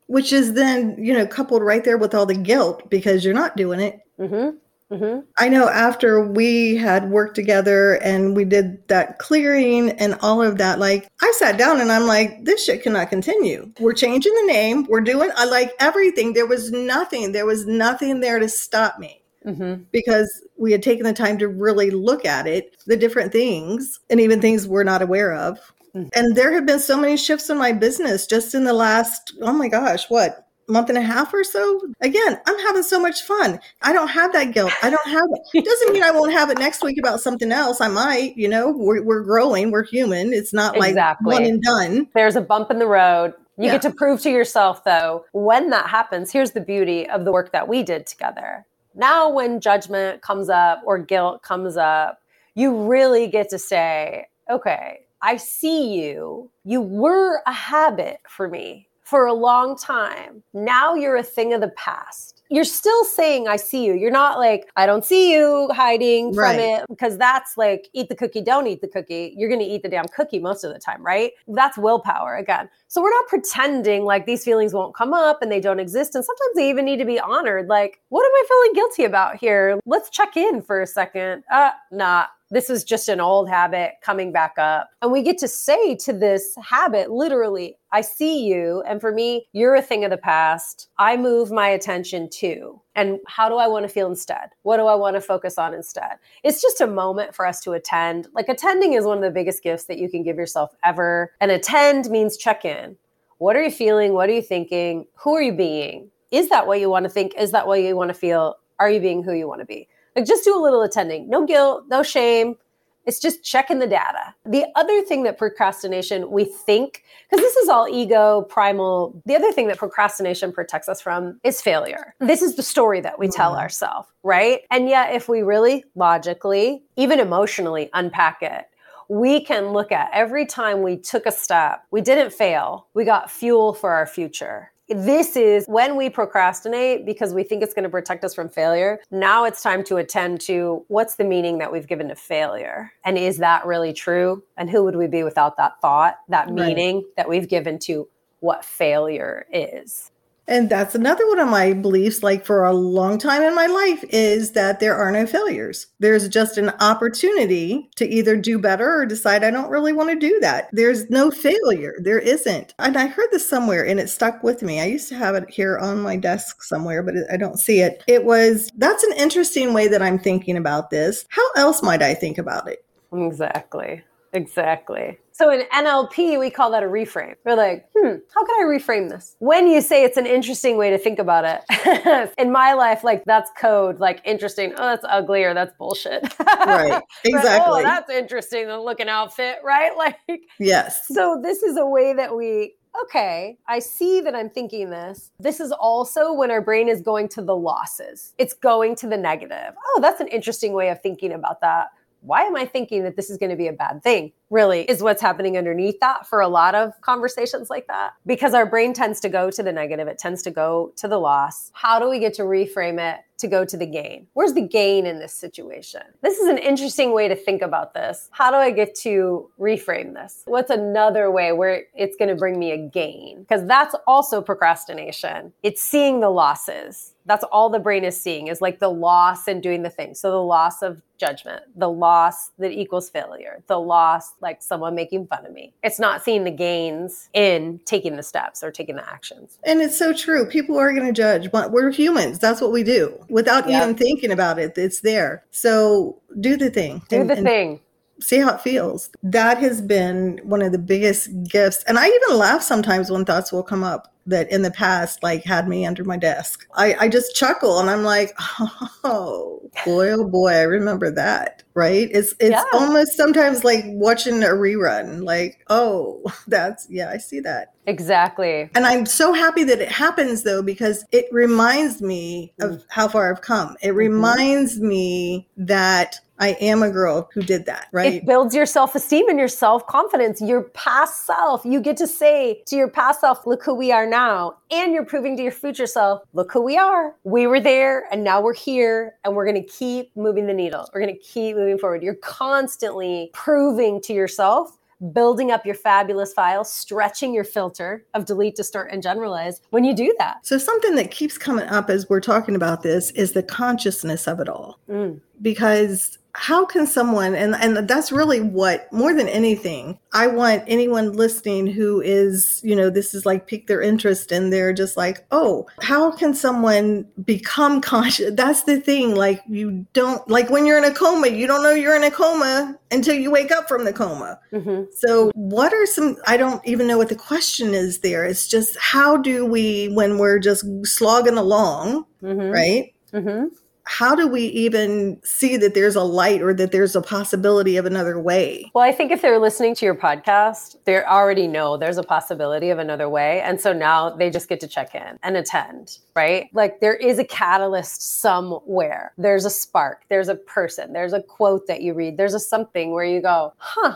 which 0.09 0.33
is 0.33 0.53
then 0.53 0.95
you 0.97 1.13
know 1.13 1.25
coupled 1.25 1.63
right 1.63 1.83
there 1.83 1.97
with 1.97 2.13
all 2.13 2.25
the 2.25 2.35
guilt 2.35 2.89
because 2.89 3.23
you're 3.23 3.33
not 3.33 3.55
doing 3.55 3.79
it 3.79 4.01
mm-hmm. 4.19 4.57
Mm-hmm. 4.93 5.19
i 5.37 5.47
know 5.47 5.69
after 5.69 6.21
we 6.25 6.75
had 6.75 7.11
worked 7.11 7.35
together 7.35 7.93
and 8.01 8.35
we 8.35 8.43
did 8.43 8.87
that 8.87 9.19
clearing 9.19 9.91
and 9.91 10.15
all 10.21 10.41
of 10.41 10.57
that 10.57 10.79
like 10.79 11.07
i 11.21 11.31
sat 11.37 11.57
down 11.57 11.79
and 11.79 11.91
i'm 11.91 12.07
like 12.07 12.43
this 12.43 12.65
shit 12.65 12.81
cannot 12.81 13.09
continue 13.09 13.71
we're 13.79 13.93
changing 13.93 14.33
the 14.33 14.51
name 14.51 14.85
we're 14.89 14.99
doing 14.99 15.29
i 15.37 15.45
like 15.45 15.73
everything 15.79 16.33
there 16.33 16.47
was 16.47 16.71
nothing 16.71 17.31
there 17.31 17.45
was 17.45 17.67
nothing 17.67 18.19
there 18.19 18.39
to 18.39 18.49
stop 18.49 18.97
me 18.97 19.19
mm-hmm. 19.45 19.83
because 19.91 20.43
we 20.57 20.71
had 20.71 20.83
taken 20.83 21.05
the 21.05 21.13
time 21.13 21.37
to 21.37 21.47
really 21.47 21.91
look 21.91 22.25
at 22.25 22.47
it 22.47 22.77
the 22.85 22.97
different 22.97 23.31
things 23.31 23.99
and 24.09 24.19
even 24.19 24.41
things 24.41 24.67
we're 24.67 24.83
not 24.83 25.01
aware 25.01 25.33
of. 25.33 25.59
Mm-hmm. 25.95 26.09
And 26.15 26.35
there 26.35 26.53
have 26.53 26.65
been 26.65 26.79
so 26.79 26.97
many 26.97 27.17
shifts 27.17 27.49
in 27.49 27.57
my 27.57 27.71
business 27.71 28.27
just 28.27 28.53
in 28.53 28.63
the 28.63 28.73
last, 28.73 29.33
oh 29.41 29.53
my 29.53 29.67
gosh, 29.67 30.09
what, 30.09 30.45
month 30.69 30.89
and 30.89 30.97
a 30.97 31.01
half 31.01 31.33
or 31.33 31.43
so. 31.43 31.81
Again, 32.01 32.39
I'm 32.45 32.59
having 32.59 32.83
so 32.83 32.99
much 32.99 33.23
fun. 33.23 33.59
I 33.81 33.91
don't 33.91 34.07
have 34.09 34.31
that 34.33 34.53
guilt. 34.53 34.71
I 34.83 34.89
don't 34.89 35.07
have 35.07 35.27
it. 35.31 35.59
it 35.59 35.65
doesn't 35.69 35.93
mean 35.93 36.03
I 36.03 36.11
won't 36.11 36.31
have 36.31 36.49
it 36.49 36.59
next 36.59 36.83
week 36.83 36.97
about 36.99 37.19
something 37.19 37.51
else. 37.51 37.81
I 37.81 37.87
might, 37.87 38.37
you 38.37 38.47
know, 38.47 38.71
we're, 38.71 39.03
we're 39.03 39.23
growing, 39.23 39.71
we're 39.71 39.83
human. 39.83 40.31
It's 40.31 40.53
not 40.53 40.77
exactly. 40.77 41.31
like 41.31 41.39
one 41.39 41.43
and 41.43 41.61
done. 41.61 42.07
There's 42.13 42.35
a 42.35 42.41
bump 42.41 42.71
in 42.71 42.79
the 42.79 42.87
road. 42.87 43.33
You 43.57 43.65
yeah. 43.65 43.73
get 43.73 43.81
to 43.81 43.91
prove 43.91 44.21
to 44.21 44.29
yourself, 44.29 44.85
though, 44.85 45.25
when 45.33 45.69
that 45.71 45.89
happens, 45.89 46.31
here's 46.31 46.51
the 46.51 46.61
beauty 46.61 47.09
of 47.09 47.25
the 47.25 47.31
work 47.33 47.51
that 47.51 47.67
we 47.67 47.83
did 47.83 48.07
together. 48.07 48.65
Now, 48.95 49.29
when 49.29 49.59
judgment 49.59 50.21
comes 50.21 50.49
up 50.49 50.81
or 50.85 50.97
guilt 50.97 51.41
comes 51.41 51.75
up, 51.75 52.21
you 52.55 52.87
really 52.87 53.27
get 53.27 53.49
to 53.49 53.59
say, 53.59 54.27
okay, 54.49 55.01
I 55.21 55.37
see 55.37 56.01
you. 56.01 56.49
You 56.63 56.81
were 56.81 57.41
a 57.45 57.53
habit 57.53 58.19
for 58.27 58.47
me 58.47 58.87
for 59.09 59.25
a 59.25 59.33
long 59.33 59.75
time. 59.75 60.43
Now 60.53 60.93
you're 60.93 61.15
a 61.15 61.23
thing 61.23 61.53
of 61.53 61.61
the 61.61 61.69
past. 61.69 62.43
You're 62.51 62.63
still 62.63 63.05
saying, 63.05 63.47
I 63.47 63.55
see 63.57 63.85
you. 63.85 63.93
You're 63.93 64.11
not 64.11 64.37
like, 64.37 64.69
I 64.75 64.85
don't 64.85 65.03
see 65.03 65.33
you 65.33 65.69
hiding 65.71 66.33
from 66.33 66.43
right. 66.43 66.59
it 66.59 66.85
because 66.89 67.17
that's 67.17 67.57
like, 67.57 67.89
eat 67.93 68.09
the 68.09 68.15
cookie, 68.15 68.41
don't 68.41 68.67
eat 68.67 68.81
the 68.81 68.87
cookie. 68.87 69.33
You're 69.35 69.49
going 69.49 69.61
to 69.61 69.65
eat 69.65 69.81
the 69.81 69.89
damn 69.89 70.07
cookie 70.07 70.39
most 70.39 70.63
of 70.63 70.73
the 70.73 70.79
time, 70.79 71.03
right? 71.03 71.31
That's 71.47 71.77
willpower 71.77 72.37
again. 72.37 72.69
So 72.87 73.01
we're 73.01 73.11
not 73.11 73.27
pretending 73.27 74.03
like 74.03 74.25
these 74.27 74.43
feelings 74.43 74.73
won't 74.73 74.95
come 74.95 75.13
up 75.13 75.41
and 75.41 75.51
they 75.51 75.59
don't 75.59 75.79
exist. 75.79 76.13
And 76.15 76.23
sometimes 76.23 76.55
they 76.55 76.69
even 76.69 76.85
need 76.85 76.97
to 76.97 77.05
be 77.05 77.19
honored. 77.19 77.67
Like, 77.67 78.01
what 78.09 78.23
am 78.23 78.31
I 78.31 78.43
feeling 78.47 78.73
guilty 78.73 79.03
about 79.05 79.37
here? 79.37 79.79
Let's 79.85 80.11
check 80.11 80.37
in 80.37 80.61
for 80.61 80.81
a 80.81 80.87
second. 80.87 81.43
Uh, 81.51 81.71
nah, 81.91 82.25
this 82.51 82.69
is 82.69 82.83
just 82.83 83.09
an 83.09 83.21
old 83.21 83.49
habit 83.49 83.93
coming 84.01 84.31
back 84.31 84.55
up. 84.57 84.89
And 85.01 85.11
we 85.11 85.21
get 85.21 85.37
to 85.39 85.47
say 85.47 85.95
to 85.97 86.13
this 86.13 86.55
habit, 86.61 87.11
literally, 87.11 87.77
I 87.91 88.01
see 88.01 88.45
you. 88.45 88.83
And 88.87 88.99
for 88.99 89.11
me, 89.11 89.47
you're 89.53 89.75
a 89.75 89.81
thing 89.81 90.03
of 90.03 90.11
the 90.11 90.17
past. 90.17 90.89
I 90.97 91.15
move 91.17 91.51
my 91.51 91.67
attention 91.67 92.29
to. 92.31 92.81
And 92.95 93.19
how 93.27 93.49
do 93.49 93.55
I 93.55 93.67
want 93.67 93.83
to 93.83 93.89
feel 93.89 94.07
instead? 94.07 94.49
What 94.63 94.77
do 94.77 94.87
I 94.87 94.95
want 94.95 95.15
to 95.15 95.21
focus 95.21 95.57
on 95.57 95.73
instead? 95.73 96.17
It's 96.43 96.61
just 96.61 96.81
a 96.81 96.87
moment 96.87 97.35
for 97.35 97.45
us 97.45 97.61
to 97.61 97.73
attend. 97.73 98.27
Like 98.33 98.49
attending 98.49 98.93
is 98.93 99.05
one 99.05 99.17
of 99.17 99.23
the 99.23 99.31
biggest 99.31 99.63
gifts 99.63 99.85
that 99.85 99.99
you 99.99 100.09
can 100.09 100.23
give 100.23 100.37
yourself 100.37 100.71
ever. 100.83 101.31
And 101.39 101.51
attend 101.51 102.09
means 102.09 102.35
check 102.35 102.65
in. 102.65 102.97
What 103.37 103.55
are 103.55 103.63
you 103.63 103.71
feeling? 103.71 104.13
What 104.13 104.29
are 104.29 104.33
you 104.33 104.41
thinking? 104.41 105.05
Who 105.23 105.35
are 105.35 105.41
you 105.41 105.53
being? 105.53 106.09
Is 106.31 106.49
that 106.49 106.67
what 106.67 106.79
you 106.79 106.89
want 106.89 107.05
to 107.05 107.09
think? 107.09 107.33
Is 107.37 107.51
that 107.51 107.67
what 107.67 107.81
you 107.81 107.95
want 107.95 108.09
to 108.09 108.13
feel? 108.13 108.55
Are 108.79 108.89
you 108.89 108.99
being 108.99 109.23
who 109.23 109.33
you 109.33 109.47
want 109.47 109.61
to 109.61 109.65
be? 109.65 109.87
Like 110.19 110.27
just 110.27 110.43
do 110.43 110.53
a 110.53 110.59
little 110.59 110.81
attending. 110.81 111.29
No 111.29 111.45
guilt, 111.45 111.85
no 111.87 112.03
shame. 112.03 112.57
It's 113.05 113.21
just 113.21 113.41
checking 113.41 113.79
the 113.79 113.87
data. 113.87 114.35
The 114.45 114.65
other 114.75 115.01
thing 115.01 115.23
that 115.23 115.37
procrastination, 115.37 116.29
we 116.29 116.43
think, 116.43 117.05
because 117.29 117.41
this 117.41 117.55
is 117.55 117.69
all 117.69 117.87
ego, 117.87 118.41
primal, 118.41 119.19
the 119.25 119.35
other 119.35 119.53
thing 119.53 119.67
that 119.69 119.77
procrastination 119.77 120.51
protects 120.51 120.89
us 120.89 120.99
from 120.99 121.39
is 121.45 121.61
failure. 121.61 122.15
This 122.19 122.41
is 122.41 122.57
the 122.57 122.63
story 122.63 122.99
that 122.99 123.17
we 123.17 123.29
tell 123.29 123.51
mm-hmm. 123.51 123.61
ourselves, 123.61 124.09
right? 124.23 124.63
And 124.71 124.89
yet, 124.89 125.15
if 125.15 125.29
we 125.29 125.41
really 125.41 125.85
logically, 125.95 126.83
even 126.97 127.21
emotionally 127.21 127.89
unpack 127.93 128.39
it, 128.41 128.65
we 129.07 129.39
can 129.39 129.69
look 129.69 129.93
at 129.93 130.09
every 130.13 130.45
time 130.45 130.81
we 130.83 130.97
took 130.97 131.25
a 131.25 131.31
step, 131.31 131.85
we 131.91 132.01
didn't 132.01 132.33
fail, 132.33 132.87
we 132.93 133.05
got 133.05 133.31
fuel 133.31 133.73
for 133.73 133.91
our 133.91 134.05
future. 134.05 134.73
This 134.89 135.35
is 135.35 135.65
when 135.67 135.95
we 135.95 136.09
procrastinate 136.09 137.05
because 137.05 137.33
we 137.33 137.43
think 137.43 137.61
it's 137.61 137.73
going 137.73 137.83
to 137.83 137.89
protect 137.89 138.23
us 138.23 138.33
from 138.33 138.49
failure. 138.49 138.99
Now 139.11 139.45
it's 139.45 139.61
time 139.61 139.83
to 139.85 139.97
attend 139.97 140.41
to 140.41 140.83
what's 140.87 141.15
the 141.15 141.23
meaning 141.23 141.59
that 141.59 141.71
we've 141.71 141.87
given 141.87 142.07
to 142.07 142.15
failure? 142.15 142.91
And 143.05 143.17
is 143.17 143.37
that 143.37 143.65
really 143.65 143.93
true? 143.93 144.43
And 144.57 144.69
who 144.69 144.83
would 144.83 144.95
we 144.95 145.07
be 145.07 145.23
without 145.23 145.57
that 145.57 145.79
thought, 145.79 146.17
that 146.29 146.49
meaning 146.49 146.97
right. 146.97 147.05
that 147.17 147.29
we've 147.29 147.47
given 147.47 147.77
to 147.79 148.07
what 148.39 148.65
failure 148.65 149.45
is? 149.53 150.11
And 150.49 150.69
that's 150.69 150.95
another 150.95 151.27
one 151.27 151.39
of 151.39 151.47
my 151.47 151.73
beliefs, 151.73 152.23
like 152.23 152.43
for 152.43 152.65
a 152.65 152.73
long 152.73 153.19
time 153.19 153.43
in 153.43 153.53
my 153.53 153.67
life, 153.67 154.03
is 154.09 154.51
that 154.53 154.79
there 154.79 154.95
are 154.95 155.11
no 155.11 155.27
failures. 155.27 155.85
There's 155.99 156.27
just 156.27 156.57
an 156.57 156.69
opportunity 156.79 157.87
to 157.97 158.07
either 158.07 158.35
do 158.35 158.57
better 158.57 158.99
or 158.99 159.05
decide 159.05 159.43
I 159.43 159.51
don't 159.51 159.69
really 159.69 159.93
want 159.93 160.09
to 160.09 160.15
do 160.15 160.39
that. 160.41 160.69
There's 160.73 161.07
no 161.09 161.29
failure. 161.29 161.93
There 162.01 162.17
isn't. 162.17 162.73
And 162.79 162.97
I 162.97 163.05
heard 163.05 163.29
this 163.31 163.47
somewhere 163.47 163.85
and 163.85 163.99
it 163.99 164.09
stuck 164.09 164.43
with 164.43 164.63
me. 164.63 164.81
I 164.81 164.85
used 164.85 165.07
to 165.09 165.15
have 165.15 165.35
it 165.35 165.49
here 165.49 165.77
on 165.77 166.01
my 166.01 166.15
desk 166.15 166.63
somewhere, 166.63 167.03
but 167.03 167.13
I 167.31 167.37
don't 167.37 167.59
see 167.59 167.81
it. 167.81 168.03
It 168.07 168.25
was 168.25 168.71
that's 168.75 169.03
an 169.03 169.13
interesting 169.17 169.73
way 169.73 169.87
that 169.87 170.01
I'm 170.01 170.17
thinking 170.17 170.57
about 170.57 170.89
this. 170.89 171.25
How 171.29 171.47
else 171.55 171.83
might 171.83 172.01
I 172.01 172.15
think 172.15 172.39
about 172.39 172.67
it? 172.67 172.83
Exactly. 173.13 174.03
Exactly. 174.33 175.19
So 175.39 175.49
in 175.51 175.61
NLP, 175.73 176.37
we 176.37 176.49
call 176.49 176.69
that 176.71 176.83
a 176.83 176.87
reframe. 176.87 177.35
We're 177.45 177.55
like, 177.55 177.85
hmm, 177.95 178.15
how 178.35 178.43
can 178.43 178.59
I 178.59 178.63
reframe 178.65 179.09
this? 179.09 179.37
When 179.39 179.69
you 179.69 179.79
say 179.79 180.03
it's 180.03 180.17
an 180.17 180.25
interesting 180.25 180.75
way 180.75 180.89
to 180.89 180.97
think 180.97 181.17
about 181.17 181.45
it, 181.45 182.33
in 182.37 182.51
my 182.51 182.73
life, 182.73 183.05
like 183.05 183.23
that's 183.23 183.49
code, 183.57 184.01
like 184.01 184.21
interesting. 184.25 184.73
Oh, 184.75 184.83
that's 184.83 185.05
ugly 185.07 185.45
or 185.45 185.53
that's 185.53 185.71
bullshit. 185.77 186.33
Right. 186.69 187.01
Exactly. 187.23 187.65
oh, 187.65 187.81
that's 187.81 188.09
interesting. 188.09 188.67
The 188.67 188.79
looking 188.79 189.07
outfit, 189.07 189.59
right? 189.63 189.91
Like, 189.97 190.41
yes. 190.59 191.07
So 191.07 191.39
this 191.41 191.63
is 191.63 191.77
a 191.77 191.85
way 191.85 192.13
that 192.13 192.35
we 192.35 192.75
okay, 193.03 193.57
I 193.67 193.79
see 193.79 194.19
that 194.21 194.35
I'm 194.35 194.49
thinking 194.49 194.89
this. 194.89 195.31
This 195.39 195.59
is 195.59 195.71
also 195.71 196.33
when 196.33 196.51
our 196.51 196.61
brain 196.61 196.89
is 196.89 197.01
going 197.01 197.29
to 197.29 197.41
the 197.41 197.55
losses, 197.55 198.33
it's 198.37 198.53
going 198.53 198.95
to 198.97 199.07
the 199.07 199.17
negative. 199.17 199.73
Oh, 199.87 199.99
that's 200.01 200.19
an 200.19 200.27
interesting 200.27 200.73
way 200.73 200.89
of 200.89 201.01
thinking 201.01 201.31
about 201.31 201.61
that. 201.61 201.87
Why 202.21 202.41
am 202.41 202.55
I 202.55 202.65
thinking 202.65 203.03
that 203.03 203.15
this 203.15 203.29
is 203.29 203.37
going 203.37 203.51
to 203.51 203.55
be 203.55 203.67
a 203.67 203.73
bad 203.73 204.03
thing? 204.03 204.33
Really, 204.49 204.81
is 204.81 205.03
what's 205.03 205.21
happening 205.21 205.57
underneath 205.57 205.99
that 205.99 206.25
for 206.25 206.41
a 206.41 206.47
lot 206.47 206.73
of 206.73 206.99
conversations 207.01 207.69
like 207.69 207.85
that. 207.87 208.13
Because 208.25 208.53
our 208.53 208.65
brain 208.65 208.93
tends 208.93 209.19
to 209.19 209.29
go 209.29 209.51
to 209.51 209.61
the 209.61 209.71
negative, 209.71 210.07
it 210.07 210.17
tends 210.17 210.41
to 210.43 210.51
go 210.51 210.91
to 210.95 211.07
the 211.07 211.19
loss. 211.19 211.69
How 211.73 211.99
do 211.99 212.09
we 212.09 212.19
get 212.19 212.33
to 212.35 212.43
reframe 212.43 212.99
it 212.99 213.21
to 213.39 213.47
go 213.47 213.63
to 213.63 213.77
the 213.77 213.85
gain? 213.85 214.27
Where's 214.33 214.53
the 214.53 214.67
gain 214.67 215.05
in 215.05 215.19
this 215.19 215.33
situation? 215.33 216.01
This 216.21 216.39
is 216.39 216.47
an 216.47 216.57
interesting 216.57 217.13
way 217.13 217.27
to 217.27 217.35
think 217.35 217.61
about 217.61 217.93
this. 217.93 218.27
How 218.31 218.51
do 218.51 218.57
I 218.57 218.71
get 218.71 218.95
to 218.95 219.49
reframe 219.59 220.13
this? 220.13 220.43
What's 220.45 220.69
another 220.69 221.31
way 221.31 221.51
where 221.51 221.83
it's 221.95 222.17
going 222.17 222.29
to 222.29 222.35
bring 222.35 222.59
me 222.59 222.71
a 222.71 222.77
gain? 222.77 223.39
Because 223.39 223.65
that's 223.67 223.95
also 224.07 224.41
procrastination. 224.41 225.53
It's 225.63 225.81
seeing 225.81 226.19
the 226.19 226.29
losses. 226.29 227.13
That's 227.25 227.43
all 227.45 227.69
the 227.69 227.79
brain 227.79 228.03
is 228.03 228.19
seeing 228.19 228.47
is 228.47 228.59
like 228.59 228.79
the 228.79 228.89
loss 228.89 229.47
and 229.47 229.61
doing 229.61 229.83
the 229.83 229.89
thing. 229.89 230.15
So 230.15 230.31
the 230.31 230.41
loss 230.41 230.81
of 230.81 231.01
judgment, 231.17 231.63
the 231.75 231.89
loss 231.89 232.49
that 232.57 232.71
equals 232.71 233.09
failure, 233.09 233.63
the 233.67 233.79
loss 233.79 234.33
like 234.41 234.61
someone 234.61 234.95
making 234.95 235.27
fun 235.27 235.45
of 235.45 235.53
me. 235.53 235.73
It's 235.83 235.99
not 235.99 236.23
seeing 236.23 236.43
the 236.43 236.51
gains 236.51 237.29
in 237.33 237.79
taking 237.85 238.15
the 238.15 238.23
steps 238.23 238.63
or 238.63 238.71
taking 238.71 238.95
the 238.95 239.09
actions. 239.09 239.59
And 239.63 239.81
it's 239.81 239.97
so 239.97 240.13
true. 240.13 240.45
People 240.45 240.77
are 240.77 240.93
going 240.93 241.05
to 241.07 241.13
judge, 241.13 241.51
but 241.51 241.71
we're 241.71 241.91
humans. 241.91 242.39
That's 242.39 242.61
what 242.61 242.71
we 242.71 242.83
do 242.83 243.13
without 243.29 243.69
even 243.69 243.95
thinking 243.95 244.31
about 244.31 244.59
it. 244.59 244.77
It's 244.77 245.01
there. 245.01 245.43
So 245.51 246.21
do 246.39 246.57
the 246.57 246.69
thing. 246.69 247.01
Do 247.09 247.21
and, 247.21 247.29
the 247.29 247.35
thing. 247.35 247.79
See 248.21 248.39
how 248.39 248.55
it 248.55 248.61
feels. 248.61 249.09
That 249.23 249.57
has 249.59 249.81
been 249.81 250.39
one 250.43 250.61
of 250.61 250.71
the 250.71 250.79
biggest 250.79 251.29
gifts. 251.43 251.83
And 251.83 251.97
I 251.97 252.07
even 252.07 252.37
laugh 252.37 252.61
sometimes 252.61 253.09
when 253.09 253.25
thoughts 253.25 253.51
will 253.51 253.63
come 253.63 253.83
up 253.83 254.13
that 254.29 254.51
in 254.51 254.61
the 254.61 254.71
past 254.71 255.23
like 255.23 255.43
had 255.43 255.67
me 255.67 255.85
under 255.85 256.03
my 256.03 256.17
desk. 256.17 256.67
I, 256.75 256.95
I 256.99 257.09
just 257.09 257.35
chuckle 257.35 257.79
and 257.79 257.89
I'm 257.89 258.03
like, 258.03 258.33
oh 259.03 259.61
boy, 259.85 260.11
oh 260.11 260.27
boy, 260.27 260.51
I 260.51 260.61
remember 260.63 261.11
that. 261.11 261.63
Right? 261.73 262.09
It's 262.11 262.33
it's 262.39 262.51
yeah. 262.51 262.63
almost 262.73 263.15
sometimes 263.15 263.63
like 263.63 263.83
watching 263.85 264.43
a 264.43 264.47
rerun. 264.47 265.23
Like, 265.23 265.63
oh, 265.69 266.21
that's 266.47 266.87
yeah, 266.89 267.09
I 267.09 267.17
see 267.17 267.39
that. 267.41 267.73
Exactly. 267.85 268.69
And 268.75 268.85
I'm 268.85 269.05
so 269.05 269.33
happy 269.33 269.63
that 269.63 269.79
it 269.79 269.91
happens 269.91 270.43
though, 270.43 270.61
because 270.61 271.05
it 271.11 271.25
reminds 271.31 272.01
me 272.01 272.53
of 272.59 272.71
mm. 272.71 272.83
how 272.89 273.07
far 273.07 273.31
I've 273.31 273.41
come. 273.41 273.75
It 273.81 273.89
mm-hmm. 273.89 273.97
reminds 273.97 274.79
me 274.79 275.47
that 275.57 276.19
I 276.39 276.49
am 276.61 276.83
a 276.83 276.89
girl 276.89 277.29
who 277.33 277.41
did 277.41 277.65
that, 277.65 277.87
right? 277.91 278.13
It 278.13 278.25
builds 278.25 278.55
your 278.55 278.65
self 278.65 278.95
esteem 278.95 279.27
and 279.29 279.37
your 279.37 279.47
self 279.47 279.85
confidence, 279.87 280.41
your 280.41 280.63
past 280.69 281.25
self. 281.25 281.65
You 281.65 281.81
get 281.81 281.97
to 281.97 282.07
say 282.07 282.63
to 282.67 282.75
your 282.75 282.89
past 282.89 283.21
self, 283.21 283.45
look 283.45 283.63
who 283.63 283.73
we 283.73 283.91
are 283.91 284.07
now. 284.07 284.55
And 284.71 284.93
you're 284.93 285.05
proving 285.05 285.35
to 285.37 285.43
your 285.43 285.51
future 285.51 285.87
self, 285.87 286.21
look 286.33 286.51
who 286.51 286.61
we 286.61 286.77
are. 286.77 287.15
We 287.23 287.47
were 287.47 287.59
there 287.59 288.05
and 288.11 288.23
now 288.23 288.41
we're 288.41 288.53
here 288.53 289.15
and 289.23 289.35
we're 289.35 289.45
going 289.45 289.61
to 289.61 289.67
keep 289.67 290.15
moving 290.15 290.47
the 290.47 290.53
needle. 290.53 290.89
We're 290.93 291.01
going 291.01 291.13
to 291.13 291.21
keep 291.21 291.55
moving 291.55 291.77
forward. 291.77 292.03
You're 292.03 292.15
constantly 292.15 293.31
proving 293.33 294.01
to 294.01 294.13
yourself 294.13 294.77
building 295.13 295.51
up 295.51 295.65
your 295.65 295.75
fabulous 295.75 296.33
file, 296.33 296.63
stretching 296.63 297.33
your 297.33 297.43
filter 297.43 298.05
of 298.13 298.25
delete, 298.25 298.55
distort, 298.55 298.89
and 298.91 299.01
generalize 299.01 299.61
when 299.69 299.83
you 299.83 299.95
do 299.95 300.13
that. 300.19 300.45
So, 300.45 300.57
something 300.57 300.95
that 300.95 301.11
keeps 301.11 301.37
coming 301.37 301.67
up 301.67 301.89
as 301.89 302.09
we're 302.09 302.19
talking 302.19 302.55
about 302.55 302.83
this 302.83 303.11
is 303.11 303.31
the 303.31 303.43
consciousness 303.43 304.27
of 304.27 304.39
it 304.39 304.49
all. 304.49 304.79
Mm. 304.89 305.21
Because 305.41 306.18
how 306.33 306.65
can 306.65 306.85
someone 306.85 307.33
and 307.33 307.55
and 307.55 307.87
that's 307.87 308.11
really 308.11 308.39
what 308.39 308.91
more 308.93 309.13
than 309.13 309.27
anything 309.27 309.97
i 310.13 310.27
want 310.27 310.63
anyone 310.67 311.11
listening 311.13 311.65
who 311.65 312.01
is 312.01 312.61
you 312.63 312.75
know 312.75 312.89
this 312.89 313.13
is 313.13 313.25
like 313.25 313.47
pique 313.47 313.67
their 313.67 313.81
interest 313.81 314.31
and 314.31 314.53
they're 314.53 314.73
just 314.73 314.95
like 314.95 315.25
oh 315.31 315.65
how 315.81 316.11
can 316.11 316.33
someone 316.33 317.05
become 317.25 317.81
conscious? 317.89 318.31
That's 318.33 318.63
the 318.63 318.79
thing 318.79 319.15
like 319.15 319.41
you 319.47 319.85
don't 319.93 320.27
like 320.29 320.49
when 320.49 320.65
you're 320.65 320.77
in 320.77 320.83
a 320.83 320.93
coma 320.93 321.27
you 321.27 321.47
don't 321.47 321.63
know 321.63 321.73
you're 321.73 321.95
in 321.95 322.03
a 322.03 322.11
coma 322.11 322.77
until 322.91 323.15
you 323.15 323.31
wake 323.31 323.51
up 323.51 323.67
from 323.67 323.85
the 323.85 323.93
coma. 323.93 324.39
Mm-hmm. 324.51 324.83
so 324.95 325.31
what 325.35 325.73
are 325.73 325.85
some 325.85 326.17
i 326.27 326.37
don't 326.37 326.65
even 326.65 326.87
know 326.87 326.97
what 326.97 327.09
the 327.09 327.15
question 327.15 327.73
is 327.73 327.99
there. 327.99 328.25
It's 328.25 328.47
just 328.47 328.77
how 328.79 329.17
do 329.17 329.45
we 329.45 329.87
when 329.89 330.17
we're 330.17 330.39
just 330.39 330.65
slogging 330.85 331.37
along 331.37 332.05
mm-hmm. 332.21 332.49
right? 332.49 332.93
Mm-hmm 333.13 333.47
how 333.89 334.13
do 334.13 334.27
we 334.27 334.43
even 334.43 335.19
see 335.23 335.57
that 335.57 335.73
there's 335.73 335.95
a 335.95 336.03
light 336.03 336.43
or 336.43 336.53
that 336.53 336.71
there's 336.71 336.95
a 336.95 337.01
possibility 337.01 337.75
of 337.75 337.87
another 337.87 338.19
way? 338.19 338.69
Well, 338.75 338.83
I 338.83 338.91
think 338.91 339.11
if 339.11 339.23
they're 339.23 339.39
listening 339.39 339.73
to 339.73 339.85
your 339.85 339.95
podcast, 339.95 340.75
they 340.85 341.03
already 341.03 341.47
know 341.47 341.75
there's 341.75 341.97
a 341.97 342.03
possibility 342.03 342.69
of 342.69 342.77
another 342.77 343.09
way. 343.09 343.41
And 343.41 343.59
so 343.59 343.73
now 343.73 344.11
they 344.11 344.29
just 344.29 344.47
get 344.47 344.59
to 344.59 344.67
check 344.67 344.93
in 344.93 345.17
and 345.23 345.35
attend, 345.35 345.97
right? 346.15 346.51
Like 346.53 346.81
there 346.81 346.93
is 346.93 347.17
a 347.17 347.23
catalyst 347.23 348.19
somewhere. 348.21 349.11
There's 349.17 349.43
a 349.43 349.49
spark, 349.49 350.03
there's 350.07 350.29
a 350.29 350.35
person, 350.35 350.93
there's 350.93 351.13
a 351.13 351.23
quote 351.23 351.65
that 351.65 351.81
you 351.81 351.95
read, 351.95 352.15
there's 352.15 352.35
a 352.35 352.39
something 352.39 352.91
where 352.91 353.05
you 353.05 353.23
go, 353.23 353.53
huh. 353.57 353.95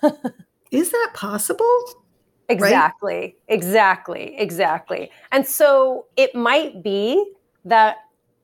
is 0.70 0.92
that 0.92 1.10
possible? 1.14 1.84
Exactly, 2.48 3.16
right? 3.16 3.36
exactly, 3.48 4.36
exactly. 4.38 5.10
And 5.32 5.44
so 5.44 6.06
it 6.16 6.36
might 6.36 6.84
be 6.84 7.32
that 7.64 7.96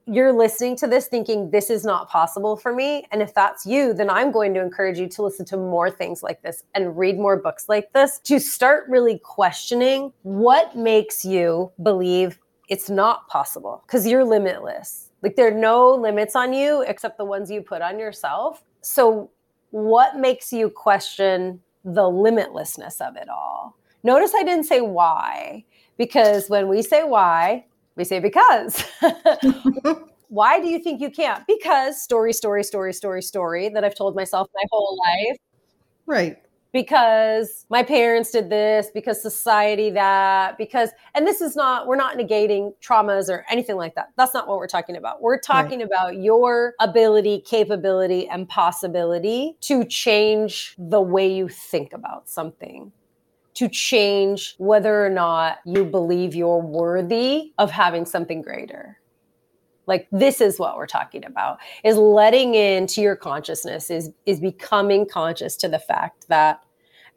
you're 0.07 0.33
listening 0.33 0.77
to 0.77 0.87
this 0.87 1.07
thinking 1.07 1.51
this 1.51 1.71
is 1.71 1.85
not 1.85 2.11
possible 2.11 2.57
for 2.57 2.75
me. 2.75 3.07
And 3.11 3.23
if 3.23 3.33
that's 3.33 3.65
you, 3.65 3.95
then 3.95 4.11
I'm 4.11 4.31
going 4.33 4.53
to 4.55 4.61
encourage 4.61 4.99
you 4.99 5.09
to 5.09 5.23
listen 5.23 5.47
to 5.47 5.57
more 5.57 5.91
things 5.91 6.23
like 6.23 6.43
this 6.43 6.65
and 6.75 6.97
read 6.97 7.17
more 7.17 7.37
books 7.37 7.69
like 7.69 7.93
this 7.93 8.19
to 8.25 8.39
start 8.39 8.85
really 8.89 9.19
questioning 9.19 10.13
what 10.23 10.77
makes 10.77 11.25
you 11.25 11.73
believe 11.83 12.39
it's 12.69 12.91
not 12.91 13.29
possible 13.29 13.83
because 13.87 14.07
you're 14.07 14.25
limitless. 14.25 15.11
Like 15.23 15.37
there 15.37 15.49
are 15.49 15.59
no 15.59 15.95
limits 15.95 16.37
on 16.37 16.53
you 16.53 16.83
except 16.83 17.19
the 17.19 17.25
ones 17.25 17.51
you 17.51 17.63
put 17.63 17.83
on 17.83 17.99
yourself. 17.99 18.63
So, 18.81 19.31
what 19.71 20.17
makes 20.17 20.53
you 20.53 20.71
question 20.71 21.61
the 21.85 22.03
limitlessness 22.03 23.01
of 23.01 23.17
it 23.17 23.29
all? 23.29 23.77
Notice 24.03 24.33
I 24.35 24.45
didn't 24.45 24.65
say 24.65 24.81
why, 24.83 25.65
because 25.97 26.49
when 26.49 26.69
we 26.69 26.83
say 26.83 27.03
why, 27.03 27.65
we 27.97 28.05
say 28.05 28.19
because. 28.19 28.85
Why 30.29 30.59
do 30.61 30.69
you 30.69 30.81
think 30.81 31.01
you 31.01 31.11
can't? 31.11 31.47
Because 31.47 32.03
story, 32.03 32.33
story, 32.33 32.65
story, 32.65 32.93
story, 32.93 33.23
story 33.23 33.69
that 33.69 33.85
I've 33.85 33.95
told 33.95 34.17
myself 34.17 34.49
my 34.55 34.63
whole 34.73 34.99
life. 35.07 35.37
Right. 36.07 36.39
Because 36.73 37.67
my 37.71 37.85
parents 37.85 38.33
did 38.33 38.51
this, 38.51 38.89
because 38.93 39.23
society 39.23 39.91
that, 39.91 40.59
because, 40.59 40.91
and 41.15 41.25
this 41.25 41.41
is 41.41 41.55
not, 41.55 41.87
we're 41.87 41.95
not 41.95 42.19
negating 42.19 42.73
traumas 42.85 43.29
or 43.29 43.47
anything 43.49 43.77
like 43.77 43.95
that. 43.95 44.09
That's 44.17 44.35
not 44.35 44.49
what 44.49 44.59
we're 44.59 44.67
talking 44.67 44.97
about. 44.97 45.23
We're 45.23 45.39
talking 45.39 45.79
right. 45.79 45.87
about 45.87 46.17
your 46.17 46.75
ability, 46.81 47.45
capability, 47.47 48.29
and 48.29 48.49
possibility 48.49 49.57
to 49.61 49.85
change 49.85 50.75
the 50.77 51.01
way 51.01 51.33
you 51.33 51.47
think 51.49 51.93
about 51.93 52.29
something 52.29 52.91
to 53.55 53.69
change 53.69 54.55
whether 54.59 55.05
or 55.05 55.11
not 55.11 55.59
you 55.65 55.85
believe 55.85 56.35
you're 56.35 56.59
worthy 56.59 57.53
of 57.59 57.71
having 57.71 58.05
something 58.05 58.43
greater. 58.43 58.99
Like 59.87 60.09
this 60.11 60.41
is 60.41 60.59
what 60.59 60.77
we're 60.77 60.87
talking 60.87 61.25
about 61.25 61.59
is 61.85 61.97
letting 61.97 62.55
into 62.55 63.03
your 63.03 63.17
consciousness 63.17 63.91
is 63.91 64.11
is 64.27 64.41
becoming 64.41 65.07
conscious 65.07 65.57
to 65.59 65.69
the 65.69 65.79
fact 65.79 66.27
that 66.29 66.63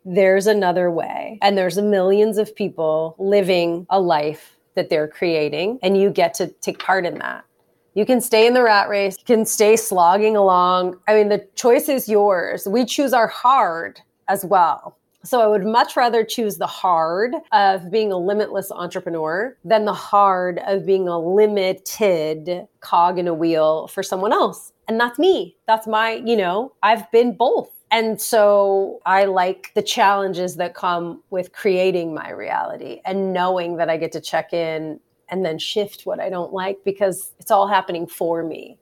there's 0.05 0.47
another 0.47 0.91
way 0.91 1.39
and 1.41 1.57
there's 1.57 1.77
millions 1.77 2.37
of 2.37 2.55
people 2.55 3.15
living 3.19 3.85
a 3.89 3.99
life 3.99 4.57
that 4.75 4.89
they're 4.89 5.07
creating 5.07 5.79
and 5.81 5.97
you 5.97 6.09
get 6.09 6.33
to 6.35 6.47
take 6.61 6.79
part 6.79 7.05
in 7.05 7.17
that. 7.19 7.45
You 7.93 8.05
can 8.05 8.21
stay 8.21 8.45
in 8.45 8.53
the 8.53 8.61
rat 8.61 8.89
race 8.89 9.17
you 9.17 9.25
can 9.25 9.45
stay 9.45 9.75
slogging 9.75 10.35
along. 10.35 10.99
I 11.07 11.13
mean 11.15 11.29
the 11.29 11.47
choice 11.55 11.87
is 11.87 12.09
yours. 12.09 12.67
We 12.67 12.85
choose 12.85 13.13
our 13.13 13.27
hard 13.27 14.01
as 14.27 14.43
well 14.43 14.97
so 15.27 15.41
I 15.41 15.47
would 15.47 15.65
much 15.65 15.95
rather 15.95 16.23
choose 16.23 16.57
the 16.57 16.67
hard 16.67 17.35
of 17.51 17.91
being 17.91 18.11
a 18.11 18.17
limitless 18.17 18.71
entrepreneur 18.71 19.57
than 19.63 19.85
the 19.85 19.93
hard 19.93 20.59
of 20.65 20.85
being 20.85 21.07
a 21.07 21.19
limited 21.19 22.67
cog 22.79 23.19
in 23.19 23.27
a 23.27 23.33
wheel 23.33 23.87
for 23.87 24.03
someone 24.03 24.31
else. 24.31 24.71
And 24.87 24.99
that's 24.99 25.19
me. 25.19 25.57
That's 25.67 25.85
my, 25.85 26.21
you 26.25 26.37
know, 26.37 26.73
I've 26.81 27.11
been 27.11 27.35
both. 27.35 27.69
And 27.91 28.19
so 28.19 28.99
I 29.05 29.25
like 29.25 29.71
the 29.75 29.81
challenges 29.81 30.55
that 30.57 30.75
come 30.75 31.23
with 31.29 31.53
creating 31.53 32.13
my 32.13 32.31
reality 32.31 33.01
and 33.05 33.33
knowing 33.33 33.77
that 33.77 33.89
I 33.89 33.97
get 33.97 34.11
to 34.13 34.21
check 34.21 34.53
in 34.53 34.99
and 35.29 35.45
then 35.45 35.57
shift 35.57 36.05
what 36.05 36.19
I 36.19 36.29
don't 36.29 36.53
like 36.53 36.77
because 36.85 37.33
it's 37.39 37.51
all 37.51 37.67
happening 37.67 38.07
for 38.07 38.43
me. 38.43 38.77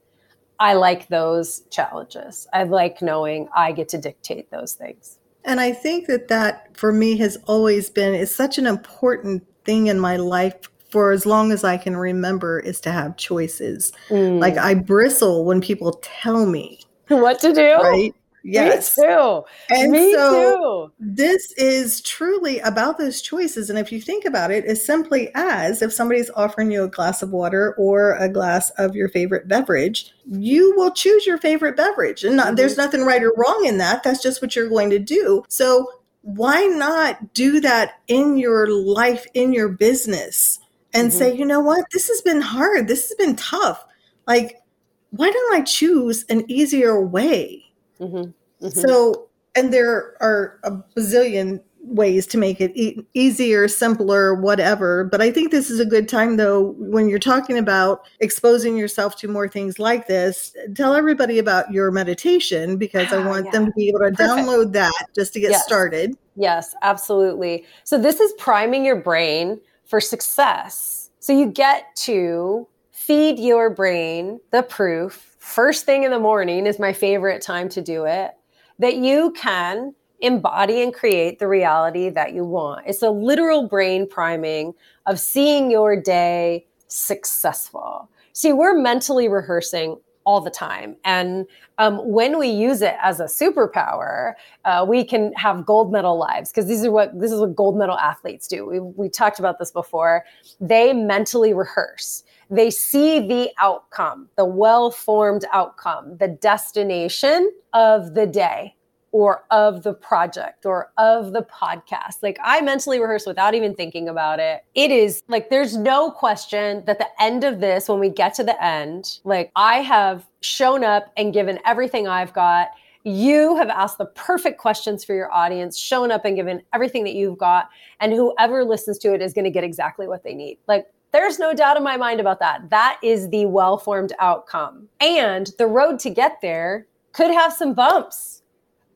I 0.60 0.74
like 0.74 1.08
those 1.10 1.62
challenges. 1.70 2.48
I 2.54 2.64
like 2.64 3.02
knowing 3.02 3.50
I 3.56 3.72
get 3.72 3.90
to 3.90 3.98
dictate 3.98 4.52
those 4.52 4.74
things. 4.74 5.20
And 5.46 5.62
I 5.62 5.72
think 5.72 6.08
that 6.08 6.28
that 6.28 6.76
for 6.76 6.92
me 6.92 7.18
has 7.18 7.38
always 7.46 7.90
been, 7.90 8.14
is 8.14 8.36
such 8.36 8.58
an 8.58 8.66
important 8.66 9.46
thing 9.64 9.88
in 9.88 10.00
my 10.00 10.18
life 10.18 10.56
for 10.90 11.12
as 11.12 11.26
long 11.26 11.52
as 11.52 11.64
I 11.64 11.78
can 11.78 11.96
remember 11.96 12.60
is 12.60 12.80
to 12.82 12.92
have 12.92 13.18
choices. 13.18 13.92
Mm. 14.10 14.40
Like 14.40 14.58
I 14.58 14.74
bristle 14.74 15.46
when 15.46 15.62
people 15.62 16.00
tell 16.02 16.46
me 16.46 16.80
what 17.08 17.40
to 17.40 17.54
do. 17.54 17.76
Right. 17.76 18.16
Yes. 18.48 18.96
Me 18.96 19.06
too. 19.06 19.44
And 19.72 19.92
Me 19.92 20.14
so 20.14 20.92
too. 20.92 20.94
this 21.00 21.52
is 21.54 22.00
truly 22.02 22.60
about 22.60 23.00
those 23.00 23.20
choices. 23.20 23.72
And 23.72 23.80
if 23.80 23.92
you 23.92 24.00
think 24.00 24.24
about 24.24 24.52
it, 24.52 24.66
as 24.66 24.86
simply 24.86 25.32
as 25.34 25.82
if 25.82 25.92
somebody's 25.92 26.30
offering 26.36 26.72
you 26.72 26.84
a 26.84 26.88
glass 26.88 27.24
of 27.24 27.32
water 27.32 27.74
or 27.80 28.12
a 28.12 28.30
glass 28.30 28.70
of 28.72 28.96
your 28.96 29.10
favorite 29.10 29.48
beverage, 29.48 30.14
you 30.28 30.76
will 30.78 30.92
choose 30.92 31.26
your 31.26 31.40
favorite 31.40 31.76
beverage. 31.76 32.24
And 32.24 32.38
not, 32.38 32.48
mm-hmm. 32.48 32.56
there's 32.58 32.78
nothing 32.78 33.02
right 33.02 33.24
or 33.24 33.34
wrong 33.36 33.66
in 33.66 33.80
that. 33.80 34.04
That's 34.04 34.22
just 34.22 34.44
what 34.44 34.56
you're 34.56 34.70
going 34.70 34.92
to 34.92 35.00
do. 35.00 35.44
So 35.48 35.90
why 36.22 36.66
not 36.66 37.34
do 37.34 37.60
that 37.62 38.00
in 38.08 38.38
your 38.38 38.70
life, 38.70 39.26
in 39.34 39.54
your 39.54 39.70
business, 39.70 40.60
and 40.94 41.10
mm-hmm. 41.10 41.18
say, 41.18 41.36
you 41.36 41.46
know 41.46 41.62
what, 41.62 41.86
this 41.92 42.10
has 42.10 42.22
been 42.22 42.42
hard. 42.42 42.88
This 42.88 43.10
has 43.10 43.16
been 43.18 43.36
tough. 43.36 43.84
Like, 44.28 44.62
why 45.10 45.32
don't 45.32 45.56
I 45.56 45.62
choose 45.62 46.26
an 46.30 46.46
easier 46.48 47.04
way? 47.04 47.65
Mm-hmm. 48.00 48.66
Mm-hmm. 48.66 48.68
So, 48.70 49.28
and 49.56 49.74
there 49.74 50.16
are 50.22 50.60
a 50.64 50.72
bazillion 50.72 51.62
ways 51.88 52.26
to 52.26 52.38
make 52.38 52.60
it 52.60 52.72
e- 52.76 53.06
easier, 53.14 53.68
simpler, 53.68 54.34
whatever. 54.34 55.04
But 55.04 55.22
I 55.22 55.32
think 55.32 55.52
this 55.52 55.70
is 55.70 55.80
a 55.80 55.86
good 55.86 56.10
time, 56.10 56.38
though, 56.38 56.74
when 56.78 57.10
you're 57.10 57.20
talking 57.20 57.58
about 57.58 58.08
exposing 58.20 58.76
yourself 58.76 59.16
to 59.18 59.28
more 59.28 59.48
things 59.48 59.80
like 59.80 60.08
this. 60.08 60.56
Tell 60.76 60.96
everybody 60.96 61.40
about 61.40 61.72
your 61.72 61.92
meditation 61.92 62.78
because 62.78 63.14
I 63.14 63.26
want 63.26 63.46
yeah. 63.46 63.52
them 63.52 63.66
to 63.68 63.72
be 63.74 63.90
able 63.90 64.00
to 64.00 64.12
Perfect. 64.12 64.20
download 64.20 64.74
that 64.74 65.08
just 65.14 65.34
to 65.34 65.40
get 65.40 65.52
yes. 65.52 65.64
started. 65.64 66.18
Yes, 66.36 66.76
absolutely. 66.82 67.66
So, 67.84 67.98
this 67.98 68.20
is 68.20 68.34
priming 68.34 68.84
your 68.84 69.00
brain 69.00 69.60
for 69.86 70.02
success. 70.02 71.10
So, 71.20 71.34
you 71.34 71.48
get 71.48 71.96
to 71.98 72.68
feed 73.06 73.40
your 73.40 73.70
brain 73.70 74.40
the 74.52 74.64
proof 74.64 75.36
first 75.46 75.86
thing 75.86 76.04
in 76.04 76.10
the 76.10 76.20
morning 76.20 76.66
is 76.66 76.80
my 76.80 76.92
favorite 76.92 77.40
time 77.40 77.70
to 77.70 77.80
do 77.80 78.06
it, 78.06 78.32
that 78.80 78.98
you 78.98 79.32
can 79.38 79.94
embody 80.20 80.82
and 80.82 80.92
create 80.92 81.38
the 81.38 81.48
reality 81.48 82.10
that 82.10 82.34
you 82.34 82.44
want. 82.44 82.84
It's 82.88 83.04
a 83.04 83.12
literal 83.12 83.68
brain 83.68 84.10
priming 84.10 84.74
of 85.06 85.20
seeing 85.20 85.70
your 85.70 86.02
day 86.02 86.66
successful. 86.88 88.10
See, 88.34 88.54
we're 88.54 88.74
mentally 88.74 89.28
rehearsing 89.28 89.98
all 90.26 90.42
the 90.42 90.50
time. 90.50 90.96
And 91.04 91.46
um, 91.78 91.98
when 91.98 92.38
we 92.38 92.48
use 92.48 92.82
it 92.82 92.96
as 93.02 93.20
a 93.20 93.26
superpower, 93.26 94.34
uh, 94.66 94.86
we 94.88 95.04
can 95.04 95.34
have 95.34 95.66
gold 95.66 95.92
medal 95.92 96.18
lives 96.18 96.52
because 96.52 96.68
these 96.68 96.84
are 96.84 96.92
what 96.92 97.20
this 97.20 97.32
is 97.32 97.40
what 97.40 97.56
gold 97.56 97.78
medal 97.78 97.98
athletes 97.98 98.48
do. 98.48 98.66
We, 98.66 98.80
we 98.80 99.10
talked 99.10 99.40
about 99.40 99.60
this 99.60 99.72
before. 99.72 100.26
They 100.60 100.94
mentally 100.94 101.54
rehearse 101.54 102.24
they 102.50 102.70
see 102.70 103.20
the 103.20 103.52
outcome, 103.58 104.30
the 104.36 104.46
well 104.46 104.92
formed 104.92 105.46
outcome, 105.52 106.18
the 106.18 106.28
destination 106.28 107.52
of 107.74 108.14
the 108.14 108.28
day 108.28 108.76
or 109.16 109.46
of 109.50 109.84
the 109.84 109.94
project 109.94 110.66
or 110.66 110.92
of 110.98 111.32
the 111.32 111.42
podcast. 111.44 112.22
Like 112.22 112.38
I 112.44 112.60
mentally 112.60 113.00
rehearse 113.00 113.26
without 113.26 113.56
even 113.56 113.74
thinking 113.74 114.10
about 114.10 114.42
it. 114.42 114.66
It 114.74 114.92
is 114.92 115.24
like 115.30 115.50
there's 115.50 115.78
no 115.78 116.12
question 116.12 116.84
that 116.86 117.00
the 117.00 117.08
end 117.18 117.46
of 117.46 117.62
this, 117.62 117.88
when 117.88 118.02
we 118.02 118.10
get 118.10 118.34
to 118.34 118.44
the 118.44 118.62
end, 118.62 119.20
like 119.24 119.54
I 119.56 119.76
have 119.76 120.28
shown 120.42 120.84
up 120.84 121.14
and 121.16 121.32
given 121.34 121.60
everything 121.66 122.10
I've 122.10 122.34
got. 122.34 122.72
You 123.06 123.56
have 123.56 123.70
asked 123.70 124.00
the 124.00 124.08
perfect 124.08 124.60
questions 124.60 125.06
for 125.06 125.16
your 125.16 125.32
audience, 125.32 125.78
shown 125.78 126.12
up 126.12 126.26
and 126.26 126.36
given 126.36 126.62
everything 126.74 127.06
that 127.06 127.14
you've 127.14 127.38
got, 127.38 127.70
and 128.02 128.12
whoever 128.12 128.66
listens 128.66 128.98
to 128.98 129.14
it 129.14 129.22
is 129.22 129.32
going 129.32 129.46
to 129.46 129.52
get 129.52 129.64
exactly 129.64 130.10
what 130.10 130.26
they 130.26 130.34
need. 130.34 130.58
Like 130.68 130.88
there's 131.14 131.40
no 131.40 131.54
doubt 131.54 131.78
in 131.78 131.84
my 131.84 131.96
mind 131.96 132.20
about 132.20 132.40
that. 132.40 132.70
That 132.70 133.00
is 133.02 133.30
the 133.30 133.46
well 133.46 133.78
formed 133.78 134.12
outcome. 134.20 134.90
And 135.00 135.52
the 135.58 135.68
road 135.68 136.00
to 136.00 136.10
get 136.10 136.42
there 136.42 136.86
could 137.14 137.32
have 137.32 137.54
some 137.54 137.74
bumps. 137.74 138.42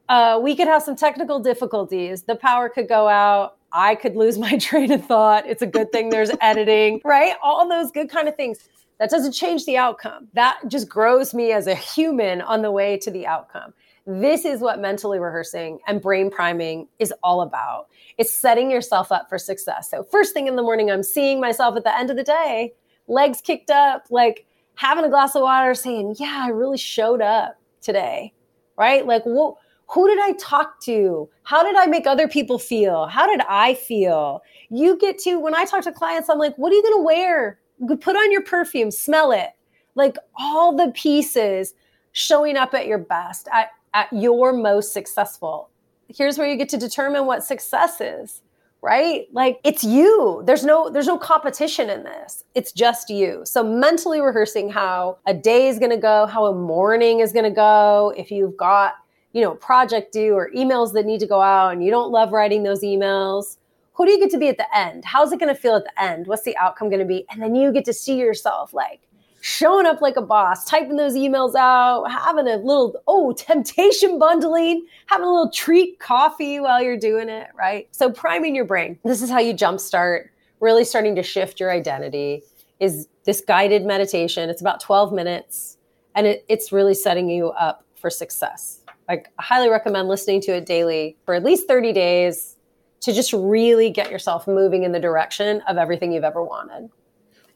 Uh, 0.09 0.39
we 0.41 0.55
could 0.55 0.67
have 0.67 0.81
some 0.81 0.95
technical 0.95 1.39
difficulties. 1.39 2.23
The 2.23 2.35
power 2.35 2.67
could 2.67 2.89
go 2.89 3.07
out. 3.07 3.57
I 3.71 3.93
could 3.93 4.15
lose 4.15 4.39
my 4.39 4.57
train 4.59 4.91
of 4.91 5.05
thought. 5.05 5.45
It's 5.47 5.61
a 5.61 5.67
good 5.67 5.91
thing 5.91 6.09
there's 6.09 6.31
editing, 6.41 6.99
right? 7.05 7.35
All 7.43 7.69
those 7.69 7.91
good 7.91 8.09
kind 8.09 8.27
of 8.27 8.35
things. 8.35 8.67
That 8.97 9.09
doesn't 9.09 9.31
change 9.31 9.65
the 9.65 9.77
outcome. 9.77 10.27
That 10.33 10.59
just 10.67 10.89
grows 10.89 11.33
me 11.33 11.53
as 11.53 11.67
a 11.67 11.75
human 11.75 12.41
on 12.41 12.63
the 12.63 12.71
way 12.71 12.97
to 12.97 13.09
the 13.09 13.25
outcome. 13.25 13.73
This 14.05 14.43
is 14.43 14.59
what 14.59 14.79
mentally 14.79 15.19
rehearsing 15.19 15.79
and 15.87 16.01
brain 16.01 16.29
priming 16.31 16.87
is 16.97 17.13
all 17.23 17.41
about. 17.41 17.87
It's 18.17 18.33
setting 18.33 18.69
yourself 18.71 19.11
up 19.11 19.29
for 19.29 19.37
success. 19.37 19.89
So, 19.89 20.03
first 20.03 20.33
thing 20.33 20.47
in 20.47 20.55
the 20.55 20.63
morning, 20.63 20.89
I'm 20.91 21.03
seeing 21.03 21.39
myself 21.39 21.77
at 21.77 21.83
the 21.83 21.97
end 21.97 22.09
of 22.09 22.17
the 22.17 22.23
day, 22.23 22.73
legs 23.07 23.39
kicked 23.39 23.69
up, 23.69 24.07
like 24.09 24.45
having 24.75 25.05
a 25.05 25.09
glass 25.09 25.35
of 25.35 25.43
water, 25.43 25.73
saying, 25.75 26.15
Yeah, 26.17 26.41
I 26.45 26.49
really 26.49 26.77
showed 26.77 27.21
up 27.21 27.55
today, 27.81 28.33
right? 28.75 29.05
Like, 29.05 29.23
what? 29.23 29.55
Who 29.91 30.07
did 30.07 30.19
I 30.19 30.33
talk 30.33 30.79
to? 30.81 31.29
How 31.43 31.63
did 31.63 31.75
I 31.75 31.85
make 31.85 32.05
other 32.05 32.27
people 32.27 32.59
feel? 32.59 33.07
How 33.07 33.27
did 33.27 33.41
I 33.47 33.73
feel? 33.73 34.41
You 34.69 34.97
get 34.97 35.17
to, 35.19 35.39
when 35.39 35.55
I 35.55 35.65
talk 35.65 35.83
to 35.83 35.91
clients, 35.91 36.29
I'm 36.29 36.37
like, 36.37 36.55
what 36.57 36.71
are 36.71 36.75
you 36.75 36.83
going 36.83 36.99
to 36.99 37.05
wear? 37.05 37.59
Put 38.01 38.15
on 38.15 38.31
your 38.31 38.43
perfume, 38.43 38.91
smell 38.91 39.31
it. 39.31 39.49
Like 39.95 40.17
all 40.37 40.75
the 40.75 40.91
pieces 40.91 41.73
showing 42.11 42.57
up 42.57 42.73
at 42.73 42.87
your 42.87 42.97
best, 42.97 43.47
at, 43.51 43.69
at 43.93 44.11
your 44.11 44.53
most 44.53 44.93
successful 44.93 45.69
here's 46.09 46.37
where 46.37 46.47
you 46.49 46.57
get 46.57 46.69
to 46.69 46.77
determine 46.77 47.25
what 47.25 47.43
success 47.43 48.01
is 48.01 48.41
right 48.81 49.27
like 49.33 49.59
it's 49.63 49.83
you 49.83 50.41
there's 50.45 50.63
no 50.63 50.89
there's 50.89 51.05
no 51.05 51.17
competition 51.17 51.89
in 51.89 52.03
this 52.03 52.43
it's 52.55 52.71
just 52.71 53.09
you 53.09 53.41
so 53.43 53.61
mentally 53.61 54.21
rehearsing 54.21 54.69
how 54.69 55.17
a 55.27 55.33
day 55.33 55.67
is 55.67 55.77
going 55.79 55.91
to 55.91 55.97
go 55.97 56.25
how 56.25 56.45
a 56.45 56.55
morning 56.55 57.19
is 57.19 57.33
going 57.33 57.43
to 57.43 57.51
go 57.51 58.13
if 58.17 58.31
you've 58.31 58.55
got 58.55 58.93
you 59.33 59.41
know 59.41 59.55
project 59.55 60.11
due 60.11 60.33
or 60.33 60.49
emails 60.55 60.93
that 60.93 61.05
need 61.05 61.19
to 61.19 61.27
go 61.27 61.41
out 61.41 61.73
and 61.73 61.83
you 61.83 61.91
don't 61.91 62.11
love 62.11 62.31
writing 62.31 62.63
those 62.63 62.81
emails 62.81 63.57
who 63.93 64.05
do 64.05 64.11
you 64.11 64.19
get 64.19 64.29
to 64.29 64.37
be 64.37 64.47
at 64.47 64.57
the 64.57 64.77
end 64.77 65.05
how's 65.05 65.31
it 65.31 65.39
going 65.39 65.53
to 65.53 65.59
feel 65.59 65.75
at 65.75 65.83
the 65.83 66.01
end 66.01 66.27
what's 66.27 66.43
the 66.43 66.57
outcome 66.57 66.89
going 66.89 66.99
to 66.99 67.05
be 67.05 67.25
and 67.29 67.41
then 67.41 67.55
you 67.55 67.71
get 67.71 67.85
to 67.85 67.93
see 67.93 68.17
yourself 68.17 68.73
like 68.73 69.01
showing 69.41 69.85
up 69.85 70.01
like 70.01 70.17
a 70.17 70.21
boss, 70.21 70.65
typing 70.65 70.97
those 70.97 71.13
emails 71.13 71.55
out, 71.55 72.05
having 72.11 72.47
a 72.47 72.57
little, 72.57 72.95
oh, 73.07 73.31
temptation 73.33 74.19
bundling, 74.19 74.85
having 75.07 75.25
a 75.25 75.31
little 75.31 75.51
treat 75.51 75.99
coffee 75.99 76.59
while 76.59 76.81
you're 76.81 76.97
doing 76.97 77.29
it, 77.29 77.47
right? 77.55 77.87
So 77.91 78.11
priming 78.11 78.55
your 78.55 78.65
brain. 78.65 78.99
This 79.03 79.21
is 79.21 79.29
how 79.29 79.39
you 79.39 79.53
jumpstart 79.53 80.29
really 80.59 80.83
starting 80.83 81.15
to 81.15 81.23
shift 81.23 81.59
your 81.59 81.71
identity 81.71 82.43
is 82.79 83.07
this 83.25 83.41
guided 83.41 83.85
meditation. 83.85 84.49
It's 84.49 84.61
about 84.61 84.79
12 84.79 85.13
minutes 85.13 85.77
and 86.15 86.27
it, 86.27 86.45
it's 86.49 86.71
really 86.71 86.93
setting 86.93 87.29
you 87.29 87.49
up 87.51 87.85
for 87.95 88.09
success. 88.09 88.78
Like 89.09 89.31
I 89.39 89.43
highly 89.43 89.69
recommend 89.69 90.07
listening 90.07 90.39
to 90.41 90.55
it 90.55 90.65
daily 90.65 91.17
for 91.25 91.33
at 91.33 91.43
least 91.43 91.67
30 91.67 91.91
days 91.91 92.55
to 93.01 93.11
just 93.11 93.33
really 93.33 93.89
get 93.89 94.11
yourself 94.11 94.47
moving 94.47 94.83
in 94.83 94.91
the 94.91 94.99
direction 94.99 95.61
of 95.67 95.77
everything 95.77 96.13
you've 96.13 96.23
ever 96.23 96.43
wanted. 96.43 96.89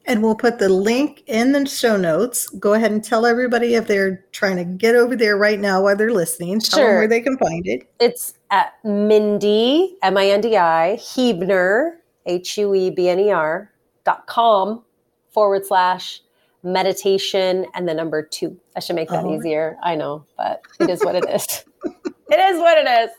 And 0.06 0.22
we'll 0.22 0.36
put 0.36 0.60
the 0.60 0.68
link 0.68 1.24
in 1.28 1.54
the 1.54 1.66
show 1.66 1.95
notes. 1.95 2.49
Go 2.49 2.74
ahead 2.74 2.91
and 2.91 3.01
tell 3.01 3.26
everybody 3.26 3.76
if 3.76 3.88
they're 3.88 4.26
trying 4.32 4.58
to 4.58 4.66
get 4.66 4.95
over 4.95 5.16
there 5.16 5.38
right 5.38 5.60
now 5.60 5.84
while 5.84 5.95
they're 5.95 6.12
listening. 6.12 6.60
Tell 6.60 6.80
sure. 6.80 6.88
them 6.88 6.97
where 6.97 7.08
they 7.08 7.22
can 7.22 7.38
find 7.38 7.66
it. 7.66 7.89
It's 8.01 8.34
at 8.51 8.74
Mindy, 8.84 9.95
M 10.01 10.18
I 10.18 10.28
N 10.28 10.41
D 10.41 10.58
I, 10.58 10.95
Huebner, 10.95 11.99
H 12.26 12.58
U 12.58 12.74
E 12.74 12.89
B 12.89 13.08
N 13.08 13.20
E 13.20 13.32
R, 13.32 13.72
dot 14.04 14.28
com 14.28 14.84
forward 15.32 15.66
slash 15.66 16.22
meditation 16.64 17.66
and 17.74 17.88
the 17.88 17.93
number 17.93 18.24
two. 18.24 18.57
I 18.76 18.80
should 18.80 18.95
make 18.95 19.09
that 19.09 19.26
oh. 19.26 19.36
easier. 19.36 19.78
I 19.84 19.95
know, 19.95 20.26
but 20.38 20.61
it 20.80 20.89
is 20.89 21.03
what 21.03 21.16
it 21.16 21.26
is. 21.30 21.66
it 22.32 22.39
is 22.39 22.59
what 22.59 22.78
it 22.78 22.88
is. 22.88 23.09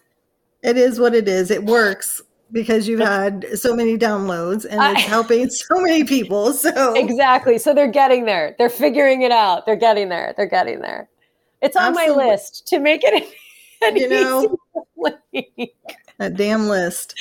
It 0.62 0.76
is 0.78 0.98
what 0.98 1.14
it 1.14 1.28
is. 1.28 1.50
It 1.50 1.64
works 1.64 2.22
because 2.52 2.88
you've 2.88 3.00
had 3.00 3.46
so 3.58 3.74
many 3.74 3.98
downloads 3.98 4.64
and 4.64 4.80
it's 4.80 5.04
I, 5.04 5.08
helping 5.08 5.50
so 5.50 5.80
many 5.80 6.04
people. 6.04 6.52
So 6.52 6.94
exactly. 6.94 7.58
So 7.58 7.74
they're 7.74 7.90
getting 7.90 8.24
there. 8.24 8.54
They're 8.58 8.70
figuring 8.70 9.22
it 9.22 9.32
out. 9.32 9.66
They're 9.66 9.76
getting 9.76 10.08
there. 10.08 10.32
They're 10.36 10.46
getting 10.46 10.80
there. 10.80 11.08
It's 11.60 11.76
on 11.76 11.96
Absolutely. 11.96 12.24
my 12.24 12.30
list 12.30 12.66
to 12.68 12.78
make 12.78 13.02
it 13.04 13.34
an 13.82 13.96
you 13.96 14.08
know 14.08 14.56
that 16.18 16.36
damn 16.36 16.68
list. 16.68 17.14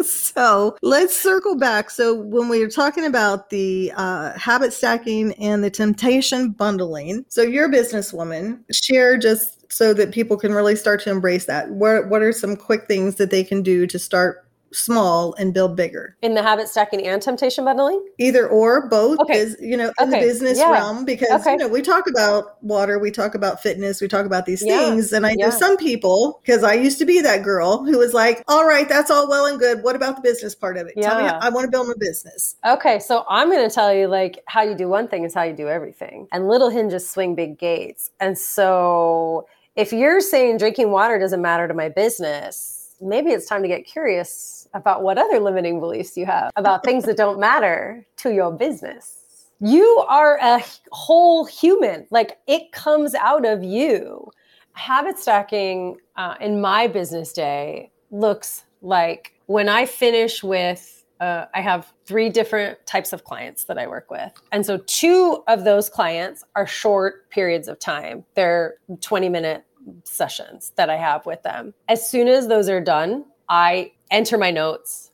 so 0.04 0.76
let's 0.82 1.16
circle 1.16 1.56
back. 1.56 1.90
So 1.90 2.14
when 2.14 2.48
we 2.48 2.60
were 2.60 2.70
talking 2.70 3.04
about 3.04 3.50
the 3.50 3.92
uh, 3.96 4.38
habit 4.38 4.72
stacking 4.72 5.32
and 5.34 5.62
the 5.62 5.70
temptation 5.70 6.50
bundling, 6.50 7.24
so 7.28 7.42
you're 7.42 7.66
a 7.66 7.72
businesswoman. 7.72 8.60
Share 8.70 9.18
just 9.18 9.72
so 9.72 9.94
that 9.94 10.12
people 10.12 10.36
can 10.36 10.52
really 10.52 10.76
start 10.76 11.00
to 11.02 11.10
embrace 11.10 11.46
that? 11.46 11.70
What 11.70 12.08
what 12.08 12.22
are 12.22 12.32
some 12.32 12.56
quick 12.56 12.86
things 12.86 13.16
that 13.16 13.30
they 13.30 13.44
can 13.44 13.62
do 13.62 13.86
to 13.86 13.98
start 13.98 14.44
small 14.72 15.34
and 15.34 15.52
build 15.52 15.76
bigger. 15.76 16.16
In 16.22 16.34
the 16.34 16.42
habit 16.42 16.68
stacking 16.68 17.06
and 17.06 17.20
temptation 17.20 17.64
bundling? 17.64 18.04
Either 18.18 18.48
or, 18.48 18.88
both 18.88 19.18
Okay. 19.20 19.38
is, 19.38 19.56
you 19.60 19.76
know, 19.76 19.92
in 20.00 20.08
Okay. 20.08 20.20
the 20.20 20.26
business 20.26 20.58
Yeah. 20.58 20.70
realm 20.72 21.04
because 21.04 21.40
Okay. 21.40 21.52
you 21.52 21.58
know, 21.58 21.68
we 21.68 21.82
talk 21.82 22.08
about 22.08 22.62
water, 22.62 22.98
we 22.98 23.10
talk 23.10 23.34
about 23.34 23.62
fitness, 23.62 24.00
we 24.00 24.08
talk 24.08 24.26
about 24.26 24.46
these 24.46 24.62
Yeah. 24.64 24.78
things. 24.78 25.12
And 25.12 25.26
I 25.26 25.34
know 25.34 25.50
some 25.50 25.76
people, 25.76 26.40
because 26.44 26.62
I 26.62 26.74
used 26.74 26.98
to 26.98 27.04
be 27.04 27.20
that 27.20 27.42
girl 27.42 27.84
who 27.84 27.98
was 27.98 28.14
like, 28.14 28.42
All 28.48 28.64
right, 28.64 28.88
that's 28.88 29.10
all 29.10 29.28
well 29.28 29.46
and 29.46 29.58
good. 29.58 29.82
What 29.82 29.96
about 29.96 30.16
the 30.16 30.22
business 30.22 30.54
part 30.54 30.76
of 30.76 30.86
it? 30.86 30.94
Tell 31.02 31.16
me 31.16 31.24
Yeah. 31.24 31.38
I 31.40 31.50
want 31.50 31.64
to 31.64 31.70
build 31.70 31.88
my 31.88 31.94
business. 31.98 32.56
Okay, 32.66 32.98
so 33.00 33.24
I'm 33.28 33.50
going 33.50 33.68
to 33.68 33.74
tell 33.74 33.92
you 33.92 34.06
like 34.08 34.42
how 34.46 34.62
you 34.62 34.74
do 34.74 34.88
one 34.88 35.08
thing 35.08 35.24
is 35.24 35.34
how 35.34 35.42
you 35.42 35.52
do 35.54 35.68
everything. 35.68 36.28
And 36.32 36.48
little 36.48 36.70
hinges 36.70 37.08
swing 37.08 37.34
big 37.34 37.58
gates. 37.58 38.10
And 38.20 38.38
so 38.38 39.46
if 39.76 39.92
you're 39.92 40.20
saying 40.20 40.58
drinking 40.58 40.90
water 40.90 41.18
doesn't 41.18 41.40
matter 41.42 41.66
to 41.68 41.74
my 41.74 41.88
business, 41.88 42.94
maybe 43.00 43.30
it's 43.30 43.46
time 43.46 43.62
to 43.62 43.68
get 43.68 43.86
curious 43.86 44.59
about 44.74 45.02
what 45.02 45.18
other 45.18 45.40
limiting 45.40 45.80
beliefs 45.80 46.16
you 46.16 46.26
have 46.26 46.50
about 46.56 46.84
things 46.84 47.04
that 47.04 47.16
don't 47.16 47.40
matter 47.40 48.06
to 48.16 48.32
your 48.32 48.52
business. 48.52 49.48
You 49.60 50.04
are 50.08 50.38
a 50.40 50.62
whole 50.92 51.44
human. 51.44 52.06
Like 52.10 52.38
it 52.46 52.72
comes 52.72 53.14
out 53.14 53.44
of 53.44 53.62
you. 53.62 54.30
Habit 54.72 55.18
stacking 55.18 55.98
uh, 56.16 56.36
in 56.40 56.60
my 56.60 56.86
business 56.86 57.32
day 57.32 57.90
looks 58.10 58.64
like 58.80 59.34
when 59.46 59.68
I 59.68 59.84
finish 59.86 60.42
with 60.42 60.96
uh, 61.20 61.44
I 61.54 61.60
have 61.60 61.92
three 62.06 62.30
different 62.30 62.78
types 62.86 63.12
of 63.12 63.24
clients 63.24 63.64
that 63.64 63.76
I 63.78 63.86
work 63.86 64.10
with. 64.10 64.32
And 64.52 64.64
so 64.64 64.78
two 64.86 65.42
of 65.48 65.64
those 65.64 65.90
clients 65.90 66.44
are 66.56 66.66
short 66.66 67.28
periods 67.28 67.68
of 67.68 67.78
time. 67.78 68.24
They're 68.34 68.76
20 69.02 69.28
minute 69.28 69.64
sessions 70.04 70.72
that 70.76 70.88
I 70.88 70.96
have 70.96 71.26
with 71.26 71.42
them. 71.42 71.74
As 71.88 72.08
soon 72.08 72.26
as 72.26 72.48
those 72.48 72.70
are 72.70 72.80
done, 72.80 73.26
I 73.50 73.92
enter 74.10 74.38
my 74.38 74.50
notes 74.50 75.10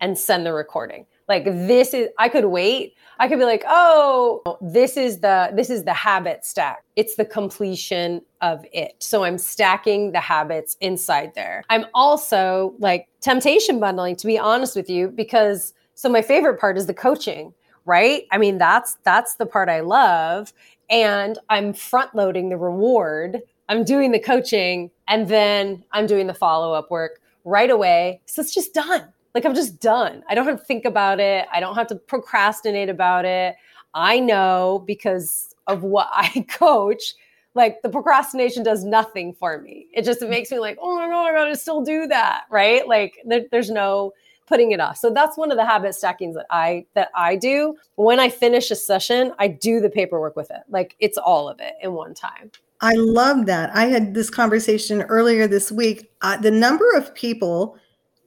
and 0.00 0.16
send 0.16 0.46
the 0.46 0.52
recording. 0.52 1.06
Like 1.28 1.44
this 1.44 1.94
is 1.94 2.08
I 2.18 2.28
could 2.28 2.46
wait. 2.46 2.94
I 3.18 3.28
could 3.28 3.38
be 3.38 3.44
like, 3.44 3.64
"Oh, 3.66 4.58
this 4.60 4.96
is 4.96 5.20
the 5.20 5.50
this 5.54 5.70
is 5.70 5.84
the 5.84 5.94
habit 5.94 6.44
stack. 6.44 6.84
It's 6.94 7.16
the 7.16 7.24
completion 7.24 8.22
of 8.40 8.64
it." 8.72 8.94
So 9.00 9.24
I'm 9.24 9.38
stacking 9.38 10.12
the 10.12 10.20
habits 10.20 10.76
inside 10.80 11.32
there. 11.34 11.64
I'm 11.68 11.86
also 11.94 12.74
like 12.78 13.08
temptation 13.20 13.80
bundling 13.80 14.16
to 14.16 14.26
be 14.26 14.38
honest 14.38 14.76
with 14.76 14.88
you 14.88 15.08
because 15.08 15.72
so 15.94 16.08
my 16.08 16.22
favorite 16.22 16.60
part 16.60 16.76
is 16.76 16.86
the 16.86 16.94
coaching, 16.94 17.54
right? 17.86 18.24
I 18.30 18.38
mean, 18.38 18.58
that's 18.58 18.98
that's 19.02 19.36
the 19.36 19.46
part 19.46 19.68
I 19.68 19.80
love 19.80 20.52
and 20.88 21.38
I'm 21.48 21.72
front 21.72 22.14
loading 22.14 22.50
the 22.50 22.56
reward. 22.56 23.40
I'm 23.68 23.82
doing 23.82 24.12
the 24.12 24.20
coaching 24.20 24.90
and 25.08 25.26
then 25.26 25.84
I'm 25.90 26.06
doing 26.06 26.28
the 26.28 26.34
follow-up 26.34 26.90
work 26.90 27.20
right 27.46 27.70
away. 27.70 28.20
So 28.26 28.42
it's 28.42 28.52
just 28.52 28.74
done. 28.74 29.08
Like 29.34 29.46
I'm 29.46 29.54
just 29.54 29.80
done. 29.80 30.22
I 30.28 30.34
don't 30.34 30.46
have 30.46 30.58
to 30.58 30.64
think 30.64 30.84
about 30.84 31.20
it. 31.20 31.46
I 31.50 31.60
don't 31.60 31.76
have 31.76 31.86
to 31.88 31.94
procrastinate 31.94 32.90
about 32.90 33.24
it. 33.24 33.54
I 33.94 34.18
know 34.18 34.84
because 34.86 35.54
of 35.66 35.82
what 35.82 36.08
I 36.12 36.44
coach, 36.50 37.14
like 37.54 37.80
the 37.82 37.88
procrastination 37.88 38.62
does 38.62 38.84
nothing 38.84 39.32
for 39.32 39.60
me. 39.60 39.86
It 39.94 40.04
just 40.04 40.20
it 40.20 40.28
makes 40.28 40.50
me 40.50 40.58
like, 40.58 40.76
oh 40.80 40.96
my 40.96 41.06
god, 41.06 41.28
I 41.28 41.32
gotta 41.32 41.56
still 41.56 41.82
do 41.82 42.06
that, 42.08 42.44
right? 42.50 42.86
Like 42.86 43.14
there, 43.24 43.44
there's 43.50 43.70
no 43.70 44.12
putting 44.46 44.72
it 44.72 44.80
off. 44.80 44.96
So 44.96 45.10
that's 45.10 45.36
one 45.36 45.50
of 45.50 45.56
the 45.56 45.64
habit 45.64 45.94
stackings 45.94 46.34
that 46.34 46.46
I 46.50 46.86
that 46.94 47.10
I 47.14 47.36
do. 47.36 47.76
When 47.94 48.20
I 48.20 48.28
finish 48.28 48.70
a 48.70 48.76
session, 48.76 49.32
I 49.38 49.48
do 49.48 49.80
the 49.80 49.90
paperwork 49.90 50.36
with 50.36 50.50
it. 50.50 50.62
Like 50.68 50.96
it's 50.98 51.18
all 51.18 51.48
of 51.48 51.60
it 51.60 51.74
in 51.82 51.92
one 51.92 52.14
time. 52.14 52.50
I 52.80 52.94
love 52.94 53.46
that. 53.46 53.74
I 53.74 53.86
had 53.86 54.14
this 54.14 54.30
conversation 54.30 55.02
earlier 55.02 55.46
this 55.46 55.72
week. 55.72 56.10
Uh, 56.20 56.36
the 56.36 56.50
number 56.50 56.90
of 56.94 57.14
people 57.14 57.78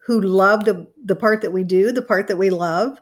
who 0.05 0.21
love 0.21 0.65
the, 0.65 0.87
the 1.05 1.15
part 1.15 1.41
that 1.41 1.51
we 1.51 1.63
do, 1.63 1.91
the 1.91 2.01
part 2.01 2.27
that 2.27 2.37
we 2.37 2.49
love, 2.49 2.97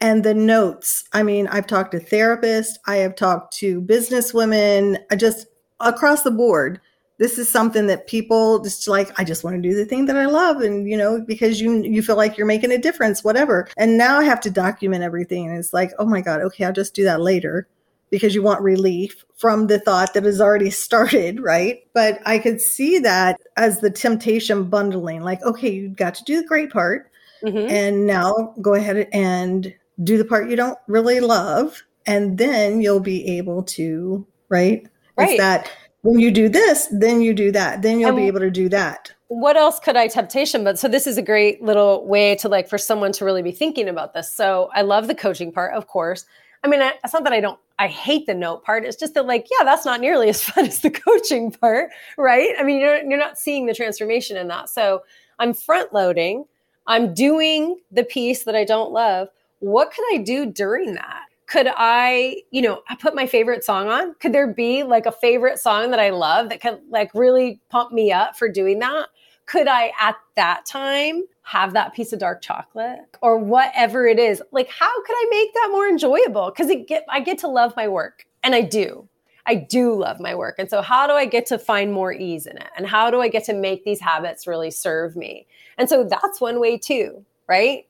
and 0.00 0.24
the 0.24 0.34
notes. 0.34 1.04
I 1.12 1.22
mean, 1.22 1.46
I've 1.48 1.66
talked 1.66 1.92
to 1.92 2.00
therapists, 2.00 2.74
I 2.86 2.96
have 2.96 3.16
talked 3.16 3.54
to 3.58 3.80
businesswomen, 3.82 4.98
I 5.10 5.16
just 5.16 5.46
across 5.80 6.22
the 6.22 6.30
board. 6.30 6.80
This 7.18 7.38
is 7.38 7.48
something 7.48 7.86
that 7.86 8.06
people 8.06 8.62
just 8.62 8.86
like, 8.88 9.18
I 9.18 9.24
just 9.24 9.42
want 9.42 9.56
to 9.56 9.68
do 9.68 9.74
the 9.74 9.86
thing 9.86 10.04
that 10.06 10.16
I 10.16 10.26
love. 10.26 10.60
And, 10.60 10.86
you 10.86 10.98
know, 10.98 11.22
because 11.26 11.62
you 11.62 11.82
you 11.82 12.02
feel 12.02 12.16
like 12.16 12.36
you're 12.36 12.46
making 12.46 12.72
a 12.72 12.78
difference, 12.78 13.24
whatever. 13.24 13.68
And 13.78 13.96
now 13.96 14.18
I 14.18 14.24
have 14.24 14.40
to 14.42 14.50
document 14.50 15.02
everything. 15.02 15.48
And 15.48 15.58
it's 15.58 15.72
like, 15.72 15.92
oh 15.98 16.04
my 16.04 16.20
God, 16.20 16.42
okay, 16.42 16.64
I'll 16.64 16.74
just 16.74 16.94
do 16.94 17.04
that 17.04 17.22
later 17.22 17.68
because 18.10 18.34
you 18.34 18.42
want 18.42 18.60
relief 18.60 19.24
from 19.36 19.66
the 19.66 19.78
thought 19.80 20.14
that 20.14 20.24
has 20.24 20.40
already 20.40 20.70
started, 20.70 21.40
right? 21.40 21.80
But 21.92 22.20
I 22.26 22.38
could 22.38 22.60
see 22.60 22.98
that 23.00 23.38
as 23.56 23.80
the 23.80 23.90
temptation 23.90 24.64
bundling 24.64 25.22
like, 25.22 25.42
okay, 25.42 25.70
you 25.70 25.88
got 25.88 26.14
to 26.16 26.24
do 26.24 26.40
the 26.40 26.46
great 26.46 26.70
part. 26.70 27.10
Mhm. 27.42 27.68
And 27.70 28.06
now 28.06 28.54
go 28.62 28.74
ahead 28.74 29.08
and 29.12 29.74
do 30.02 30.16
the 30.18 30.24
part 30.24 30.48
you 30.48 30.56
don't 30.56 30.78
really 30.88 31.20
love. 31.20 31.82
And 32.06 32.38
then 32.38 32.80
you'll 32.80 33.00
be 33.00 33.36
able 33.38 33.62
to, 33.64 34.26
right? 34.48 34.86
Right. 35.16 35.30
It's 35.30 35.38
that 35.38 35.70
when 36.02 36.20
you 36.20 36.30
do 36.30 36.48
this, 36.48 36.88
then 36.92 37.20
you 37.20 37.34
do 37.34 37.50
that. 37.52 37.82
Then 37.82 37.98
you'll 37.98 38.14
be 38.14 38.26
able 38.28 38.40
to 38.40 38.50
do 38.50 38.68
that. 38.70 39.12
what 39.28 39.56
else 39.56 39.80
could 39.80 39.96
I 39.96 40.06
temptation? 40.06 40.62
But 40.62 40.78
so 40.78 40.86
this 40.86 41.04
is 41.04 41.18
a 41.18 41.22
great 41.22 41.60
little 41.60 42.06
way 42.06 42.36
to 42.36 42.48
like 42.48 42.68
for 42.68 42.78
someone 42.78 43.10
to 43.12 43.24
really 43.24 43.42
be 43.42 43.50
thinking 43.50 43.88
about 43.88 44.14
this. 44.14 44.32
So 44.32 44.70
I 44.72 44.82
love 44.82 45.08
the 45.08 45.16
coaching 45.16 45.50
part, 45.50 45.74
of 45.74 45.88
course. 45.88 46.24
I 46.62 46.68
mean, 46.68 46.80
I, 46.80 46.92
it's 47.02 47.12
not 47.12 47.24
that 47.24 47.32
I 47.32 47.40
don't, 47.40 47.58
I 47.78 47.88
hate 47.88 48.26
the 48.26 48.34
note 48.34 48.64
part. 48.64 48.84
It's 48.84 48.96
just 48.96 49.14
that 49.14 49.26
like, 49.26 49.46
yeah, 49.50 49.64
that's 49.64 49.84
not 49.84 50.00
nearly 50.00 50.28
as 50.28 50.42
fun 50.50 50.66
as 50.66 50.80
the 50.80 50.90
coaching 50.90 51.52
part, 51.52 51.90
right? 52.16 52.54
I 52.58 52.62
mean, 52.62 52.80
you're 52.80 53.02
you're 53.02 53.18
not 53.18 53.38
seeing 53.38 53.66
the 53.66 53.74
transformation 53.74 54.36
in 54.36 54.48
that. 54.48 54.68
So 54.68 55.02
I'm 55.38 55.52
front 55.52 55.92
loading. 55.92 56.44
I'm 56.86 57.14
doing 57.14 57.80
the 57.90 58.04
piece 58.04 58.44
that 58.44 58.54
I 58.54 58.64
don't 58.64 58.92
love. 58.92 59.28
What 59.58 59.92
could 59.92 60.04
I 60.12 60.18
do 60.18 60.46
during 60.46 60.94
that? 60.94 61.22
Could 61.46 61.68
I, 61.76 62.42
you 62.50 62.62
know, 62.62 62.82
I 62.88 62.96
put 62.96 63.14
my 63.14 63.26
favorite 63.26 63.64
song 63.64 63.88
on? 63.88 64.14
Could 64.14 64.32
there 64.32 64.52
be 64.52 64.82
like 64.82 65.06
a 65.06 65.12
favorite 65.12 65.58
song 65.58 65.90
that 65.90 66.00
I 66.00 66.10
love 66.10 66.48
that 66.48 66.60
could 66.60 66.80
like 66.90 67.10
really 67.14 67.60
pump 67.68 67.92
me 67.92 68.12
up 68.12 68.36
for 68.36 68.48
doing 68.48 68.80
that? 68.80 69.08
Could 69.46 69.68
I 69.68 69.92
at 69.98 70.16
that 70.34 70.66
time 70.66 71.24
have 71.42 71.72
that 71.72 71.94
piece 71.94 72.12
of 72.12 72.18
dark 72.18 72.42
chocolate 72.42 72.98
or 73.22 73.38
whatever 73.38 74.06
it 74.06 74.18
is? 74.18 74.42
Like 74.50 74.68
how 74.68 75.02
could 75.02 75.16
I 75.16 75.26
make 75.30 75.54
that 75.54 75.68
more 75.70 75.88
enjoyable? 75.88 76.52
It 76.58 76.86
get 76.88 77.04
I 77.08 77.20
get 77.20 77.38
to 77.38 77.48
love 77.48 77.74
my 77.76 77.88
work 77.88 78.26
and 78.42 78.54
I 78.54 78.62
do. 78.62 79.08
I 79.46 79.54
do 79.54 79.94
love 79.94 80.18
my 80.18 80.34
work. 80.34 80.56
And 80.58 80.68
so 80.68 80.82
how 80.82 81.06
do 81.06 81.12
I 81.12 81.24
get 81.24 81.46
to 81.46 81.58
find 81.58 81.92
more 81.92 82.12
ease 82.12 82.46
in 82.46 82.56
it? 82.56 82.68
And 82.76 82.84
how 82.84 83.12
do 83.12 83.20
I 83.20 83.28
get 83.28 83.44
to 83.44 83.54
make 83.54 83.84
these 83.84 84.00
habits 84.00 84.48
really 84.48 84.72
serve 84.72 85.14
me? 85.14 85.46
And 85.78 85.88
so 85.88 86.02
that's 86.02 86.40
one 86.40 86.58
way 86.58 86.76
too, 86.76 87.24
right? 87.46 87.86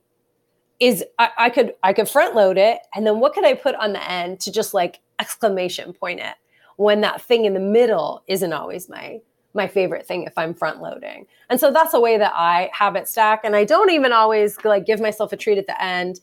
Is 0.79 1.03
I, 1.19 1.31
I 1.39 1.51
could 1.51 1.73
I 1.83 1.95
could 1.95 2.11
front 2.11 2.35
load 2.35 2.59
it 2.59 2.81
and 2.95 3.07
then 3.07 3.21
what 3.21 3.33
could 3.33 3.47
I 3.47 3.55
put 3.55 3.75
on 3.77 3.95
the 3.95 4.11
end 4.11 4.41
to 4.41 4.53
just 4.53 4.75
like 4.75 5.01
exclamation 5.19 5.95
point 5.95 6.21
it 6.21 6.35
when 6.77 7.01
that 7.01 7.23
thing 7.23 7.47
in 7.47 7.55
the 7.55 7.61
middle 7.61 8.23
isn't 8.27 8.53
always 8.53 8.91
my 8.91 9.21
my 9.57 9.67
favorite 9.67 10.07
thing 10.07 10.25
if 10.25 10.37
I'm 10.37 10.55
front 10.55 10.81
loading. 10.81 11.27
And 11.51 11.59
so 11.59 11.73
that's 11.73 11.95
a 11.95 12.01
way 12.01 12.19
that 12.19 12.33
I 12.35 12.71
habit 12.73 13.09
stack 13.09 13.41
and 13.45 13.57
I 13.57 13.65
don't 13.65 13.91
even 13.91 14.13
always 14.13 14.57
like 14.65 14.87
give 14.87 15.01
myself 15.01 15.33
a 15.33 15.37
treat 15.37 15.59
at 15.59 15.67
the 15.67 15.83
end. 15.83 16.21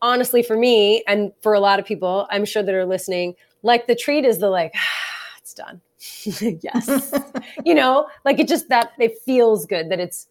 Honestly 0.00 0.42
for 0.42 0.56
me 0.56 1.02
and 1.08 1.32
for 1.40 1.54
a 1.54 1.60
lot 1.60 1.78
of 1.78 1.84
people 1.84 2.26
I'm 2.30 2.44
sure 2.44 2.62
that 2.62 2.74
are 2.74 2.86
listening, 2.86 3.34
like 3.62 3.86
the 3.86 3.96
treat 3.96 4.24
is 4.24 4.38
the 4.38 4.48
like 4.48 4.74
it's 5.38 5.54
done. 5.54 5.80
yes. 6.62 7.12
you 7.64 7.74
know, 7.74 8.08
like 8.24 8.38
it 8.38 8.48
just 8.48 8.68
that 8.68 8.92
it 8.98 9.18
feels 9.24 9.66
good 9.66 9.90
that 9.90 10.00
it's 10.00 10.28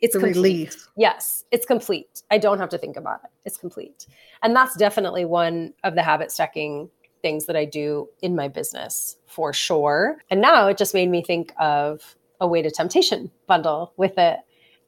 it's 0.00 0.16
complete. 0.16 0.76
Yes, 0.96 1.44
it's 1.50 1.64
complete. 1.64 2.22
I 2.30 2.36
don't 2.36 2.58
have 2.58 2.68
to 2.70 2.78
think 2.78 2.96
about 2.96 3.20
it. 3.24 3.30
It's 3.46 3.56
complete. 3.56 4.06
And 4.42 4.54
that's 4.54 4.76
definitely 4.76 5.24
one 5.24 5.72
of 5.82 5.94
the 5.94 6.02
habit 6.02 6.30
stacking 6.30 6.90
things 7.24 7.46
that 7.46 7.56
I 7.56 7.64
do 7.64 8.06
in 8.20 8.36
my 8.36 8.48
business 8.48 9.16
for 9.24 9.54
sure. 9.54 10.18
And 10.28 10.42
now 10.42 10.68
it 10.68 10.76
just 10.76 10.92
made 10.92 11.08
me 11.08 11.22
think 11.22 11.54
of 11.58 12.16
a 12.38 12.46
way 12.46 12.60
to 12.60 12.70
temptation 12.70 13.30
bundle 13.46 13.94
with 13.96 14.18
it 14.18 14.40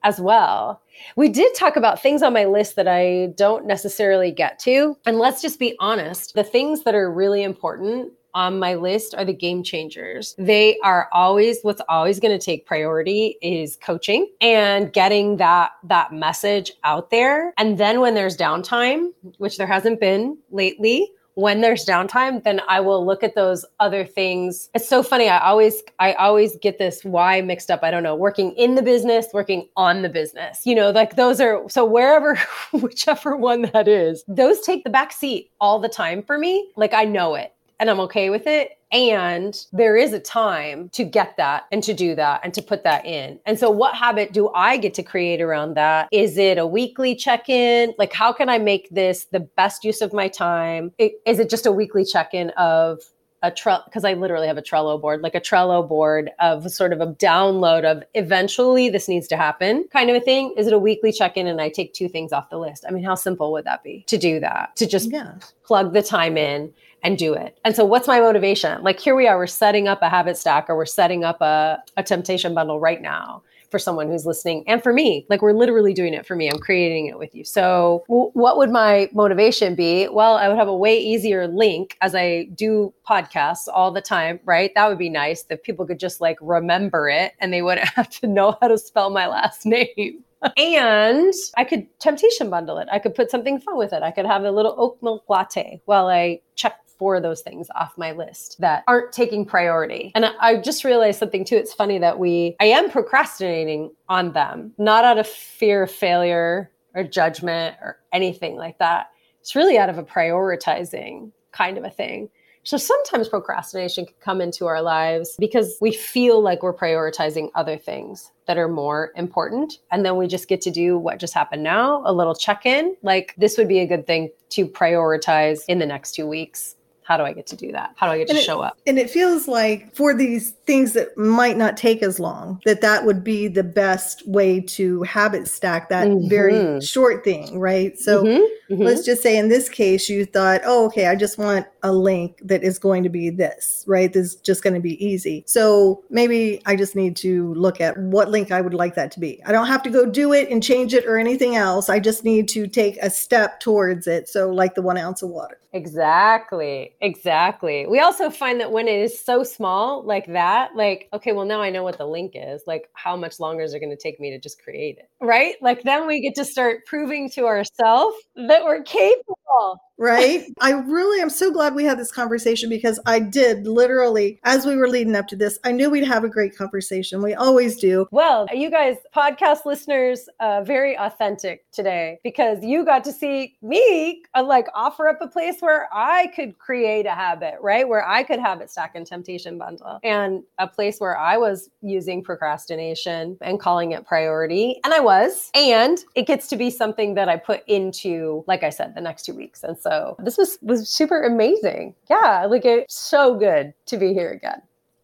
as 0.03 0.21
well. 0.21 0.83
We 1.17 1.31
did 1.31 1.55
talk 1.55 1.77
about 1.77 2.03
things 2.03 2.23
on 2.23 2.35
my 2.35 2.45
list 2.45 2.77
that 2.77 2.87
I 2.87 3.29
don't 3.37 3.67
necessarily 3.67 4.31
get 4.31 4.59
to. 4.61 4.99
And 5.07 5.19
let's 5.19 5.41
just 5.41 5.59
be 5.59 5.75
honest 5.81 6.35
the 6.35 6.45
things 6.45 6.85
that 6.85 6.95
are 6.95 7.11
really 7.11 7.43
important 7.43 8.13
on 8.35 8.59
my 8.59 8.75
list 8.75 9.15
are 9.15 9.25
the 9.25 9.33
game 9.33 9.63
changers. 9.63 10.35
They 10.37 10.79
are 10.85 11.09
always 11.15 11.61
what's 11.63 11.81
always 11.89 12.21
going 12.21 12.39
to 12.39 12.45
take 12.45 12.67
priority 12.67 13.39
is 13.41 13.77
coaching 13.77 14.31
and 14.43 14.93
getting 14.93 15.39
that 15.39 15.71
that 15.85 16.13
message 16.13 16.71
out 16.85 17.09
there. 17.09 17.55
And 17.57 17.79
then 17.79 18.01
when 18.01 18.15
there's 18.15 18.37
downtime, 18.37 19.09
which 19.39 19.57
there 19.57 19.67
hasn't 19.67 20.01
been 20.01 20.37
lately, 20.51 21.11
when 21.37 21.61
there's 21.61 21.85
downtime, 21.85 22.43
then 22.45 22.63
I 22.67 22.81
will 22.81 23.05
look 23.05 23.23
at 23.23 23.35
those 23.35 23.65
other 23.79 24.07
things. 24.07 24.71
It's 24.75 24.89
so 24.89 25.03
funny. 25.03 25.29
I 25.29 25.39
always 25.39 25.83
I 25.99 26.15
always 26.15 26.57
get 26.57 26.79
this 26.79 27.05
why 27.05 27.43
mixed 27.43 27.71
up. 27.71 27.81
I 27.83 27.91
don't 27.91 28.03
know, 28.03 28.17
working 28.17 28.53
in 28.53 28.75
the 28.75 28.83
business, 28.83 29.27
working 29.35 29.69
on 29.77 30.01
the 30.01 30.09
business. 30.09 30.63
You 30.65 30.75
know, 30.75 30.91
like 30.91 31.17
those 31.17 31.39
are 31.41 31.63
so 31.69 31.85
wherever 31.85 32.39
whichever 32.73 33.37
one 33.37 33.71
that 33.75 33.87
is, 33.87 34.25
those 34.27 34.61
take 34.63 34.85
the 34.85 34.91
back 34.91 35.13
seat 35.13 35.51
all 35.61 35.79
the 35.79 35.91
time 35.91 36.23
for 36.23 36.39
me. 36.39 36.71
Like 36.75 36.95
I 36.95 37.05
know 37.05 37.35
it 37.35 37.53
and 37.79 37.91
I'm 37.91 38.01
okay 38.01 38.31
with 38.31 38.47
it. 38.47 38.73
And 38.93 39.67
there 39.73 39.97
is 39.97 40.13
a 40.13 40.21
time 40.21 40.89
to 40.91 41.05
get 41.05 41.37
that 41.37 41.65
and 41.73 41.83
to 41.83 41.93
do 41.93 42.15
that 42.15 42.41
and 42.45 42.55
to 42.55 42.63
put 42.63 42.85
that 42.85 43.05
in. 43.05 43.41
And 43.45 43.59
so, 43.59 43.69
what 43.69 43.95
habit 43.95 44.33
do 44.33 44.51
I 44.55 44.77
get 44.77 44.95
to 44.95 45.03
create 45.03 45.41
around 45.41 45.75
that? 45.75 46.09
Is 46.13 46.39
it 46.39 46.57
a 46.57 46.67
weekly 46.67 47.17
check 47.17 47.49
in? 47.49 47.95
Like, 47.99 48.13
how 48.13 48.33
can 48.33 48.49
I 48.49 48.59
make 48.59 48.89
this 48.91 49.25
the 49.27 49.41
best 49.41 49.85
use 49.85 50.01
of 50.01 50.13
my 50.13 50.29
time? 50.29 50.93
Is 50.99 51.41
it 51.41 51.51
just 51.51 51.67
a 51.67 51.73
weekly 51.73 52.05
check 52.05 52.33
in 52.33 52.51
of, 52.51 53.01
a 53.43 53.51
Trello 53.51 53.85
because 53.85 54.05
I 54.05 54.15
literally 54.15 54.47
have 54.47 54.59
a 54.59 54.63
Trello 54.63 55.01
board, 55.01 55.23
like 55.23 55.35
a 55.35 55.41
Trello 55.41 55.87
board 55.87 56.31
of 56.41 56.71
sort 56.71 56.93
of 56.93 57.01
a 57.01 57.07
download 57.07 57.85
of 57.85 58.03
eventually 58.15 58.89
this 58.89 59.09
needs 59.09 59.29
to 59.29 59.37
happen 59.37 59.87
kind 59.93 60.11
of 60.11 60.17
a 60.17 60.21
thing. 60.21 60.55
Is 60.57 60.67
it 60.67 60.73
a 60.73 60.79
weekly 60.79 61.13
check 61.13 61.37
in 61.37 61.47
and 61.47 61.61
I 61.61 61.69
take 61.69 61.93
two 61.93 62.09
things 62.09 62.33
off 62.33 62.51
the 62.51 62.59
list? 62.59 62.85
I 62.89 62.93
mean, 62.93 63.05
how 63.05 63.15
simple 63.15 63.53
would 63.53 63.65
that 63.65 63.83
be 63.83 64.05
to 64.09 64.19
do 64.19 64.41
that? 64.41 64.75
To 64.77 64.87
just 64.87 65.11
yeah. 65.11 65.35
plug 65.65 65.93
the 65.93 66.03
time 66.03 66.37
in 66.37 66.73
and 67.07 67.17
do 67.17 67.35
it. 67.35 67.57
And 67.65 67.77
so 67.77 67.85
what's 67.85 68.09
my 68.09 68.19
motivation? 68.19 68.83
Like 68.83 68.99
here 68.99 69.15
we 69.15 69.29
are, 69.29 69.39
we're 69.39 69.47
setting 69.47 69.87
up 69.87 70.03
a 70.03 70.09
habit 70.09 70.37
stack 70.37 70.69
or 70.69 70.77
we're 70.77 70.87
setting 70.87 71.23
up 71.23 71.41
a, 71.41 71.79
a 71.97 72.03
temptation 72.03 72.53
bundle 72.53 72.81
right 72.81 73.01
now 73.01 73.45
for 73.71 73.79
someone 73.79 74.09
who's 74.09 74.27
listening 74.27 74.65
and 74.67 74.83
for 74.83 74.93
me. 74.93 75.25
Like 75.31 75.41
we're 75.41 75.53
literally 75.53 75.95
doing 75.95 76.15
it 76.15 76.27
for 76.27 76.35
me. 76.35 76.49
I'm 76.51 76.59
creating 76.59 77.07
it 77.07 77.17
with 77.17 77.33
you. 77.33 77.45
So, 77.45 78.03
w- 78.09 78.31
what 78.33 78.59
would 78.59 78.71
my 78.71 79.09
motivation 79.13 79.77
be? 79.77 80.09
Well, 80.09 80.35
I 80.35 80.49
would 80.49 80.57
have 80.57 80.67
a 80.67 80.77
way 80.77 80.99
easier 80.99 81.47
link 81.47 81.97
as 82.01 82.17
I 82.17 82.49
do 82.57 82.93
podcasts 83.09 83.69
all 83.73 83.93
the 83.93 84.01
time, 84.01 84.41
right? 84.45 84.73
That 84.75 84.89
would 84.89 84.99
be 84.99 85.09
nice 85.09 85.45
that 85.45 85.63
people 85.63 85.87
could 85.87 86.01
just 86.01 86.21
like 86.21 86.39
remember 86.41 87.09
it 87.09 87.35
and 87.39 87.53
they 87.53 87.63
wouldn't 87.63 87.89
have 87.95 88.11
to 88.21 88.27
know 88.27 88.59
how 88.61 88.67
to 88.67 88.79
spell 88.79 89.11
my 89.11 89.29
last 89.29 89.65
name. 89.67 90.25
and 90.57 91.33
I 91.57 91.63
could 91.63 91.87
temptation 92.01 92.51
bundle 92.51 92.79
it. 92.79 92.89
I 92.91 92.99
could 92.99 93.15
put 93.15 93.31
something 93.31 93.61
fun 93.61 93.79
with 93.79 93.93
it. 93.93 94.03
I 94.03 94.11
could 94.11 94.27
have 94.27 94.43
a 94.43 94.51
little 94.51 94.75
oat 94.77 94.99
milk 95.03 95.25
latte 95.29 95.81
while 95.85 96.09
I 96.09 96.41
check 96.57 96.81
four 96.99 97.17
of 97.17 97.23
those 97.23 97.43
things 97.43 97.69
off 97.75 97.97
my 97.97 98.13
list 98.13 98.57
that 98.61 98.85
aren't 98.87 99.13
taking 99.13 99.45
priority. 99.45 100.13
And 100.15 100.27
I, 100.41 100.57
just 100.57 100.85
realized 100.85 101.19
something 101.19 101.45
too. 101.45 101.57
It's 101.57 101.73
funny 101.73 101.99
that 101.99 102.19
we, 102.19 102.57
I 102.61 102.67
am 102.67 102.91
procrastinating 102.91 103.93
on 104.09 104.33
them, 104.33 104.73
not 104.79 105.05
out 105.05 105.19
of 105.19 105.27
fear 105.27 105.85
of 105.85 105.91
failure 105.91 106.71
or 106.95 107.05
judgment 107.05 107.77
or 107.83 107.99
anything 108.13 108.57
like 108.57 108.79
that. 108.79 109.11
It's 109.41 109.55
really 109.55 109.79
out 109.79 109.91
of 109.91 109.99
a 109.99 110.03
prioritizing 110.03 111.31
kind 111.53 111.79
of 111.79 111.85
a 111.85 111.91
thing. 111.91 112.31
So 112.67 112.77
sometimes 112.77 113.29
procrastination 113.29 114.07
can 114.07 114.17
come 114.19 114.41
into 114.41 114.67
our 114.67 114.83
lives 114.83 115.37
because 115.39 115.79
we 115.81 115.93
feel 115.93 116.43
like 116.43 116.65
we're 116.65 116.75
prioritizing 116.75 117.51
other 117.55 117.77
things 117.77 118.33
that 118.49 118.59
are 118.59 118.67
more 118.67 119.13
important. 119.15 119.79
And 119.93 120.05
then 120.05 120.17
we 120.17 120.27
just 120.27 120.49
get 120.49 120.63
to 120.63 120.73
do 120.73 120.99
what 120.99 121.21
just 121.21 121.33
happened 121.33 121.63
now, 121.63 122.03
a 122.05 122.13
little 122.13 122.35
check 122.35 122.67
in. 122.67 122.97
Like 123.03 123.37
this 123.39 123.57
would 123.57 123.69
be 123.69 123.79
a 123.79 123.87
good 123.87 124.05
thing 124.05 124.31
to 124.49 124.67
prioritize 124.67 125.61
in 125.69 125.79
the 125.79 125.87
next 125.87 126.17
two 126.17 126.27
weeks 126.27 126.75
how 127.07 127.17
do 127.17 127.23
I 127.23 127.33
get 127.33 127.47
to 127.49 127.57
do 127.57 127.71
that? 127.71 127.95
How 127.95 128.09
do 128.09 128.15
I 128.15 128.19
get 128.19 128.29
and 128.31 128.37
to 128.37 128.43
it, 128.43 128.45
show 128.45 128.61
up? 128.61 128.79
And 128.85 128.99
it 128.99 129.09
feels 129.09 129.47
like 129.47 129.95
for 129.95 130.13
these 130.13 130.51
things 130.67 130.93
that 130.95 131.17
might 131.17 131.57
not 131.57 131.77
take 131.77 132.03
as 132.03 132.19
long, 132.19 132.61
that 132.65 132.81
that 132.81 133.07
would 133.07 133.23
be 133.23 133.47
the 133.47 133.63
best 133.63 134.27
way 134.27 134.61
to 134.61 135.03
habit 135.05 135.47
stack 135.47 135.89
that 135.91 136.09
mm-hmm. 136.09 136.29
very 136.29 136.81
short 136.81 137.23
thing, 137.23 137.61
right? 137.61 137.97
So 137.97 138.25
mm-hmm. 138.25 138.75
Mm-hmm. 138.75 138.83
let's 138.83 139.05
just 139.05 139.23
say 139.23 139.39
in 139.39 139.49
this 139.49 139.69
case, 139.69 140.09
you 140.09 140.25
thought, 140.25 140.63
oh, 140.65 140.87
okay, 140.87 141.07
I 141.07 141.15
just 141.15 141.39
want 141.39 141.67
a 141.85 141.93
link 141.93 142.41
that 142.43 142.65
is 142.65 142.77
going 142.77 143.05
to 143.05 143.09
be 143.09 143.31
this, 143.31 143.85
right? 143.87 144.13
This 144.13 144.35
is 144.35 144.37
just 144.41 144.65
going 144.65 144.75
to 144.75 144.81
be 144.81 145.05
easy. 145.05 145.45
So 145.47 146.03
maybe 146.11 146.61
I 146.67 146.75
just 146.75 146.97
need 146.97 147.15
to 147.19 147.55
look 147.55 147.81
at 147.81 147.97
what 147.97 148.31
link 148.31 148.51
I 148.51 148.61
would 148.61 148.75
like 148.75 148.97
that 148.97 149.13
to 149.13 149.21
be. 149.21 149.41
I 149.47 149.53
don't 149.53 149.69
have 149.69 149.85
to 149.85 149.91
go 149.91 150.07
do 150.07 150.33
it 150.33 150.51
and 150.51 150.61
change 150.61 150.93
it 150.93 151.07
or 151.07 151.19
anything 151.19 151.55
else. 151.55 151.89
I 151.89 152.01
just 152.01 152.25
need 152.25 152.49
to 152.49 152.67
take 152.67 152.97
a 153.01 153.11
step 153.11 153.61
towards 153.61 154.09
it. 154.09 154.29
So, 154.29 154.51
like 154.51 154.75
the 154.75 154.83
one 154.83 154.99
ounce 154.99 155.23
of 155.23 155.29
water. 155.29 155.61
Exactly. 155.77 156.95
Exactly. 157.03 157.87
We 157.87 158.01
also 158.01 158.31
find 158.31 158.59
that 158.61 158.73
when 158.73 158.89
it 158.89 158.99
is 158.99 159.23
so 159.23 159.45
small 159.45 160.03
like 160.03 160.25
that, 160.33 160.75
like, 160.75 161.09
okay, 161.13 161.33
well, 161.33 161.45
now 161.45 161.61
I 161.61 161.69
know 161.69 161.83
what 161.83 161.99
the 161.99 162.07
link 162.07 162.33
is. 162.35 162.63
Like, 162.67 162.89
how 162.95 163.15
much 163.15 163.39
longer 163.39 163.63
is 163.63 163.75
it 163.75 163.81
going 163.81 163.91
to 163.91 163.97
take 164.03 164.19
me 164.19 164.31
to 164.31 164.39
just 164.39 164.63
create 164.63 164.97
it? 164.97 165.11
Right? 165.21 165.57
Like, 165.61 165.83
then 165.83 166.07
we 166.07 166.23
get 166.23 166.35
to 166.37 166.47
start 166.47 166.87
proving 166.87 167.29
to 167.31 167.45
ourselves 167.45 168.17
that 168.37 168.65
we're 168.65 168.83
capable 168.85 169.79
right? 169.99 170.45
I 170.61 170.73
really 170.73 171.21
am 171.21 171.31
so 171.31 171.51
glad 171.51 171.75
we 171.75 171.85
had 171.85 171.99
this 171.99 172.13
conversation 172.13 172.69
because 172.69 173.01
I 173.07 173.21
did 173.21 173.67
literally, 173.67 174.39
as 174.45 174.67
we 174.67 174.77
were 174.77 174.89
leading 174.89 175.17
up 175.17 175.29
to 175.29 175.37
this, 175.37 175.59
I 175.65 175.73
knew 175.73 175.91
we'd 175.91 176.05
have 176.05 176.25
a 176.25 176.29
great 176.29 176.57
conversation. 176.57 177.23
We 177.23 177.35
always 177.35 177.79
do. 177.79 178.07
Well, 178.11 178.47
you 178.53 178.71
guys, 178.71 178.97
podcast 179.15 179.65
listeners, 179.65 180.29
uh, 180.41 180.63
very 180.63 180.99
authentic 180.99 181.65
today 181.73 182.19
because 182.23 182.63
you 182.63 182.85
got 182.85 183.05
to 183.05 183.13
see 183.13 183.57
me 183.63 184.23
uh, 184.35 184.45
like 184.45 184.67
offer 184.75 185.09
up 185.09 185.19
a 185.21 185.29
place 185.29 185.57
where 185.61 185.89
I 185.93 186.29
could 186.35 186.59
create 186.59 187.07
a 187.07 187.13
habit, 187.13 187.55
right? 187.61 187.89
Where 187.89 188.07
I 188.07 188.23
could 188.23 188.39
habit 188.39 188.71
stack 188.71 188.93
and 188.95 189.07
temptation 189.07 189.59
bundle 189.59 189.99
and 190.03 190.43
a 190.59 190.67
place 190.67 190.99
where 190.99 191.17
I 191.17 191.37
was 191.37 191.71
using 191.81 192.23
procrastination 192.23 193.39
and 193.41 193.59
calling 193.59 193.93
it 193.93 194.07
priority. 194.07 194.81
And 194.85 194.93
I 194.93 195.01
was. 195.01 195.51
And 195.55 195.99
it 196.15 196.27
gets 196.27 196.49
to 196.49 196.57
be 196.57 196.71
something 196.71 197.15
that 197.15 197.29
I 197.29 197.37
put 197.37 197.63
into, 197.67 198.45
like 198.47 198.63
I 198.63 198.71
said, 198.71 198.95
the 198.95 199.01
next 199.01 199.25
two 199.25 199.35
weeks. 199.35 199.63
And 199.63 199.77
this 200.19 200.37
was 200.37 200.59
was 200.63 200.89
super 200.89 201.23
amazing. 201.23 201.95
Yeah, 202.09 202.47
like 202.47 202.65
it's 202.65 202.99
so 202.99 203.37
good 203.37 203.73
to 203.87 203.97
be 203.97 204.13
here 204.13 204.31
again. 204.31 204.63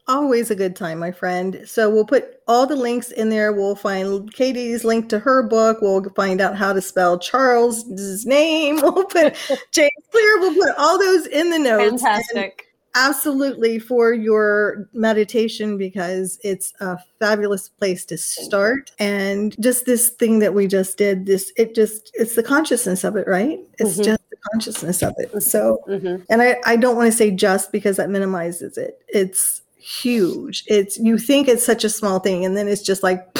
Always 0.08 0.50
a 0.50 0.56
good 0.56 0.74
time, 0.74 0.98
my 0.98 1.12
friend. 1.12 1.62
So 1.64 1.88
we'll 1.88 2.04
put 2.04 2.40
all 2.48 2.66
the 2.66 2.74
links 2.74 3.12
in 3.12 3.28
there. 3.28 3.52
We'll 3.52 3.76
find 3.76 4.32
Katie's 4.34 4.84
link 4.84 5.08
to 5.10 5.20
her 5.20 5.44
book. 5.44 5.80
We'll 5.80 6.02
find 6.16 6.40
out 6.40 6.56
how 6.56 6.72
to 6.72 6.82
spell 6.82 7.18
Charles's 7.18 8.26
name. 8.26 8.76
We'll 8.82 9.04
put 9.04 9.36
James 9.70 9.90
Clear. 10.10 10.40
We'll 10.40 10.54
put 10.54 10.74
all 10.76 10.98
those 10.98 11.26
in 11.26 11.50
the 11.50 11.58
notes. 11.58 12.02
Fantastic 12.02 12.66
absolutely 12.94 13.78
for 13.78 14.12
your 14.12 14.88
meditation 14.92 15.78
because 15.78 16.38
it's 16.42 16.74
a 16.80 16.98
fabulous 17.18 17.68
place 17.68 18.04
to 18.04 18.18
start 18.18 18.90
and 18.98 19.56
just 19.62 19.86
this 19.86 20.10
thing 20.10 20.40
that 20.40 20.52
we 20.52 20.66
just 20.66 20.98
did 20.98 21.24
this 21.24 21.52
it 21.56 21.74
just 21.74 22.10
it's 22.14 22.34
the 22.34 22.42
consciousness 22.42 23.02
of 23.02 23.16
it 23.16 23.26
right 23.26 23.60
it's 23.78 23.94
mm-hmm. 23.94 24.02
just 24.02 24.21
the 24.32 24.50
consciousness 24.50 25.02
of 25.02 25.14
it 25.18 25.42
so 25.42 25.78
mm-hmm. 25.88 26.22
and 26.28 26.42
i 26.42 26.56
i 26.66 26.74
don't 26.74 26.96
want 26.96 27.10
to 27.10 27.16
say 27.16 27.30
just 27.30 27.70
because 27.70 27.96
that 27.96 28.10
minimizes 28.10 28.76
it 28.76 29.00
it's 29.08 29.62
huge 29.76 30.64
it's 30.66 30.98
you 30.98 31.18
think 31.18 31.48
it's 31.48 31.64
such 31.64 31.84
a 31.84 31.90
small 31.90 32.18
thing 32.18 32.44
and 32.44 32.56
then 32.56 32.66
it's 32.66 32.82
just 32.82 33.02
like 33.02 33.26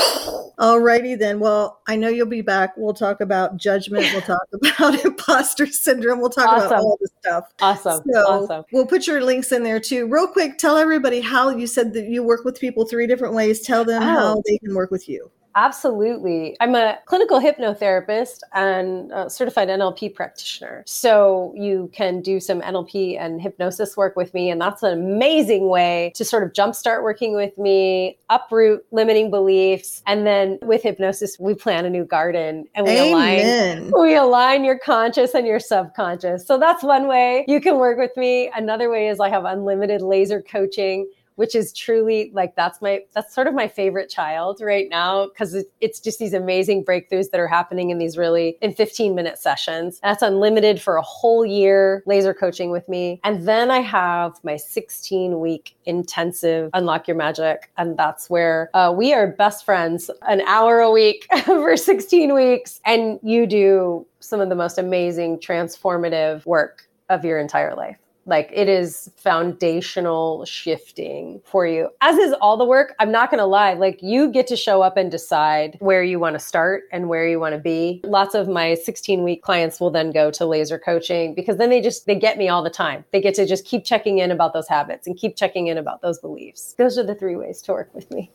Alrighty 0.63 1.19
then. 1.19 1.41
Well, 1.41 1.81
I 1.89 1.97
know 1.97 2.09
you'll 2.09 2.27
be 2.27 2.41
back. 2.41 2.75
We'll 2.77 2.95
talk 2.95 3.21
about 3.21 3.57
judgment. 3.57 4.07
We'll 4.13 4.23
talk 4.23 4.47
about 4.53 5.05
imposter 5.05 5.67
syndrome. 5.67 6.21
We'll 6.21 6.31
talk 6.31 6.49
awesome. 6.49 6.67
about 6.67 6.79
all 6.81 6.99
this 7.01 7.11
stuff. 7.21 7.47
Awesome. 7.61 8.03
So 8.13 8.21
awesome. 8.21 8.65
we'll 8.71 8.87
put 8.87 9.09
your 9.09 9.23
links 9.23 9.51
in 9.51 9.65
there 9.65 9.81
too. 9.81 10.07
Real 10.07 10.29
quick, 10.29 10.59
tell 10.59 10.77
everybody 10.77 11.21
how 11.21 11.49
you 11.49 11.67
said 11.67 11.93
that 11.95 12.05
you 12.07 12.23
work 12.23 12.45
with 12.45 12.61
people 12.61 12.85
three 12.85 13.07
different 13.07 13.35
ways. 13.35 13.63
Tell 13.63 13.85
them 13.85 14.03
oh. 14.03 14.07
how 14.07 14.43
they 14.47 14.59
can 14.59 14.75
work 14.75 14.91
with 14.91 15.09
you. 15.09 15.31
Absolutely. 15.55 16.57
I'm 16.61 16.75
a 16.75 16.99
clinical 17.07 17.41
hypnotherapist 17.41 18.41
and 18.53 19.13
a 19.13 19.29
certified 19.29 19.69
NLP 19.69 20.15
practitioner. 20.15 20.83
So 20.87 21.53
you 21.57 21.91
can 21.93 22.21
do 22.21 22.41
some 22.41 22.61
NLP 22.61 23.19
and 23.19 23.41
hypnosis 23.41 23.97
work 23.97 24.17
with 24.17 24.33
me. 24.35 24.51
And 24.51 24.61
that's 24.61 24.83
an 24.83 24.93
amazing 24.93 25.69
way 25.69 26.13
to 26.15 26.25
sort 26.25 26.43
of 26.43 26.53
jumpstart 26.53 27.03
working 27.03 27.35
with 27.35 27.57
me, 27.59 28.19
uproot 28.31 28.85
limiting 28.91 29.31
beliefs. 29.31 30.03
And 30.07 30.27
then 30.27 30.59
with 30.63 30.83
hypnosis, 30.83 31.39
we 31.39 31.55
plant 31.55 31.87
a 31.87 31.91
new 31.91 32.05
garden 32.05 32.67
and 32.75 32.87
we 32.87 32.93
Amen. 32.93 33.79
align 33.79 33.93
we 34.03 34.17
align 34.17 34.65
your 34.65 34.79
conscious 34.79 35.35
and 35.35 35.47
your 35.47 35.61
subconscious. 35.61 36.47
So 36.47 36.59
that's 36.59 36.83
one 36.83 37.07
way 37.09 37.45
you 37.49 37.61
can 37.61 37.79
work 37.79 37.99
with 37.99 38.17
me. 38.17 38.51
Another 38.55 38.91
way 38.91 39.09
is 39.09 39.21
I 39.21 39.29
have 39.29 39.45
unlimited 39.45 40.03
laser 40.03 40.43
coaching 40.43 41.09
which 41.37 41.55
is 41.55 41.73
truly 41.73 42.31
like 42.35 42.55
that's 42.57 42.81
my 42.81 43.01
that's 43.13 43.35
sort 43.35 43.47
of 43.47 43.55
my 43.55 43.69
favorite 43.69 44.09
child 44.09 44.61
right 44.61 44.89
now 44.91 45.27
because 45.27 45.55
it, 45.55 45.67
it's 45.81 46.01
just 46.01 46.19
these 46.19 46.35
amazing 46.35 46.85
breakthroughs 46.85 47.31
that 47.31 47.41
are 47.41 47.49
happening 47.49 47.91
in 47.91 47.99
these 47.99 48.17
really 48.17 48.57
in 48.61 48.73
15 48.73 49.15
minute 49.15 49.39
sessions. 49.39 50.01
That's 50.03 50.23
unlimited 50.23 50.81
for 50.81 50.97
a 50.97 51.03
whole 51.03 51.45
year 51.45 52.03
laser 52.07 52.35
coaching 52.35 52.71
with 52.71 52.89
me. 52.89 53.21
And 53.25 53.47
then 53.47 53.71
i 53.71 53.81
have 53.81 54.33
my 54.45 54.57
16 54.57 55.41
week 55.41 55.77
intensive 55.85 56.71
unlock 56.75 57.09
your 57.09 57.17
magic 57.17 57.71
and 57.77 57.97
that's 57.97 58.31
where 58.31 58.71
uh, 58.75 58.93
we 58.97 59.13
are 59.13 59.27
best 59.27 59.65
friends 59.65 60.11
an 60.29 60.41
hour 60.43 60.81
a 60.81 60.91
week 60.91 61.27
for 61.45 61.77
16 61.77 62.35
weeks. 62.35 62.81
And 62.85 63.19
you 63.23 63.47
do 63.47 64.07
some 64.21 64.41
of 64.41 64.49
the 64.49 64.55
most 64.55 64.79
amazing 64.79 65.39
transformative 65.39 66.45
work 66.47 66.89
of 67.09 67.25
your 67.25 67.39
entire 67.39 67.75
life 67.75 67.97
like 68.27 68.51
it 68.53 68.69
is 68.69 69.11
foundational 69.17 70.45
shifting 70.45 71.41
for 71.45 71.67
you, 71.67 71.89
as 72.01 72.17
is 72.17 72.33
all 72.41 72.57
the 72.57 72.65
work. 72.65 72.95
I'm 72.99 73.11
not 73.11 73.31
going 73.31 73.39
to 73.39 73.47
lie. 73.47 73.75
Like 73.75 74.01
you 74.03 74.31
get 74.31 74.47
to 74.49 74.57
show 74.57 74.83
up 74.83 74.97
and 74.97 75.11
decide 75.11 75.77
where 75.81 76.03
you 76.03 76.19
want 76.19 76.35
to 76.35 76.41
start 76.41 76.85
and 76.93 77.09
where 77.09 77.27
you 77.27 77.41
want 77.41 77.55
to 77.55 77.59
be. 77.59 78.01
Lots 78.05 78.35
of 78.35 78.49
my 78.49 78.75
16 78.75 79.23
week 79.25 79.43
clients 79.43 79.81
will 79.81 79.91
then 79.91 80.11
go 80.11 80.31
to 80.31 80.47
laser 80.47 80.79
coaching 80.79 81.35
because 81.35 81.57
then 81.57 81.71
they 81.71 81.81
just, 81.81 82.07
they 82.07 82.15
get 82.15 82.39
me 82.39 82.49
all 82.49 82.63
the 82.63 82.71
time. 82.71 83.05
They 83.13 83.21
get 83.21 83.35
to 83.35 83.47
just 83.47 83.65
keep 83.65 83.85
checking 83.85 84.19
in 84.19 84.31
about 84.31 84.53
those 84.53 84.69
habits 84.69 85.07
and 85.07 85.17
keep 85.17 85.37
checking 85.37 85.67
in 85.67 85.79
about 85.79 86.03
those 86.03 86.19
beliefs. 86.19 86.75
Those 86.75 86.99
are 86.99 87.05
the 87.05 87.15
three 87.15 87.37
ways 87.37 87.61
to 87.63 87.73
work 87.73 87.93
with 87.95 88.11
me. 88.11 88.31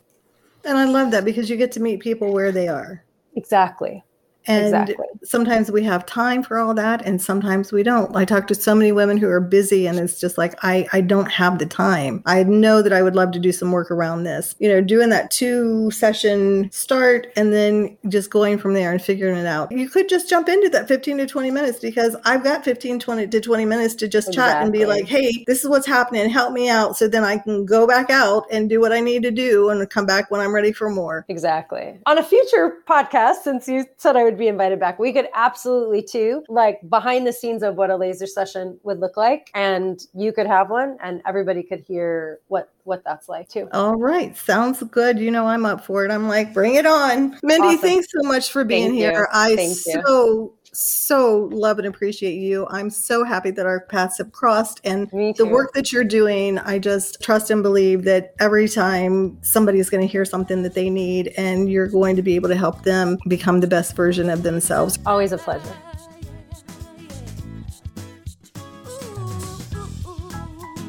And 0.66 0.78
I 0.78 0.86
love 0.86 1.12
that 1.12 1.24
because 1.24 1.50
you 1.50 1.56
get 1.56 1.72
to 1.74 1.80
meet 1.80 2.02
people 2.02 2.34
where 2.34 2.52
they 2.52 2.68
are. 2.68 3.04
Exactly. 3.36 4.04
And 4.48 4.66
exactly. 4.66 5.06
sometimes 5.24 5.72
we 5.72 5.84
have 5.84 6.06
time 6.06 6.42
for 6.42 6.58
all 6.58 6.74
that 6.74 7.06
and 7.06 7.22
sometimes 7.22 7.72
we 7.72 7.84
don't. 7.84 8.16
I 8.16 8.26
talk 8.26 8.48
to 8.48 8.56
so 8.56 8.74
many 8.74 8.92
women 8.92 9.18
who 9.18 9.28
are 9.28 9.42
busy 9.42 9.88
and 9.88 10.00
it's 10.00 10.20
just 10.20 10.38
like, 10.38 10.56
I, 10.64 10.88
I 10.94 11.02
don't 11.02 11.32
have 11.32 11.60
the 11.60 11.66
time. 11.66 12.24
I 12.26 12.44
know 12.44 12.82
that 12.82 12.94
I 12.94 13.02
would 13.02 13.16
love 13.16 13.32
to 13.32 13.40
do 13.40 13.52
some 13.52 13.72
work 13.72 13.92
around 13.92 14.24
this. 14.24 14.56
You 14.60 14.70
know, 14.70 14.82
doing 14.82 15.10
that 15.10 15.32
two 15.32 15.92
session 15.92 16.70
start 16.72 17.28
and 17.36 17.54
then 17.54 17.98
just 18.08 18.32
going 18.32 18.58
from 18.58 18.74
there 18.74 18.92
and 18.92 19.02
figuring 19.02 19.38
it 19.38 19.46
out. 19.46 19.72
You 19.72 19.90
could 19.90 20.08
just 20.08 20.30
jump 20.30 20.48
into 20.48 20.70
that 20.70 20.88
15 20.88 21.18
to 21.18 21.28
20 21.28 21.52
minutes 21.52 21.80
because 21.80 22.16
I've 22.24 22.44
got 22.44 22.64
15, 22.64 23.00
20 23.00 23.28
to 23.28 23.42
20 23.42 23.66
minutes 23.66 23.96
to 23.96 24.08
just 24.08 24.30
exactly. 24.30 24.54
chat 24.54 24.64
and 24.64 24.72
be 24.72 24.86
like, 24.86 25.06
hey, 25.06 25.44
this 25.46 25.64
is 25.64 25.70
what's 25.70 25.88
happening. 25.88 26.30
Help 26.30 26.54
me 26.54 26.70
out. 26.70 26.98
So 26.98 27.08
then 27.08 27.24
I 27.24 27.38
can 27.38 27.66
go 27.66 27.86
back 27.86 28.10
out 28.10 28.46
and 28.52 28.70
do 28.70 28.80
what 28.80 28.92
I 28.92 29.02
need 29.02 29.24
to 29.24 29.32
do 29.32 29.70
and 29.70 29.88
come 29.90 30.06
back 30.06 30.32
when 30.32 30.42
I'm 30.42 30.54
ready 30.54 30.72
for 30.72 30.90
more. 30.90 31.26
Exactly. 31.28 32.00
On 32.06 32.18
a 32.18 32.24
future 32.24 32.78
podcast, 32.88 33.42
since 33.44 33.68
you 33.68 33.86
said 33.98 34.16
I 34.16 34.24
would 34.24 34.37
be 34.38 34.48
invited 34.48 34.80
back, 34.80 35.00
we 35.00 35.14
could 35.14 35.28
absolutely 35.34 36.02
too, 36.02 36.44
like 36.50 36.80
behind 36.90 37.26
the 37.26 37.34
scenes 37.34 37.64
of 37.64 37.76
what 37.76 37.90
a 37.90 37.96
laser 37.96 38.28
session 38.28 38.80
would 38.84 39.00
look 39.00 39.18
like. 39.18 39.50
And 39.54 40.00
you 40.14 40.32
could 40.34 40.48
have 40.48 40.70
one 40.70 40.98
and 41.02 41.22
everybody 41.26 41.64
could 41.64 41.82
hear 41.82 42.40
what 42.48 42.70
what 42.84 43.04
that's 43.04 43.28
like 43.28 43.50
too. 43.50 43.68
All 43.74 43.96
right. 43.96 44.36
Sounds 44.38 44.82
good. 44.84 45.20
You 45.20 45.30
know, 45.30 45.46
I'm 45.46 45.66
up 45.66 45.86
for 45.86 46.06
it. 46.06 46.12
I'm 46.12 46.28
like, 46.28 46.54
bring 46.54 46.76
it 46.76 46.86
on. 46.86 47.38
Mindy, 47.44 47.68
awesome. 47.68 47.80
thanks 47.80 48.08
so 48.10 48.28
much 48.28 48.52
for 48.52 48.64
being 48.64 48.90
Thank 48.90 48.96
here. 48.96 49.20
You. 49.20 49.26
I 49.34 49.56
Thank 49.56 49.78
so 49.78 49.92
you 49.92 50.54
so 50.78 51.50
love 51.52 51.80
and 51.80 51.88
appreciate 51.88 52.36
you. 52.36 52.68
I'm 52.70 52.90
so 52.92 53.24
happy 53.24 53.50
that 53.52 53.66
our 53.66 53.82
paths 53.82 54.20
have 54.20 54.32
crossed 54.32 54.80
and 54.84 55.10
the 55.10 55.46
work 55.46 55.74
that 55.74 55.92
you're 55.92 56.04
doing. 56.04 56.60
I 56.60 56.78
just 56.78 57.20
trust 57.22 57.50
and 57.50 57.64
believe 57.64 58.04
that 58.04 58.36
every 58.40 58.68
time 58.68 59.40
somebody 59.42 59.80
is 59.80 59.90
going 59.90 60.02
to 60.02 60.08
hear 60.08 60.24
something 60.24 60.62
that 60.62 60.76
they 60.76 60.90
need 60.90 61.34
and 61.36 61.68
you're 61.68 61.88
going 61.88 62.16
to 62.16 62.22
be 62.22 62.36
able 62.36 62.50
to 62.50 62.56
help 62.56 62.84
them 62.84 63.18
become 63.28 63.60
the 63.60 63.68
best 63.68 63.96
version 63.96 64.30
of 64.30 64.44
themselves. 64.44 65.00
Always 65.06 65.32
a 65.32 65.40
pleasure. 65.40 65.76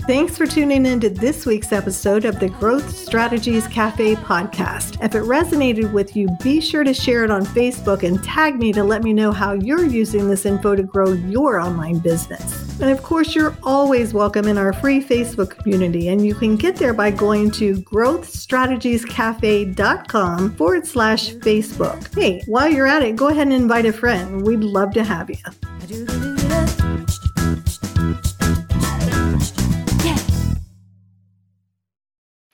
Thanks 0.08 0.36
for 0.38 0.46
tuning 0.46 0.86
in 0.86 1.00
to 1.00 1.10
this 1.10 1.44
week's 1.44 1.70
episode 1.70 2.24
of 2.24 2.40
the 2.40 2.48
Growth 2.48 2.96
Strategies 2.96 3.66
Cafe 3.66 4.14
podcast. 4.14 5.04
If 5.04 5.14
it 5.14 5.24
resonated 5.24 5.92
with 5.92 6.16
you, 6.16 6.28
be 6.42 6.62
sure 6.62 6.82
to 6.82 6.94
share 6.94 7.24
it 7.24 7.30
on 7.30 7.44
Facebook 7.44 8.04
and 8.04 8.24
tag 8.24 8.58
me 8.58 8.72
to 8.72 8.82
let 8.82 9.02
me 9.02 9.12
know 9.12 9.32
how 9.32 9.52
you're 9.52 9.84
using 9.84 10.30
this 10.30 10.46
info 10.46 10.74
to 10.74 10.82
grow 10.82 11.12
your 11.12 11.60
online 11.60 11.98
business. 11.98 12.80
And 12.80 12.90
of 12.90 13.02
course, 13.02 13.34
you're 13.34 13.54
always 13.62 14.14
welcome 14.14 14.48
in 14.48 14.56
our 14.56 14.72
free 14.72 15.04
Facebook 15.04 15.50
community, 15.50 16.08
and 16.08 16.24
you 16.24 16.34
can 16.34 16.56
get 16.56 16.76
there 16.76 16.94
by 16.94 17.10
going 17.10 17.50
to 17.50 17.74
growthstrategiescafe.com 17.74 20.56
forward 20.56 20.86
slash 20.86 21.34
Facebook. 21.34 22.14
Hey, 22.14 22.42
while 22.46 22.70
you're 22.70 22.86
at 22.86 23.02
it, 23.02 23.14
go 23.14 23.28
ahead 23.28 23.48
and 23.48 23.52
invite 23.52 23.84
a 23.84 23.92
friend. 23.92 24.46
We'd 24.46 24.60
love 24.60 24.94
to 24.94 25.04
have 25.04 25.28
you. 25.28 25.36